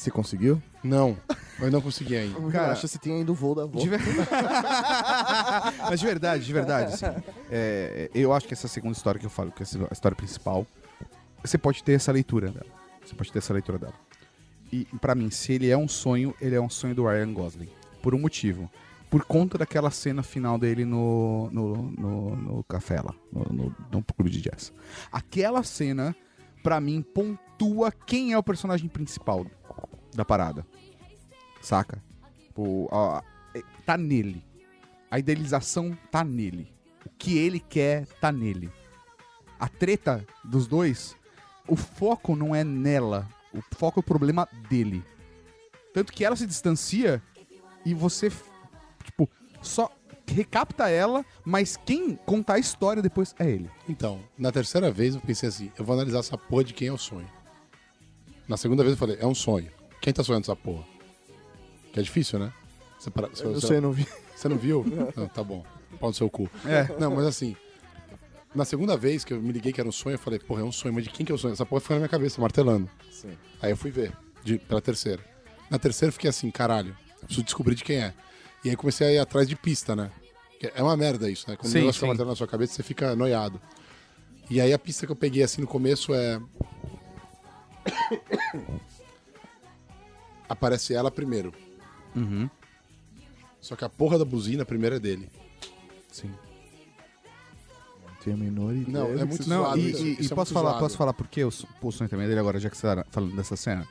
Você 0.00 0.10
conseguiu? 0.10 0.62
Não, 0.82 1.14
eu 1.58 1.70
não 1.70 1.82
consegui 1.82 2.16
ainda. 2.16 2.40
Cara, 2.50 2.72
Acho 2.72 2.80
que 2.80 2.88
você 2.88 2.98
tem 2.98 3.16
ainda 3.16 3.30
o 3.30 3.34
voo 3.34 3.54
da 3.54 3.66
volta. 3.66 3.80
De 3.80 3.88
ver- 3.90 4.00
Mas 5.90 6.00
de 6.00 6.06
verdade, 6.06 6.42
de 6.44 6.52
verdade, 6.54 6.94
assim, 6.94 7.04
é, 7.50 8.10
eu 8.14 8.32
acho 8.32 8.46
que 8.48 8.54
essa 8.54 8.66
segunda 8.66 8.96
história 8.96 9.20
que 9.20 9.26
eu 9.26 9.30
falo, 9.30 9.52
que 9.52 9.62
é 9.62 9.66
a 9.90 9.92
história 9.92 10.16
principal, 10.16 10.66
você 11.44 11.58
pode 11.58 11.84
ter 11.84 11.92
essa 11.92 12.10
leitura 12.10 12.50
dela. 12.50 12.64
Você 13.04 13.14
pode 13.14 13.30
ter 13.30 13.40
essa 13.40 13.52
leitura 13.52 13.78
dela. 13.78 13.92
E 14.72 14.86
pra 15.02 15.14
mim, 15.14 15.30
se 15.30 15.52
ele 15.52 15.68
é 15.68 15.76
um 15.76 15.86
sonho, 15.86 16.34
ele 16.40 16.54
é 16.54 16.60
um 16.60 16.70
sonho 16.70 16.94
do 16.94 17.06
Ryan 17.06 17.34
Gosling. 17.34 17.68
Por 18.02 18.14
um 18.14 18.18
motivo. 18.18 18.70
Por 19.10 19.24
conta 19.26 19.58
daquela 19.58 19.90
cena 19.90 20.22
final 20.22 20.56
dele 20.56 20.86
no, 20.86 21.50
no, 21.52 21.76
no, 21.90 22.36
no 22.36 22.64
café 22.64 23.02
lá, 23.02 23.12
no, 23.30 23.42
no, 23.52 23.76
no 23.92 24.02
clube 24.02 24.30
de 24.30 24.40
jazz. 24.40 24.72
Aquela 25.12 25.62
cena, 25.62 26.16
pra 26.62 26.80
mim, 26.80 27.02
pontua 27.02 27.92
quem 27.92 28.32
é 28.32 28.38
o 28.38 28.42
personagem 28.42 28.88
principal 28.88 29.46
da 30.14 30.24
parada. 30.24 30.66
Saca? 31.60 32.02
Tipo, 32.46 32.88
ó, 32.90 33.22
é, 33.54 33.62
tá 33.84 33.96
nele. 33.96 34.44
A 35.10 35.18
idealização 35.18 35.96
tá 36.10 36.24
nele. 36.24 36.72
O 37.04 37.10
que 37.10 37.36
ele 37.36 37.60
quer 37.60 38.06
tá 38.20 38.30
nele. 38.30 38.70
A 39.58 39.68
treta 39.68 40.26
dos 40.44 40.66
dois, 40.66 41.16
o 41.66 41.76
foco 41.76 42.34
não 42.34 42.54
é 42.54 42.64
nela. 42.64 43.28
O 43.52 43.60
foco 43.76 44.00
é 44.00 44.02
o 44.02 44.04
problema 44.04 44.48
dele. 44.68 45.04
Tanto 45.92 46.12
que 46.12 46.24
ela 46.24 46.36
se 46.36 46.46
distancia 46.46 47.22
e 47.84 47.94
você, 47.94 48.30
tipo, 49.04 49.28
só 49.60 49.90
recapta 50.34 50.88
ela, 50.88 51.24
mas 51.44 51.76
quem 51.76 52.14
contar 52.26 52.54
a 52.54 52.58
história 52.58 53.02
depois 53.02 53.34
é 53.38 53.48
ele. 53.50 53.70
Então, 53.88 54.20
na 54.38 54.50
terceira 54.52 54.90
vez 54.90 55.14
eu 55.14 55.20
pensei 55.20 55.48
assim, 55.48 55.72
eu 55.78 55.84
vou 55.84 55.94
analisar 55.94 56.18
essa 56.20 56.36
porra 56.38 56.64
de 56.64 56.74
quem 56.74 56.88
é 56.88 56.92
o 56.92 56.98
sonho. 56.98 57.28
Na 58.48 58.56
segunda 58.56 58.82
vez 58.82 58.92
eu 58.94 58.98
falei, 58.98 59.16
é 59.20 59.26
um 59.26 59.34
sonho. 59.34 59.70
Quem 60.00 60.12
tá 60.12 60.22
sonhando 60.24 60.42
essa 60.44 60.56
porra? 60.56 60.84
Que 61.92 62.00
é 62.00 62.02
difícil, 62.02 62.38
né? 62.38 62.52
Você, 62.98 63.10
para, 63.10 63.28
você, 63.28 63.44
Eu 63.44 63.54
você- 63.54 63.66
sei, 63.66 63.80
não 63.80 63.92
vi. 63.92 64.06
você 64.34 64.48
não 64.48 64.56
viu? 64.58 64.84
Não, 65.16 65.28
tá 65.28 65.42
bom. 65.42 65.64
Pau 65.98 66.10
no 66.10 66.14
seu 66.14 66.28
cu. 66.30 66.48
É. 66.66 66.86
Não, 66.98 67.14
mas 67.14 67.26
assim, 67.26 67.54
na 68.54 68.64
segunda 68.64 68.96
vez 68.96 69.24
que 69.24 69.32
eu 69.32 69.40
me 69.40 69.52
liguei 69.52 69.72
que 69.72 69.80
era 69.80 69.88
um 69.88 69.92
sonho, 69.92 70.14
eu 70.14 70.18
falei, 70.18 70.38
porra, 70.38 70.62
é 70.62 70.64
um 70.64 70.72
sonho, 70.72 70.94
mas 70.94 71.04
de 71.04 71.10
quem 71.10 71.24
que 71.26 71.32
é 71.32 71.34
o 71.34 71.38
sonho? 71.38 71.52
Essa 71.52 71.66
porra 71.66 71.80
ficou 71.80 71.94
na 71.94 72.00
minha 72.00 72.08
cabeça, 72.08 72.40
martelando. 72.40 72.88
Sim. 73.10 73.36
Aí 73.60 73.70
eu 73.70 73.76
fui 73.76 73.90
ver, 73.90 74.12
de, 74.42 74.58
pela 74.58 74.80
terceira. 74.80 75.22
Na 75.70 75.78
terceira 75.78 76.08
eu 76.08 76.12
fiquei 76.12 76.30
assim, 76.30 76.50
caralho, 76.50 76.96
eu 77.20 77.26
preciso 77.26 77.44
descobrir 77.44 77.74
de 77.74 77.84
quem 77.84 77.96
é. 77.98 78.14
E 78.64 78.70
aí 78.70 78.76
comecei 78.76 79.06
a 79.06 79.12
ir 79.12 79.18
atrás 79.18 79.48
de 79.48 79.56
pista, 79.56 79.94
né? 79.96 80.10
É 80.62 80.82
uma 80.82 80.96
merda 80.96 81.30
isso, 81.30 81.48
né? 81.48 81.56
Quando 81.56 81.70
Sim, 81.72 81.78
o 81.78 81.80
negócio 81.80 81.98
fica 81.98 82.06
sim. 82.06 82.08
martelando 82.08 82.32
na 82.32 82.36
sua 82.36 82.46
cabeça, 82.46 82.74
você 82.74 82.82
fica 82.82 83.16
noiado. 83.16 83.60
E 84.50 84.60
aí 84.60 84.72
a 84.72 84.78
pista 84.78 85.06
que 85.06 85.12
eu 85.12 85.16
peguei 85.16 85.42
assim 85.42 85.60
no 85.62 85.66
começo 85.66 86.12
é. 86.14 86.40
Aparece 90.48 90.94
ela 90.94 91.10
primeiro. 91.10 91.52
Uhum. 92.14 92.50
Só 93.60 93.76
que 93.76 93.84
a 93.84 93.88
porra 93.88 94.18
da 94.18 94.24
buzina 94.24 94.64
primeiro 94.64 94.96
é 94.96 95.00
dele. 95.00 95.30
Sim. 96.10 96.34
Tem 98.24 98.34
a 98.34 98.36
menor 98.36 98.74
ideia. 98.74 98.88
Não, 98.88 99.06
é 99.18 99.24
muito 99.24 99.44
você- 99.44 99.48
Não, 99.48 99.62
zoado 99.62 99.78
e, 99.78 99.90
isso, 99.90 100.04
e- 100.04 100.12
isso 100.14 100.22
e 100.22 100.32
é 100.32 100.34
posso 100.34 100.52
falar, 100.52 100.70
zoado. 100.70 100.84
posso 100.84 100.96
falar 100.96 101.12
por 101.14 101.26
que 101.28 101.42
o, 101.44 101.50
sonho 101.50 102.10
também 102.10 102.26
dele 102.28 102.40
agora, 102.40 102.58
já 102.58 102.68
que 102.68 102.76
você 102.76 102.82
tá 102.94 103.06
falando 103.10 103.34
dessa 103.36 103.56
cena? 103.56 103.86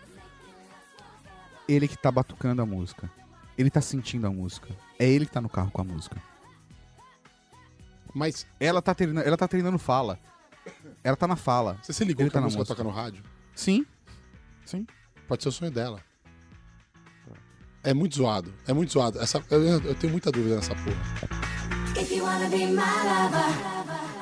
Ele 1.67 1.88
que 1.88 1.97
tá 1.97 2.11
batucando 2.11 2.61
a 2.61 2.65
música. 2.65 3.09
Ele 3.57 3.70
tá 3.70 3.82
sentindo 3.82 4.28
a 4.28 4.30
música. 4.30 4.70
É 4.99 5.07
ele 5.07 5.26
que 5.26 5.32
tá 5.32 5.41
no 5.41 5.49
carro 5.49 5.72
com 5.72 5.82
a 5.82 5.84
música. 5.84 6.22
Mas 8.14 8.45
Ela 8.60 8.82
tá 8.82 8.93
treinando, 8.95 9.28
ela 9.28 9.38
tá 9.38 9.47
treinando 9.47 9.78
fala. 9.80 10.20
Ela 11.03 11.16
tá 11.16 11.28
na 11.28 11.36
fala. 11.36 11.78
você 11.82 11.93
se 11.93 12.03
ligou 12.03 12.24
Ele 12.24 12.30
que 12.30 12.34
tá 12.34 12.39
a 12.39 12.41
na 12.41 12.45
música 12.47 12.60
música. 12.62 12.76
toca 12.76 12.88
no 12.88 12.93
rádio? 12.93 13.24
Sim. 13.55 13.86
Sim. 14.66 14.86
Pode 15.28 15.43
ser 15.43 15.49
o 15.49 15.51
sonho 15.51 15.72
dela. 15.72 16.01
É 17.84 17.93
muito 17.93 18.16
zoado. 18.18 18.53
É 18.68 18.74
muito 18.74 18.91
zoado. 18.91 19.20
Essa, 19.22 19.43
eu, 19.49 19.62
eu 19.62 19.95
tenho 19.95 20.12
muita 20.12 20.32
dúvida 20.32 20.55
nessa 20.57 20.76
porra. 20.76 21.99
If 21.99 22.12
you 22.12 22.24
wanna 22.24 22.49
be 22.49 22.66
my 22.66 22.76
lover, 22.76 24.18